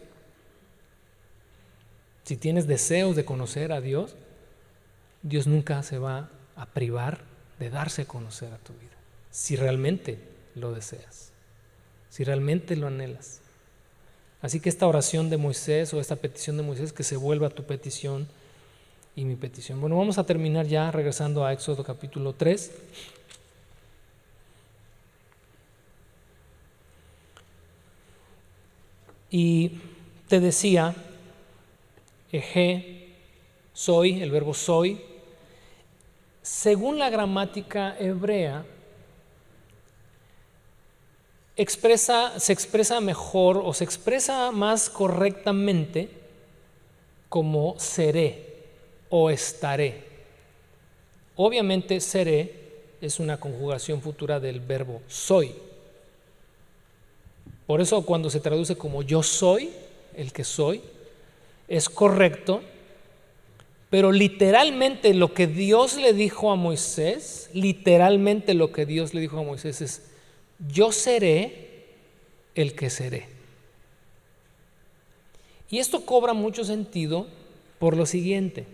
si 2.24 2.36
tienes 2.36 2.68
deseos 2.68 3.16
de 3.16 3.26
conocer 3.26 3.72
a 3.72 3.80
Dios, 3.82 4.16
Dios 5.24 5.48
nunca 5.48 5.82
se 5.82 5.98
va 5.98 6.30
a 6.56 6.66
privar 6.66 7.22
de 7.60 7.70
darse 7.70 8.04
a 8.04 8.08
conocer 8.08 8.52
a 8.54 8.58
tu 8.58 8.74
vida. 8.74 8.98
Si 9.30 9.56
realmente 9.56 10.20
lo 10.56 10.74
deseas, 10.74 11.31
si 12.12 12.24
realmente 12.26 12.76
lo 12.76 12.88
anhelas. 12.88 13.40
Así 14.42 14.60
que 14.60 14.70
esta 14.70 14.86
oración 14.86 15.30
de 15.30 15.38
Moisés 15.38 15.94
o 15.94 16.02
esta 16.02 16.18
petición 16.18 16.58
de 16.58 16.64
Moisés 16.64 16.94
que 16.94 17.04
se 17.04 17.16
vuelva 17.16 17.50
tu 17.50 17.64
petición 17.64 18.28
y 19.16 19.24
mi 19.24 19.36
petición. 19.36 19.80
Bueno, 19.80 19.98
vamos 19.98 20.18
a 20.18 20.26
terminar 20.26 20.68
ya 20.68 20.92
regresando 20.92 21.46
a 21.46 21.54
Éxodo 21.54 21.84
capítulo 21.84 22.34
3. 22.34 22.72
Y 29.30 29.80
te 30.28 30.42
decía 30.42 30.94
eje, 32.34 33.16
soy, 33.74 34.22
el 34.22 34.32
verbo 34.32 34.54
soy, 34.54 35.02
según 36.42 37.00
la 37.00 37.10
gramática 37.10 37.96
hebrea, 37.98 38.66
expresa, 41.62 42.40
se 42.40 42.54
expresa 42.54 43.02
mejor 43.02 43.58
o 43.58 43.74
se 43.74 43.84
expresa 43.84 44.52
más 44.52 44.90
correctamente 44.90 46.10
como 47.30 47.76
seré 47.80 48.52
o 49.10 49.30
estaré. 49.30 50.04
Obviamente 51.36 52.00
seré 52.00 52.62
es 53.02 53.20
una 53.20 53.38
conjugación 53.38 54.02
futura 54.02 54.40
del 54.40 54.60
verbo 54.60 55.02
soy. 55.08 55.54
Por 57.66 57.82
eso 57.82 58.06
cuando 58.06 58.30
se 58.30 58.40
traduce 58.40 58.76
como 58.76 59.02
yo 59.02 59.24
soy, 59.24 59.72
el 60.16 60.32
que 60.32 60.44
soy, 60.44 60.82
es 61.68 61.90
correcto, 61.90 62.62
pero 63.90 64.12
literalmente 64.12 65.14
lo 65.14 65.34
que 65.34 65.48
Dios 65.48 65.96
le 65.96 66.14
dijo 66.14 66.52
a 66.52 66.56
Moisés, 66.56 67.50
literalmente 67.54 68.54
lo 68.54 68.72
que 68.72 68.86
Dios 68.86 69.14
le 69.14 69.22
dijo 69.22 69.40
a 69.40 69.44
Moisés 69.44 69.82
es, 69.82 70.11
yo 70.68 70.92
seré 70.92 71.86
el 72.56 72.76
que 72.76 72.90
seré. 72.90 73.28
Y 75.70 75.80
esto 75.80 76.06
cobra 76.06 76.34
mucho 76.34 76.66
sentido 76.66 77.28
por 77.80 77.96
lo 77.96 78.06
siguiente. 78.06 78.66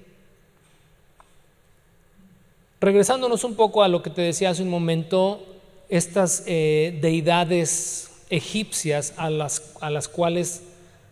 Regresándonos 2.82 3.44
un 3.44 3.56
poco 3.56 3.84
a 3.84 3.88
lo 3.88 4.02
que 4.04 4.10
te 4.10 4.22
decía 4.22 4.50
hace 4.50 4.64
un 4.64 4.70
momento, 4.70 5.46
estas 5.90 6.44
eh, 6.48 6.98
deidades 7.02 8.12
egipcias 8.30 9.14
a 9.18 9.30
las, 9.30 9.74
a 9.80 9.90
las 9.90 10.08
cuales 10.08 10.64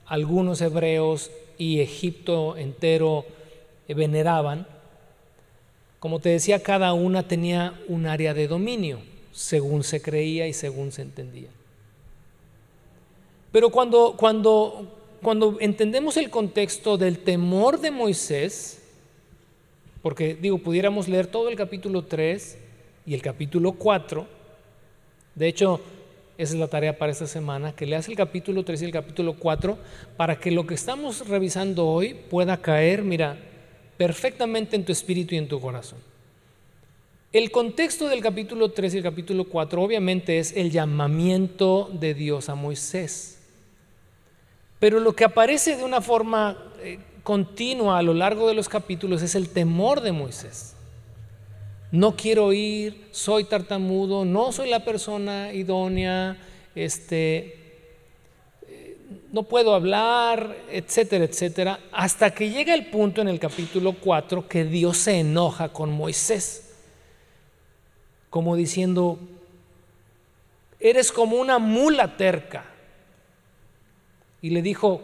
algunos 0.06 0.62
hebreos 0.62 1.32
y 1.58 1.80
Egipto 1.80 2.58
entero 2.58 3.26
eh, 3.88 3.94
veneraban, 3.94 4.68
como 6.00 6.20
te 6.20 6.30
decía, 6.30 6.62
cada 6.62 6.94
una 6.94 7.28
tenía 7.28 7.80
un 7.88 8.06
área 8.06 8.34
de 8.34 8.48
dominio. 8.48 9.00
Según 9.36 9.84
se 9.84 10.02
creía 10.02 10.48
y 10.48 10.54
según 10.54 10.94
se 10.94 11.02
entendía. 11.02 11.50
Pero 13.52 13.70
cuando, 13.70 14.16
cuando, 14.18 14.88
cuando 15.22 15.58
entendemos 15.60 16.16
el 16.16 16.30
contexto 16.30 16.98
del 16.98 17.20
temor 17.20 17.82
de 17.82 17.92
Moisés, 17.92 18.82
porque 20.02 20.36
digo, 20.36 20.58
pudiéramos 20.58 21.10
leer 21.10 21.28
todo 21.28 21.50
el 21.50 21.58
capítulo 21.58 22.06
3 22.06 22.58
y 23.06 23.14
el 23.14 23.22
capítulo 23.22 23.74
4, 23.74 24.26
de 25.36 25.48
hecho, 25.50 25.82
esa 26.38 26.54
es 26.54 26.60
la 26.60 26.70
tarea 26.70 26.98
para 26.98 27.12
esta 27.12 27.28
semana, 27.28 27.76
que 27.76 27.86
leas 27.86 28.08
el 28.08 28.16
capítulo 28.16 28.64
3 28.64 28.84
y 28.84 28.86
el 28.86 28.92
capítulo 28.92 29.34
4 29.38 29.78
para 30.16 30.40
que 30.40 30.50
lo 30.50 30.66
que 30.66 30.76
estamos 30.76 31.28
revisando 31.28 31.88
hoy 31.88 32.14
pueda 32.14 32.62
caer, 32.62 33.04
mira, 33.04 33.38
perfectamente 33.98 34.78
en 34.78 34.86
tu 34.86 34.94
espíritu 34.94 35.36
y 35.36 35.40
en 35.40 35.50
tu 35.50 35.60
corazón. 35.60 36.00
El 37.36 37.52
contexto 37.52 38.08
del 38.08 38.22
capítulo 38.22 38.72
3 38.72 38.94
y 38.94 38.98
el 39.00 39.04
capítulo 39.04 39.44
4 39.44 39.82
obviamente 39.82 40.40
es 40.40 40.56
el 40.56 40.72
llamamiento 40.72 41.90
de 41.92 42.14
Dios 42.14 42.48
a 42.48 42.56
Moisés. 42.56 43.40
Pero 44.80 45.02
lo 45.02 45.18
que 45.18 45.26
aparece 45.26 45.76
de 45.76 45.84
una 45.84 46.00
forma 46.00 46.58
eh, 46.82 46.98
continua 47.24 48.00
a 48.00 48.04
lo 48.04 48.14
largo 48.14 48.48
de 48.48 48.54
los 48.54 48.70
capítulos 48.70 49.22
es 49.22 49.36
el 49.36 49.50
temor 49.50 50.00
de 50.00 50.14
Moisés. 50.14 50.76
No 51.92 52.16
quiero 52.16 52.54
ir, 52.54 53.06
soy 53.12 53.44
tartamudo, 53.44 54.24
no 54.24 54.54
soy 54.54 54.70
la 54.70 54.86
persona 54.86 55.52
idónea, 55.52 56.38
este, 56.74 57.60
no 59.34 59.44
puedo 59.44 59.76
hablar, 59.76 60.56
etcétera, 60.72 61.26
etcétera, 61.26 61.82
hasta 61.92 62.34
que 62.34 62.50
llega 62.50 62.74
el 62.74 62.86
punto 62.86 63.20
en 63.20 63.28
el 63.28 63.40
capítulo 63.40 63.94
4 64.00 64.48
que 64.48 64.64
Dios 64.64 64.96
se 64.96 65.20
enoja 65.20 65.74
con 65.74 65.92
Moisés, 65.92 66.64
como 68.36 68.58
diciendo, 68.58 69.18
eres 70.82 71.14
como 71.14 71.38
una 71.38 71.58
mula 71.58 72.18
terca. 72.18 72.66
Y 74.42 74.50
le 74.50 74.62
dijo, 74.62 75.02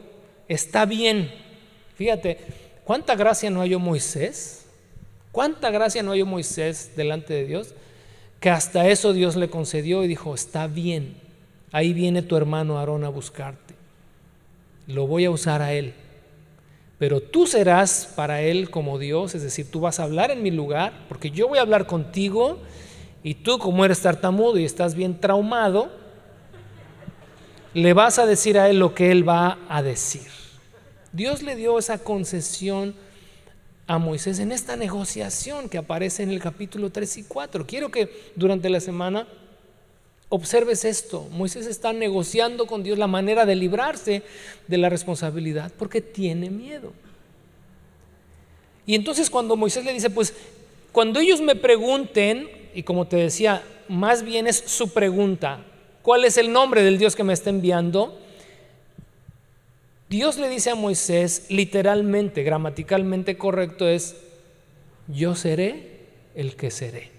está 0.50 0.86
bien, 0.86 1.32
fíjate, 1.96 2.40
¿cuánta 2.84 3.16
gracia 3.16 3.50
no 3.50 3.62
halló 3.62 3.80
Moisés? 3.80 4.66
¿Cuánta 5.32 5.72
gracia 5.72 6.04
no 6.04 6.12
halló 6.12 6.26
Moisés 6.26 6.92
delante 6.98 7.34
de 7.34 7.46
Dios? 7.46 7.74
Que 8.42 8.50
hasta 8.50 8.90
eso 8.90 9.14
Dios 9.14 9.38
le 9.38 9.50
concedió 9.50 10.04
y 10.04 10.08
dijo, 10.08 10.36
está 10.36 10.68
bien, 10.68 11.16
ahí 11.72 11.94
viene 11.94 12.22
tu 12.22 12.36
hermano 12.36 12.78
Aarón 12.80 13.06
a 13.06 13.10
buscarte 13.10 13.72
lo 14.88 15.08
voy 15.08 15.26
a 15.26 15.32
usar 15.32 15.62
a 15.62 15.74
Él. 15.74 15.94
Pero 16.98 17.20
tú 17.22 17.48
serás 17.48 18.12
para 18.16 18.42
Él 18.42 18.70
como 18.70 19.00
Dios, 19.00 19.34
es 19.34 19.42
decir, 19.42 19.70
tú 19.72 19.80
vas 19.80 20.00
a 20.00 20.04
hablar 20.04 20.32
en 20.32 20.44
mi 20.44 20.52
lugar, 20.52 20.94
porque 21.08 21.32
yo 21.32 21.48
voy 21.48 21.58
a 21.58 21.62
hablar 21.62 21.88
contigo, 21.88 22.60
y 23.24 23.36
tú 23.36 23.60
como 23.60 23.86
eres 23.86 24.02
tartamudo 24.02 24.58
y 24.58 24.66
estás 24.66 24.96
bien 24.96 25.20
traumado, 25.20 25.92
le 27.74 27.94
vas 27.94 28.20
a 28.20 28.26
decir 28.26 28.58
a 28.58 28.70
Él 28.70 28.80
lo 28.80 28.94
que 28.94 29.12
Él 29.12 29.28
va 29.28 29.60
a 29.70 29.82
decir. 29.82 30.28
Dios 31.14 31.42
le 31.42 31.56
dio 31.56 31.78
esa 31.78 31.98
concesión 31.98 32.96
a 33.88 33.98
Moisés 33.98 34.40
en 34.40 34.52
esta 34.52 34.76
negociación 34.76 35.70
que 35.70 35.78
aparece 35.78 36.24
en 36.24 36.32
el 36.32 36.40
capítulo 36.40 36.90
3 36.90 37.18
y 37.18 37.24
4. 37.24 37.68
Quiero 37.68 37.92
que 37.92 38.32
durante 38.36 38.70
la 38.70 38.80
semana 38.80 39.28
Observes 40.34 40.86
esto, 40.86 41.28
Moisés 41.30 41.68
está 41.68 41.92
negociando 41.92 42.66
con 42.66 42.84
Dios 42.84 42.98
la 42.98 43.08
manera 43.08 43.46
de 43.46 43.54
librarse 43.54 44.24
de 44.66 44.78
la 44.78 44.88
responsabilidad 44.88 45.74
porque 45.78 46.00
tiene 46.00 46.50
miedo. 46.50 46.94
Y 48.86 48.96
entonces 48.96 49.30
cuando 49.30 49.58
Moisés 49.58 49.84
le 49.84 49.92
dice, 49.92 50.10
pues 50.10 50.34
cuando 50.94 51.20
ellos 51.20 51.42
me 51.42 51.58
pregunten, 51.58 52.48
y 52.74 52.84
como 52.84 53.08
te 53.08 53.18
decía, 53.18 53.64
más 53.88 54.24
bien 54.24 54.48
es 54.48 54.58
su 54.58 54.94
pregunta, 54.94 55.64
¿cuál 56.02 56.26
es 56.26 56.38
el 56.38 56.52
nombre 56.52 56.84
del 56.84 56.98
Dios 56.98 57.16
que 57.16 57.24
me 57.24 57.34
está 57.34 57.50
enviando? 57.50 58.18
Dios 60.10 60.38
le 60.38 60.50
dice 60.50 60.70
a 60.70 60.76
Moisés, 60.76 61.46
literalmente, 61.50 62.44
gramaticalmente 62.44 63.38
correcto 63.38 63.88
es, 63.88 64.18
yo 65.08 65.36
seré 65.36 66.02
el 66.36 66.56
que 66.56 66.70
seré. 66.70 67.12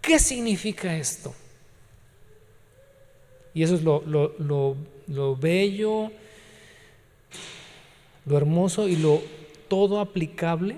¿Qué 0.00 0.18
significa 0.18 0.96
esto? 0.96 1.34
Y 3.54 3.62
eso 3.62 3.74
es 3.74 3.82
lo, 3.82 4.02
lo, 4.04 5.36
bello, 5.36 6.12
lo 8.26 8.36
hermoso 8.36 8.86
y 8.86 8.96
lo 8.96 9.22
todo 9.68 9.98
aplicable 9.98 10.76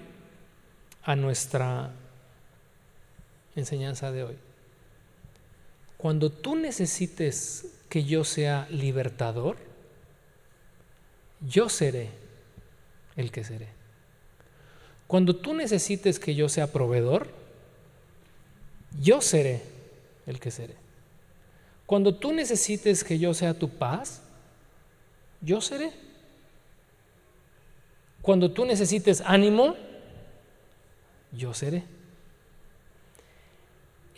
a 1.02 1.16
nuestra 1.16 1.90
enseñanza 3.58 4.12
de 4.12 4.24
hoy. 4.24 4.36
Cuando 5.96 6.30
tú 6.30 6.56
necesites 6.56 7.66
que 7.88 8.04
yo 8.04 8.24
sea 8.24 8.68
libertador, 8.70 9.56
yo 11.40 11.68
seré 11.68 12.10
el 13.16 13.30
que 13.30 13.44
seré. 13.44 13.68
Cuando 15.06 15.34
tú 15.36 15.54
necesites 15.54 16.18
que 16.18 16.34
yo 16.34 16.48
sea 16.48 16.72
proveedor, 16.72 17.28
yo 19.00 19.20
seré 19.20 19.62
el 20.26 20.38
que 20.38 20.50
seré. 20.50 20.74
Cuando 21.86 22.14
tú 22.14 22.32
necesites 22.32 23.02
que 23.02 23.18
yo 23.18 23.32
sea 23.32 23.54
tu 23.54 23.70
paz, 23.70 24.22
yo 25.40 25.60
seré. 25.60 25.92
Cuando 28.20 28.50
tú 28.50 28.66
necesites 28.66 29.22
ánimo, 29.22 29.74
yo 31.32 31.54
seré. 31.54 31.84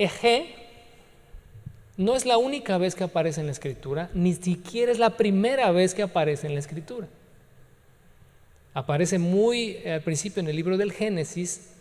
Eje 0.00 0.46
no 1.98 2.16
es 2.16 2.24
la 2.24 2.38
única 2.38 2.78
vez 2.78 2.94
que 2.94 3.04
aparece 3.04 3.40
en 3.40 3.46
la 3.46 3.52
escritura, 3.52 4.08
ni 4.14 4.32
siquiera 4.32 4.90
es 4.90 4.98
la 4.98 5.18
primera 5.18 5.70
vez 5.72 5.92
que 5.92 6.00
aparece 6.00 6.46
en 6.46 6.54
la 6.54 6.60
escritura. 6.60 7.06
Aparece 8.72 9.18
muy 9.18 9.76
al 9.86 10.00
principio 10.00 10.40
en 10.40 10.48
el 10.48 10.56
libro 10.56 10.78
del 10.78 10.92
Génesis 10.92 11.72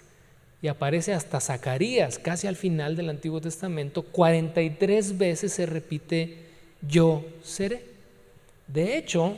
y 0.61 0.67
aparece 0.67 1.13
hasta 1.13 1.39
Zacarías, 1.39 2.19
casi 2.19 2.47
al 2.47 2.57
final 2.57 2.97
del 2.97 3.09
Antiguo 3.09 3.39
Testamento, 3.39 4.01
43 4.01 5.17
veces 5.17 5.53
se 5.53 5.65
repite 5.65 6.39
yo 6.85 7.23
seré. 7.41 7.85
De 8.67 8.97
hecho, 8.97 9.37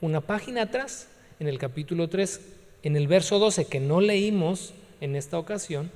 una 0.00 0.20
página 0.20 0.62
atrás, 0.62 1.08
en 1.40 1.48
el 1.48 1.58
capítulo 1.58 2.08
3, 2.08 2.40
en 2.84 2.94
el 2.94 3.08
verso 3.08 3.40
12, 3.40 3.64
que 3.64 3.80
no 3.80 4.00
leímos 4.00 4.74
en 5.00 5.16
esta 5.16 5.40
ocasión, 5.40 5.90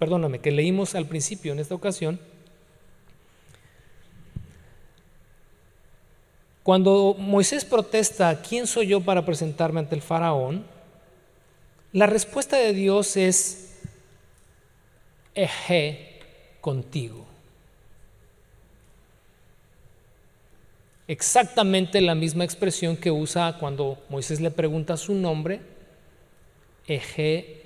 perdóname, 0.00 0.38
que 0.38 0.50
leímos 0.50 0.94
al 0.94 1.04
principio 1.04 1.52
en 1.52 1.58
esta 1.58 1.74
ocasión, 1.74 2.18
cuando 6.62 7.14
Moisés 7.18 7.66
protesta, 7.66 8.40
¿quién 8.40 8.66
soy 8.66 8.86
yo 8.86 9.02
para 9.02 9.26
presentarme 9.26 9.78
ante 9.78 9.94
el 9.94 10.00
faraón? 10.00 10.64
La 11.92 12.06
respuesta 12.06 12.56
de 12.56 12.72
Dios 12.72 13.18
es, 13.18 13.78
eje 15.34 16.18
contigo. 16.62 17.26
Exactamente 21.08 22.00
la 22.00 22.14
misma 22.14 22.44
expresión 22.44 22.96
que 22.96 23.10
usa 23.10 23.58
cuando 23.58 24.02
Moisés 24.08 24.40
le 24.40 24.50
pregunta 24.50 24.96
su 24.96 25.14
nombre, 25.14 25.60
eje. 26.86 27.59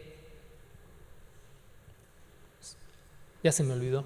Ya 3.45 3.53
se 3.53 3.62
me 3.62 3.74
olvidó. 3.74 4.05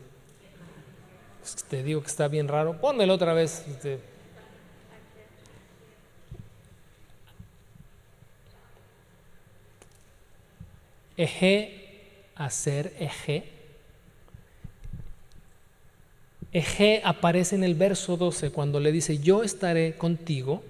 Te 1.71 1.83
digo 1.83 2.03
que 2.03 2.09
está 2.09 2.29
bien 2.29 2.49
raro. 2.49 2.79
Pónmelo 2.79 3.15
otra 3.15 3.33
vez. 3.33 3.65
Este. 3.67 4.01
Eje, 11.17 12.21
hacer 12.37 12.95
eje 13.01 13.59
Eje 16.53 17.03
aparece 17.05 17.57
en 17.57 17.65
el 17.65 17.75
verso 17.75 18.17
12 18.17 18.51
cuando 18.51 18.81
le 18.81 18.91
dice, 18.91 19.19
yo 19.19 19.43
estaré 19.43 19.97
contigo, 19.97 20.63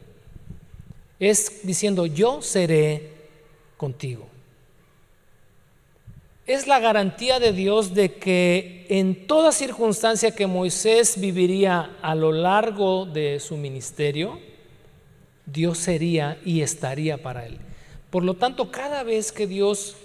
es 1.20 1.60
diciendo, 1.62 2.06
yo 2.06 2.42
seré 2.42 3.12
contigo. 3.76 4.28
Es 6.48 6.66
la 6.66 6.80
garantía 6.80 7.38
de 7.40 7.52
Dios 7.52 7.92
de 7.92 8.14
que 8.14 8.86
en 8.88 9.26
toda 9.26 9.52
circunstancia 9.52 10.34
que 10.34 10.46
Moisés 10.46 11.20
viviría 11.20 11.98
a 12.00 12.14
lo 12.14 12.32
largo 12.32 13.04
de 13.04 13.38
su 13.38 13.58
ministerio, 13.58 14.40
Dios 15.44 15.76
sería 15.76 16.40
y 16.46 16.62
estaría 16.62 17.22
para 17.22 17.44
él. 17.44 17.58
Por 18.08 18.24
lo 18.24 18.32
tanto, 18.32 18.70
cada 18.70 19.02
vez 19.02 19.30
que 19.30 19.46
Dios 19.46 19.96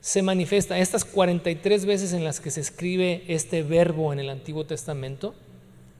se 0.00 0.22
manifiesta, 0.22 0.78
estas 0.78 1.04
43 1.04 1.84
veces 1.84 2.14
en 2.14 2.24
las 2.24 2.40
que 2.40 2.50
se 2.50 2.62
escribe 2.62 3.24
este 3.28 3.62
verbo 3.62 4.10
en 4.14 4.20
el 4.20 4.30
Antiguo 4.30 4.64
Testamento, 4.64 5.34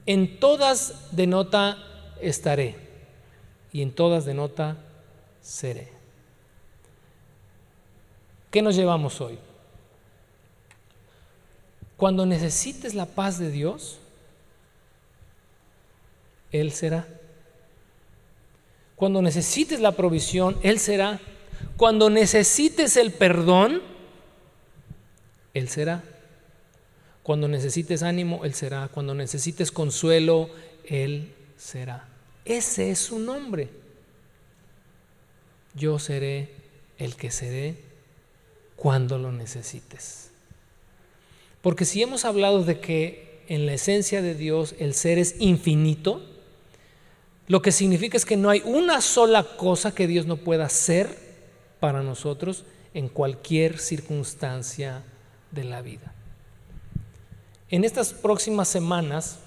en 0.07 0.39
todas 0.39 1.15
denota 1.15 1.77
estaré 2.19 2.75
y 3.71 3.83
en 3.83 3.91
todas 3.91 4.25
denota 4.25 4.77
seré. 5.43 5.89
¿Qué 8.49 8.63
nos 8.63 8.75
llevamos 8.75 9.21
hoy? 9.21 9.37
Cuando 11.99 12.25
necesites 12.25 12.93
la 12.93 13.05
paz 13.05 13.39
de 13.39 13.51
Dios, 13.51 13.99
Él 16.53 16.71
será. 16.71 17.05
Cuando 18.95 19.21
necesites 19.21 19.81
la 19.81 19.91
provisión, 19.91 20.57
Él 20.63 20.79
será. 20.79 21.19
Cuando 21.75 22.09
necesites 22.09 22.95
el 22.95 23.11
perdón, 23.11 23.81
Él 25.53 25.67
será. 25.67 26.01
Cuando 27.21 27.49
necesites 27.49 28.01
ánimo, 28.01 28.45
Él 28.45 28.53
será. 28.53 28.87
Cuando 28.87 29.13
necesites 29.13 29.69
consuelo, 29.69 30.49
Él 30.85 31.33
será. 31.57 32.07
Ese 32.45 32.91
es 32.91 32.99
su 32.99 33.19
nombre. 33.19 33.67
Yo 35.75 35.99
seré 35.99 36.53
el 36.97 37.17
que 37.17 37.29
seré 37.29 37.75
cuando 38.77 39.17
lo 39.17 39.33
necesites. 39.33 40.28
Porque 41.61 41.85
si 41.85 42.01
hemos 42.01 42.25
hablado 42.25 42.63
de 42.63 42.79
que 42.79 43.43
en 43.47 43.65
la 43.65 43.73
esencia 43.73 44.21
de 44.21 44.35
Dios 44.35 44.75
el 44.79 44.93
ser 44.93 45.17
es 45.17 45.35
infinito, 45.39 46.21
lo 47.47 47.61
que 47.61 47.71
significa 47.71 48.15
es 48.15 48.25
que 48.25 48.37
no 48.37 48.49
hay 48.49 48.61
una 48.63 49.01
sola 49.01 49.43
cosa 49.57 49.93
que 49.93 50.07
Dios 50.07 50.25
no 50.25 50.37
pueda 50.37 50.65
hacer 50.65 51.09
para 51.79 52.03
nosotros 52.03 52.63
en 52.93 53.09
cualquier 53.09 53.79
circunstancia 53.79 55.03
de 55.51 55.63
la 55.63 55.81
vida. 55.81 56.13
En 57.69 57.83
estas 57.83 58.13
próximas 58.13 58.67
semanas 58.67 59.39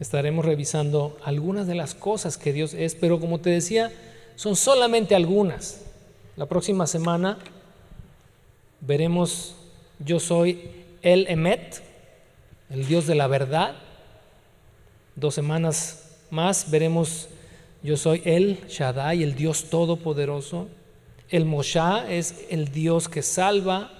estaremos 0.00 0.44
revisando 0.44 1.18
algunas 1.22 1.66
de 1.66 1.74
las 1.74 1.94
cosas 1.94 2.36
que 2.36 2.52
Dios 2.52 2.74
es, 2.74 2.94
pero 2.94 3.20
como 3.20 3.40
te 3.40 3.50
decía, 3.50 3.92
son 4.36 4.56
solamente 4.56 5.14
algunas. 5.14 5.82
La 6.36 6.46
próxima 6.46 6.86
semana 6.86 7.38
veremos 8.80 9.54
yo 9.98 10.20
soy 10.20 10.70
el 11.02 11.26
Emet, 11.28 11.82
el 12.70 12.86
Dios 12.86 13.06
de 13.06 13.14
la 13.14 13.26
verdad. 13.26 13.76
Dos 15.16 15.34
semanas 15.34 16.18
más 16.30 16.70
veremos 16.70 17.28
yo 17.84 17.98
soy 17.98 18.22
el 18.24 18.66
Shaddai, 18.66 19.22
el 19.22 19.34
Dios 19.34 19.64
todopoderoso. 19.64 20.68
El 21.28 21.44
Mosha 21.44 22.10
es 22.10 22.46
el 22.48 22.72
Dios 22.72 23.10
que 23.10 23.20
salva. 23.20 23.92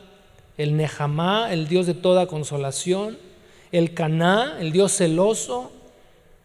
El 0.57 0.75
Nehamá, 0.79 1.53
el 1.53 1.69
Dios 1.69 1.85
de 1.85 1.93
toda 1.93 2.27
consolación. 2.27 3.19
El 3.73 3.93
Caná, 3.93 4.57
el 4.59 4.73
Dios 4.73 4.97
celoso. 4.97 5.71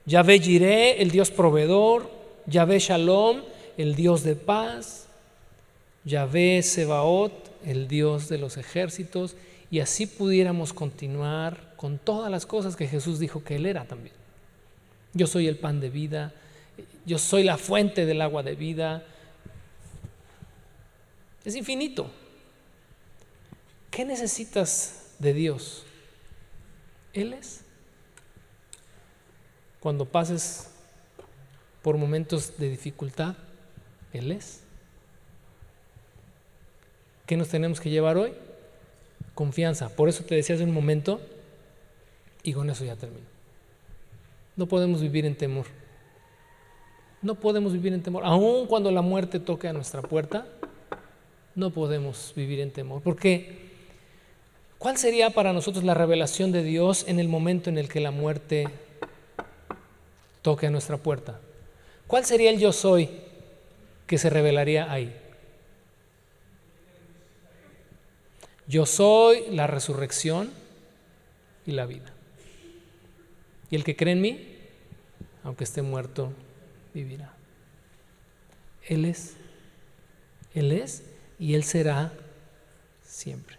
Yahvé 0.06 0.42
Jireh, 0.42 1.02
el 1.02 1.12
Dios 1.12 1.32
proveedor. 1.32 2.10
Yahvé 2.46 2.80
Shalom, 2.80 3.38
el 3.78 3.96
Dios 3.96 4.24
de 4.24 4.36
paz. 4.36 5.08
Yahvé 6.04 6.62
Sebaot, 6.62 7.32
el 7.66 7.88
Dios 7.88 8.30
de 8.30 8.38
los 8.38 8.58
ejércitos. 8.58 9.36
Y 9.72 9.82
así 9.82 10.08
pudiéramos 10.08 10.74
continuar 10.74 11.74
con 11.76 11.98
todas 11.98 12.32
las 12.32 12.46
cosas 12.46 12.76
que 12.76 12.88
Jesús 12.88 13.20
dijo 13.20 13.44
que 13.44 13.56
Él 13.56 13.66
era 13.66 13.86
también. 13.86 14.16
Yo 15.14 15.28
soy 15.28 15.48
el 15.48 15.58
pan 15.58 15.80
de 15.80 15.90
vida, 15.90 16.34
yo 17.06 17.18
soy 17.18 17.44
la 17.44 17.58
fuente 17.58 18.06
del 18.06 18.22
agua 18.22 18.44
de 18.44 18.56
vida. 18.56 19.04
Es 21.46 21.56
infinito. 21.56 22.12
¿Qué 23.90 24.06
necesitas 24.06 25.14
de 25.20 25.34
Dios? 25.34 25.84
Él 27.14 27.34
es. 27.34 27.62
Cuando 29.80 30.06
pases 30.06 30.70
por 31.82 31.98
momentos 31.98 32.58
de 32.58 32.70
dificultad, 32.70 33.36
Él 34.14 34.32
es. 34.32 34.62
¿Qué 37.30 37.38
nos 37.38 37.50
tenemos 37.50 37.80
que 37.80 37.92
llevar 37.92 38.18
hoy? 38.18 38.32
Confianza. 39.36 39.90
Por 39.90 40.10
eso 40.10 40.24
te 40.24 40.34
decía 40.34 40.56
hace 40.56 40.64
un 40.64 40.74
momento, 40.74 41.22
y 42.42 42.54
con 42.54 42.68
eso 42.72 42.84
ya 42.86 42.96
termino. 42.96 43.28
No 44.56 44.66
podemos 44.66 45.00
vivir 45.00 45.28
en 45.28 45.36
temor. 45.36 45.68
No 47.22 47.36
podemos 47.36 47.72
vivir 47.72 47.94
en 47.94 48.02
temor. 48.02 48.24
Aun 48.26 48.66
cuando 48.66 48.90
la 48.90 49.04
muerte 49.04 49.40
toque 49.40 49.68
a 49.68 49.74
nuestra 49.74 50.02
puerta, 50.02 50.48
no 51.54 51.70
podemos 51.70 52.34
vivir 52.36 52.62
en 52.62 52.72
temor. 52.72 53.04
Porque, 53.04 53.70
¿cuál 54.80 54.98
sería 54.98 55.30
para 55.30 55.54
nosotros 55.54 55.84
la 55.84 55.94
revelación 55.94 56.52
de 56.52 56.64
Dios 56.64 57.06
en 57.08 57.20
el 57.20 57.28
momento 57.28 57.70
en 57.70 57.78
el 57.78 57.90
que 57.90 58.00
la 58.00 58.10
muerte 58.10 58.66
toque 60.42 60.66
a 60.66 60.72
nuestra 60.72 60.98
puerta? 60.98 61.40
¿Cuál 62.08 62.26
sería 62.26 62.50
el 62.50 62.58
yo 62.58 62.74
soy 62.74 63.08
que 64.08 64.18
se 64.18 64.32
revelaría 64.32 64.92
ahí? 64.92 65.16
Yo 68.70 68.86
soy 68.86 69.46
la 69.50 69.66
resurrección 69.66 70.52
y 71.66 71.72
la 71.72 71.88
vida. 71.88 72.14
Y 73.72 73.76
el 73.76 73.84
que 73.84 73.96
cree 73.96 74.14
en 74.14 74.22
mí, 74.22 74.58
aunque 75.44 75.64
esté 75.64 75.82
muerto, 75.82 76.32
vivirá. 76.94 77.34
Él 78.88 79.06
es, 79.06 79.34
Él 80.54 80.72
es 80.72 81.02
y 81.40 81.56
Él 81.56 81.64
será 81.64 82.14
siempre. 83.04 83.58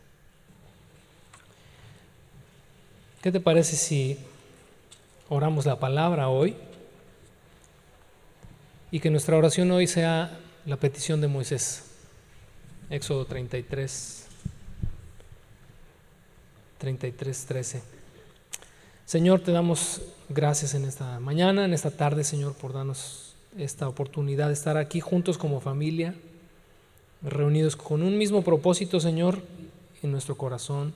¿Qué 3.21 3.33
te 3.33 3.41
parece 3.41 3.75
si 3.75 4.17
oramos 5.29 5.67
la 5.67 5.81
palabra 5.81 6.29
hoy? 6.29 6.55
Y 8.93 9.01
que 9.01 9.11
nuestra 9.11 9.37
oración 9.37 9.73
hoy 9.73 9.89
sea 9.89 10.39
la 10.67 10.77
petición 10.77 11.21
de 11.21 11.27
Moisés. 11.27 11.83
Éxodo 12.91 13.25
33, 13.25 14.30
33, 16.81 17.45
13. 17.45 17.83
Señor, 19.05 19.41
te 19.41 19.53
damos 19.53 20.01
gracias 20.31 20.73
en 20.73 20.87
esta 20.87 21.21
mañana, 21.21 21.67
en 21.67 21.75
esta 21.75 21.91
tarde, 21.91 22.25
Señor, 22.25 22.55
por 22.55 22.73
darnos 22.73 23.35
esta 23.59 23.87
oportunidad 23.87 24.47
de 24.47 24.55
estar 24.55 24.79
aquí 24.79 25.01
juntos 25.01 25.37
como 25.37 25.61
familia, 25.61 26.15
reunidos 27.23 27.77
con 27.77 28.03
un 28.03 28.17
mismo 28.17 28.43
propósito, 28.43 28.99
Señor, 28.99 29.43
en 30.03 30.11
nuestro 30.11 30.39
corazón, 30.39 30.95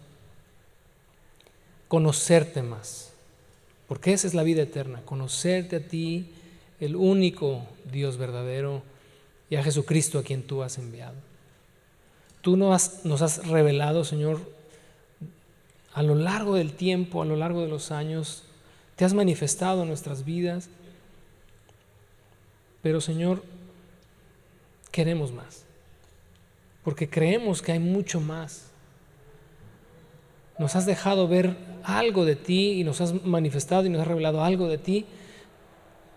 conocerte 1.88 2.62
más, 2.62 3.10
porque 3.86 4.14
esa 4.14 4.26
es 4.26 4.32
la 4.32 4.42
vida 4.42 4.62
eterna, 4.62 5.02
conocerte 5.04 5.76
a 5.76 5.86
ti, 5.86 6.30
el 6.80 6.96
único 6.96 7.66
Dios 7.92 8.16
verdadero, 8.16 8.82
y 9.50 9.56
a 9.56 9.62
Jesucristo 9.62 10.18
a 10.18 10.22
quien 10.22 10.42
tú 10.42 10.62
has 10.62 10.78
enviado. 10.78 11.14
Tú 12.40 12.56
nos 12.56 13.22
has, 13.22 13.46
revelado, 13.46 14.04
Señor, 14.04 14.53
a 15.94 16.02
lo 16.02 16.14
largo 16.14 16.56
del 16.56 16.72
tiempo, 16.72 17.22
a 17.22 17.24
lo 17.24 17.36
largo 17.36 17.62
de 17.62 17.68
los 17.68 17.90
años, 17.90 18.42
te 18.96 19.04
has 19.04 19.14
manifestado 19.14 19.82
en 19.82 19.88
nuestras 19.88 20.24
vidas. 20.24 20.68
Pero 22.82 23.00
Señor, 23.00 23.42
queremos 24.90 25.32
más, 25.32 25.64
porque 26.82 27.08
creemos 27.08 27.62
que 27.62 27.72
hay 27.72 27.78
mucho 27.78 28.20
más. 28.20 28.66
Nos 30.58 30.76
has 30.76 30.84
dejado 30.84 31.26
ver 31.26 31.56
algo 31.82 32.24
de 32.24 32.36
ti 32.36 32.72
y 32.72 32.84
nos 32.84 33.00
has 33.00 33.24
manifestado 33.24 33.86
y 33.86 33.88
nos 33.88 34.02
has 34.02 34.08
revelado 34.08 34.44
algo 34.44 34.68
de 34.68 34.78
ti, 34.78 35.06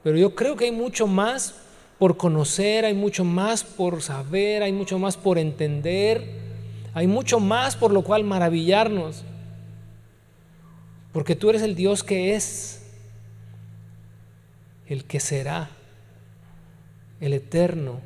pero 0.04 0.18
yo 0.18 0.36
creo 0.36 0.56
que 0.56 0.66
hay 0.66 0.72
mucho 0.72 1.08
más 1.08 1.56
por 2.00 2.18
conocer, 2.18 2.86
hay 2.86 2.94
mucho 2.94 3.24
más 3.24 3.64
por 3.64 4.02
saber, 4.02 4.64
hay 4.64 4.72
mucho 4.72 5.00
más 5.00 5.18
por 5.18 5.38
entender, 5.38 6.24
hay 6.94 7.08
mucho 7.08 7.40
más 7.40 7.76
por 7.76 7.92
lo 7.92 8.04
cual 8.04 8.24
maravillarnos, 8.24 9.24
porque 11.12 11.36
tú 11.36 11.50
eres 11.50 11.62
el 11.62 11.76
Dios 11.76 12.04
que 12.04 12.36
es, 12.36 12.84
el 14.88 15.06
que 15.06 15.20
será 15.20 15.70
el 17.20 17.34
eterno, 17.34 18.00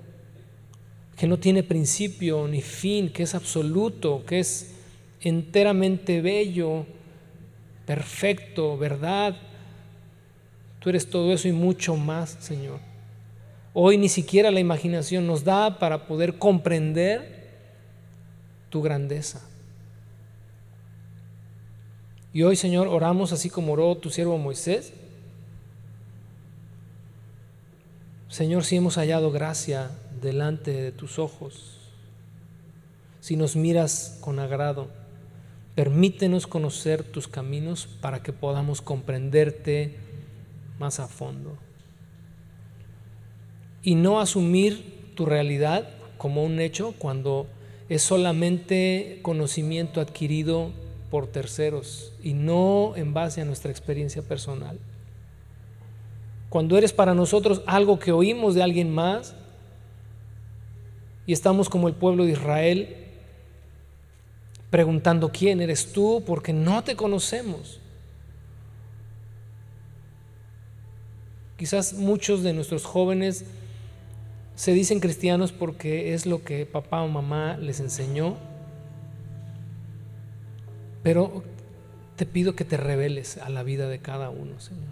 que 1.18 1.28
no 1.28 1.38
tiene 1.38 1.64
principio 1.64 2.48
ni 2.48 2.62
fin, 2.62 3.12
que 3.12 3.24
es 3.24 3.36
absoluto, 3.36 4.26
que 4.26 4.40
es 4.40 4.74
enteramente 5.22 6.22
bello, 6.22 6.86
perfecto, 7.86 8.78
verdad. 8.78 9.38
Tú 10.80 10.90
eres 10.90 11.10
todo 11.10 11.32
eso 11.32 11.48
y 11.48 11.52
mucho 11.52 11.96
más, 11.96 12.38
Señor. 12.40 12.80
Hoy 13.74 13.98
ni 13.98 14.10
siquiera 14.10 14.52
la 14.52 14.60
imaginación 14.60 15.28
nos 15.28 15.44
da 15.44 15.78
para 15.78 16.08
poder 16.08 16.38
comprender 16.38 17.50
tu 18.70 18.82
grandeza. 18.82 19.48
Y 22.34 22.44
hoy, 22.44 22.56
Señor, 22.56 22.88
oramos 22.88 23.34
así 23.34 23.50
como 23.50 23.74
oró 23.74 23.96
tu 23.96 24.10
siervo 24.10 24.38
Moisés, 24.38 24.94
Señor, 28.30 28.64
si 28.64 28.78
hemos 28.78 28.96
hallado 28.96 29.30
gracia 29.30 29.92
delante 30.22 30.72
de 30.72 30.94
tus 30.94 31.20
ojos, 31.20 31.80
si 33.20 33.36
nos 33.36 33.58
miras 33.58 34.18
con 34.22 34.40
agrado, 34.40 34.88
permítenos 35.76 36.48
conocer 36.48 37.04
tus 37.04 37.28
caminos 37.28 37.88
para 38.00 38.24
que 38.24 38.32
podamos 38.32 38.82
comprenderte 38.82 39.98
más 40.80 41.02
a 41.02 41.10
fondo. 41.10 41.58
Y 43.84 43.96
no 43.96 44.22
asumir 44.22 45.12
tu 45.16 45.26
realidad 45.26 45.90
como 46.18 46.46
un 46.46 46.62
hecho 46.62 46.96
cuando 46.98 47.48
es 47.90 48.02
solamente 48.02 49.20
conocimiento 49.24 50.00
adquirido 50.00 50.72
por 51.12 51.28
terceros 51.28 52.14
y 52.24 52.34
no 52.34 52.94
en 52.96 53.14
base 53.14 53.42
a 53.42 53.46
nuestra 53.46 53.70
experiencia 53.70 54.22
personal. 54.24 54.80
Cuando 56.50 56.78
eres 56.78 56.94
para 56.94 57.14
nosotros 57.14 57.62
algo 57.68 58.00
que 58.00 58.12
oímos 58.12 58.56
de 58.56 58.64
alguien 58.64 58.90
más 58.94 59.36
y 61.28 61.34
estamos 61.34 61.70
como 61.70 61.88
el 61.88 61.94
pueblo 61.94 62.26
de 62.26 62.32
Israel 62.32 62.96
preguntando 64.70 65.32
quién 65.32 65.62
eres 65.62 65.92
tú 65.92 66.24
porque 66.26 66.54
no 66.54 66.84
te 66.84 66.96
conocemos. 66.96 67.80
Quizás 71.58 71.94
muchos 71.94 72.42
de 72.42 72.54
nuestros 72.54 72.86
jóvenes 72.86 73.46
se 74.56 74.74
dicen 74.74 75.00
cristianos 75.00 75.52
porque 75.52 76.14
es 76.14 76.26
lo 76.26 76.44
que 76.44 76.66
papá 76.66 77.02
o 77.02 77.08
mamá 77.08 77.58
les 77.58 77.80
enseñó, 77.80 78.38
pero 81.04 81.44
te 82.16 82.26
pido 82.26 82.56
que 82.56 82.66
te 82.66 82.78
reveles 82.78 83.38
a 83.38 83.50
la 83.50 83.64
vida 83.64 83.88
de 83.88 84.00
cada 84.00 84.30
uno, 84.30 84.60
Señor. 84.60 84.90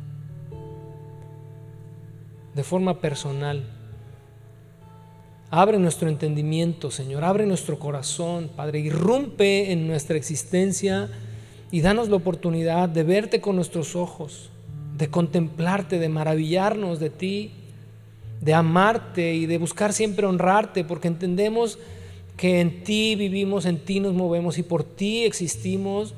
De 2.55 2.63
forma 2.63 2.99
personal. 2.99 3.63
Abre 5.51 5.79
nuestro 5.79 6.09
entendimiento, 6.09 6.91
Señor. 6.91 7.23
Abre 7.23 7.45
nuestro 7.45 7.79
corazón, 7.79 8.49
Padre. 8.55 8.79
Irrumpe 8.79 9.71
en 9.71 9.87
nuestra 9.87 10.17
existencia 10.17 11.09
y 11.71 11.81
danos 11.81 12.09
la 12.09 12.15
oportunidad 12.15 12.89
de 12.89 13.03
verte 13.03 13.41
con 13.41 13.55
nuestros 13.55 13.95
ojos, 13.95 14.49
de 14.97 15.09
contemplarte, 15.09 15.99
de 15.99 16.09
maravillarnos 16.09 16.99
de 16.99 17.09
ti, 17.09 17.51
de 18.41 18.53
amarte 18.53 19.35
y 19.35 19.45
de 19.45 19.57
buscar 19.57 19.93
siempre 19.93 20.25
honrarte, 20.25 20.83
porque 20.83 21.07
entendemos 21.07 21.77
que 22.39 22.61
en 22.61 22.85
ti 22.85 23.17
vivimos, 23.17 23.65
en 23.65 23.79
ti 23.79 23.99
nos 23.99 24.13
movemos 24.13 24.57
y 24.57 24.63
por 24.63 24.85
ti 24.85 25.25
existimos, 25.25 26.13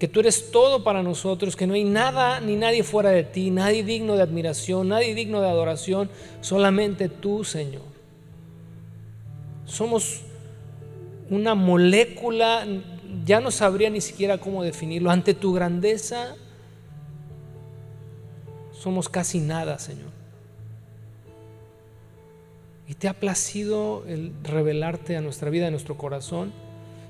que 0.00 0.08
tú 0.08 0.18
eres 0.18 0.50
todo 0.50 0.82
para 0.82 1.04
nosotros, 1.04 1.54
que 1.54 1.68
no 1.68 1.74
hay 1.74 1.84
nada 1.84 2.40
ni 2.40 2.56
nadie 2.56 2.82
fuera 2.82 3.10
de 3.10 3.22
ti, 3.22 3.52
nadie 3.52 3.84
digno 3.84 4.16
de 4.16 4.22
admiración, 4.22 4.88
nadie 4.88 5.14
digno 5.14 5.40
de 5.40 5.48
adoración, 5.48 6.10
solamente 6.40 7.08
tú, 7.08 7.44
Señor. 7.44 7.84
Somos 9.66 10.22
una 11.30 11.54
molécula, 11.54 12.66
ya 13.24 13.38
no 13.38 13.52
sabría 13.52 13.90
ni 13.90 14.00
siquiera 14.00 14.38
cómo 14.38 14.64
definirlo, 14.64 15.12
ante 15.12 15.32
tu 15.32 15.52
grandeza 15.52 16.34
somos 18.72 19.08
casi 19.08 19.38
nada, 19.38 19.78
Señor. 19.78 20.13
Y 22.86 22.94
te 22.94 23.08
ha 23.08 23.14
placido 23.14 24.04
el 24.06 24.32
revelarte 24.42 25.16
a 25.16 25.20
nuestra 25.20 25.50
vida, 25.50 25.68
a 25.68 25.70
nuestro 25.70 25.96
corazón. 25.96 26.52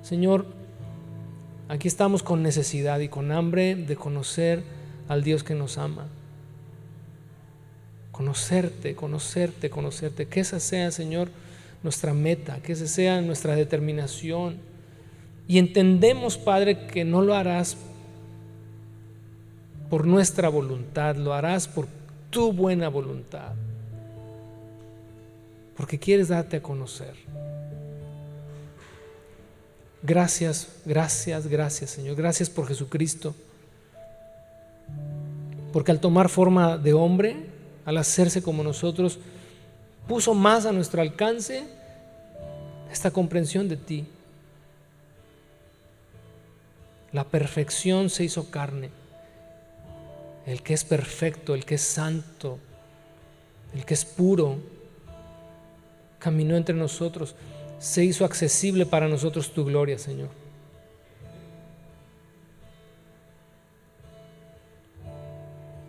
Señor, 0.03 0.47
aquí 1.69 1.89
estamos 1.89 2.23
con 2.23 2.43
necesidad 2.43 3.01
y 3.01 3.09
con 3.09 3.33
hambre 3.33 3.75
de 3.75 3.97
conocer 3.97 4.63
al 5.09 5.25
Dios 5.25 5.43
que 5.43 5.55
nos 5.55 5.79
ama. 5.79 6.07
Conocerte, 8.13 8.95
conocerte, 8.95 9.69
conocerte. 9.69 10.27
Que 10.27 10.41
esa 10.41 10.61
sea, 10.61 10.93
Señor, 10.93 11.29
nuestra 11.83 12.15
meta, 12.15 12.61
que 12.63 12.73
esa 12.73 12.87
sea 12.87 13.21
nuestra 13.21 13.57
determinación. 13.57 14.59
Y 15.49 15.59
entendemos, 15.59 16.39
Padre, 16.39 16.87
que 16.87 17.05
no 17.05 17.21
lo 17.21 17.35
harás 17.35 17.77
por 19.91 20.07
nuestra 20.07 20.49
voluntad, 20.49 21.17
lo 21.17 21.35
harás 21.35 21.67
por 21.67 21.89
tu 22.31 22.53
buena 22.53 22.89
voluntad 22.89 23.55
porque 25.77 25.99
quieres 25.99 26.29
darte 26.29 26.57
a 26.57 26.63
conocer. 26.63 27.15
Gracias, 30.03 30.69
gracias, 30.85 31.47
gracias 31.47 31.91
Señor. 31.91 32.17
Gracias 32.17 32.51
por 32.51 32.69
Jesucristo. 32.69 33.35
Porque 35.73 35.91
al 35.91 36.01
tomar 36.01 36.29
forma 36.29 36.77
de 36.77 36.93
hombre, 36.93 37.47
al 37.85 37.97
hacerse 37.97 38.43
como 38.43 38.63
nosotros, 38.63 39.19
puso 40.07 40.35
más 40.35 40.67
a 40.67 40.73
nuestro 40.73 41.01
alcance 41.01 41.65
esta 42.93 43.11
comprensión 43.11 43.69
de 43.69 43.77
ti. 43.77 44.07
La 47.13 47.25
perfección 47.25 48.11
se 48.11 48.25
hizo 48.25 48.51
carne. 48.51 48.91
El 50.47 50.63
que 50.63 50.75
es 50.75 50.85
perfecto, 50.85 51.55
el 51.55 51.65
que 51.65 51.77
es 51.77 51.83
santo, 51.83 52.59
el 53.75 53.85
que 53.87 53.95
es 53.95 54.05
puro, 54.05 54.59
caminó 56.25 56.57
entre 56.57 56.75
nosotros, 56.75 57.35
se 57.79 58.03
hizo 58.03 58.25
accesible 58.25 58.87
para 58.87 59.09
nosotros 59.09 59.53
tu 59.53 59.63
gloria, 59.63 59.99
Señor. 59.99 60.31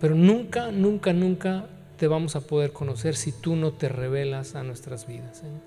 Pero 0.01 0.13
nunca, 0.13 0.73
nunca, 0.73 1.13
nunca 1.13 1.67
te 1.97 2.07
vamos 2.07 2.35
a 2.35 2.41
poder 2.41 2.73
conocer 2.73 3.15
si 3.15 3.31
tú 3.31 3.55
no 3.55 3.71
te 3.71 3.87
revelas 3.87 4.55
a 4.55 4.63
nuestras 4.63 5.07
vidas, 5.07 5.37
Señor. 5.37 5.61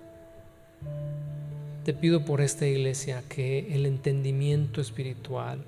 Te 1.86 1.94
pido 1.94 2.26
por 2.26 2.42
esta 2.42 2.66
iglesia 2.66 3.22
que 3.26 3.74
el 3.74 3.86
entendimiento 3.86 4.82
espiritual 4.82 5.64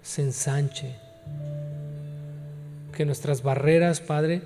se 0.00 0.22
ensanche, 0.22 0.94
que 2.96 3.04
nuestras 3.04 3.42
barreras, 3.42 4.00
Padre, 4.00 4.40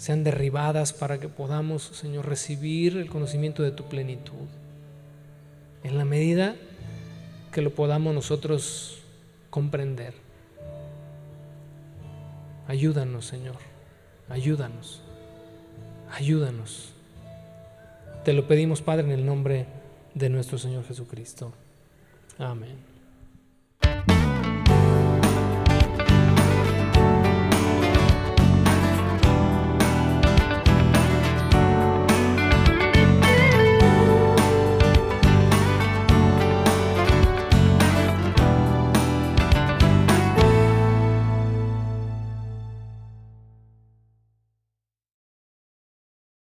sean 0.00 0.24
derribadas 0.24 0.94
para 0.94 1.20
que 1.20 1.28
podamos, 1.28 1.82
Señor, 1.82 2.26
recibir 2.26 2.96
el 2.96 3.10
conocimiento 3.10 3.62
de 3.62 3.70
tu 3.70 3.84
plenitud. 3.84 4.48
En 5.84 5.98
la 5.98 6.06
medida 6.06 6.56
que 7.52 7.60
lo 7.60 7.68
podamos 7.74 8.14
nosotros 8.14 9.02
comprender. 9.50 10.14
Ayúdanos, 12.66 13.26
Señor. 13.26 13.56
Ayúdanos. 14.30 15.02
Ayúdanos. 16.10 16.94
Te 18.24 18.32
lo 18.32 18.48
pedimos, 18.48 18.80
Padre, 18.80 19.04
en 19.04 19.10
el 19.10 19.26
nombre 19.26 19.66
de 20.14 20.30
nuestro 20.30 20.56
Señor 20.56 20.86
Jesucristo. 20.86 21.52
Amén. 22.38 22.89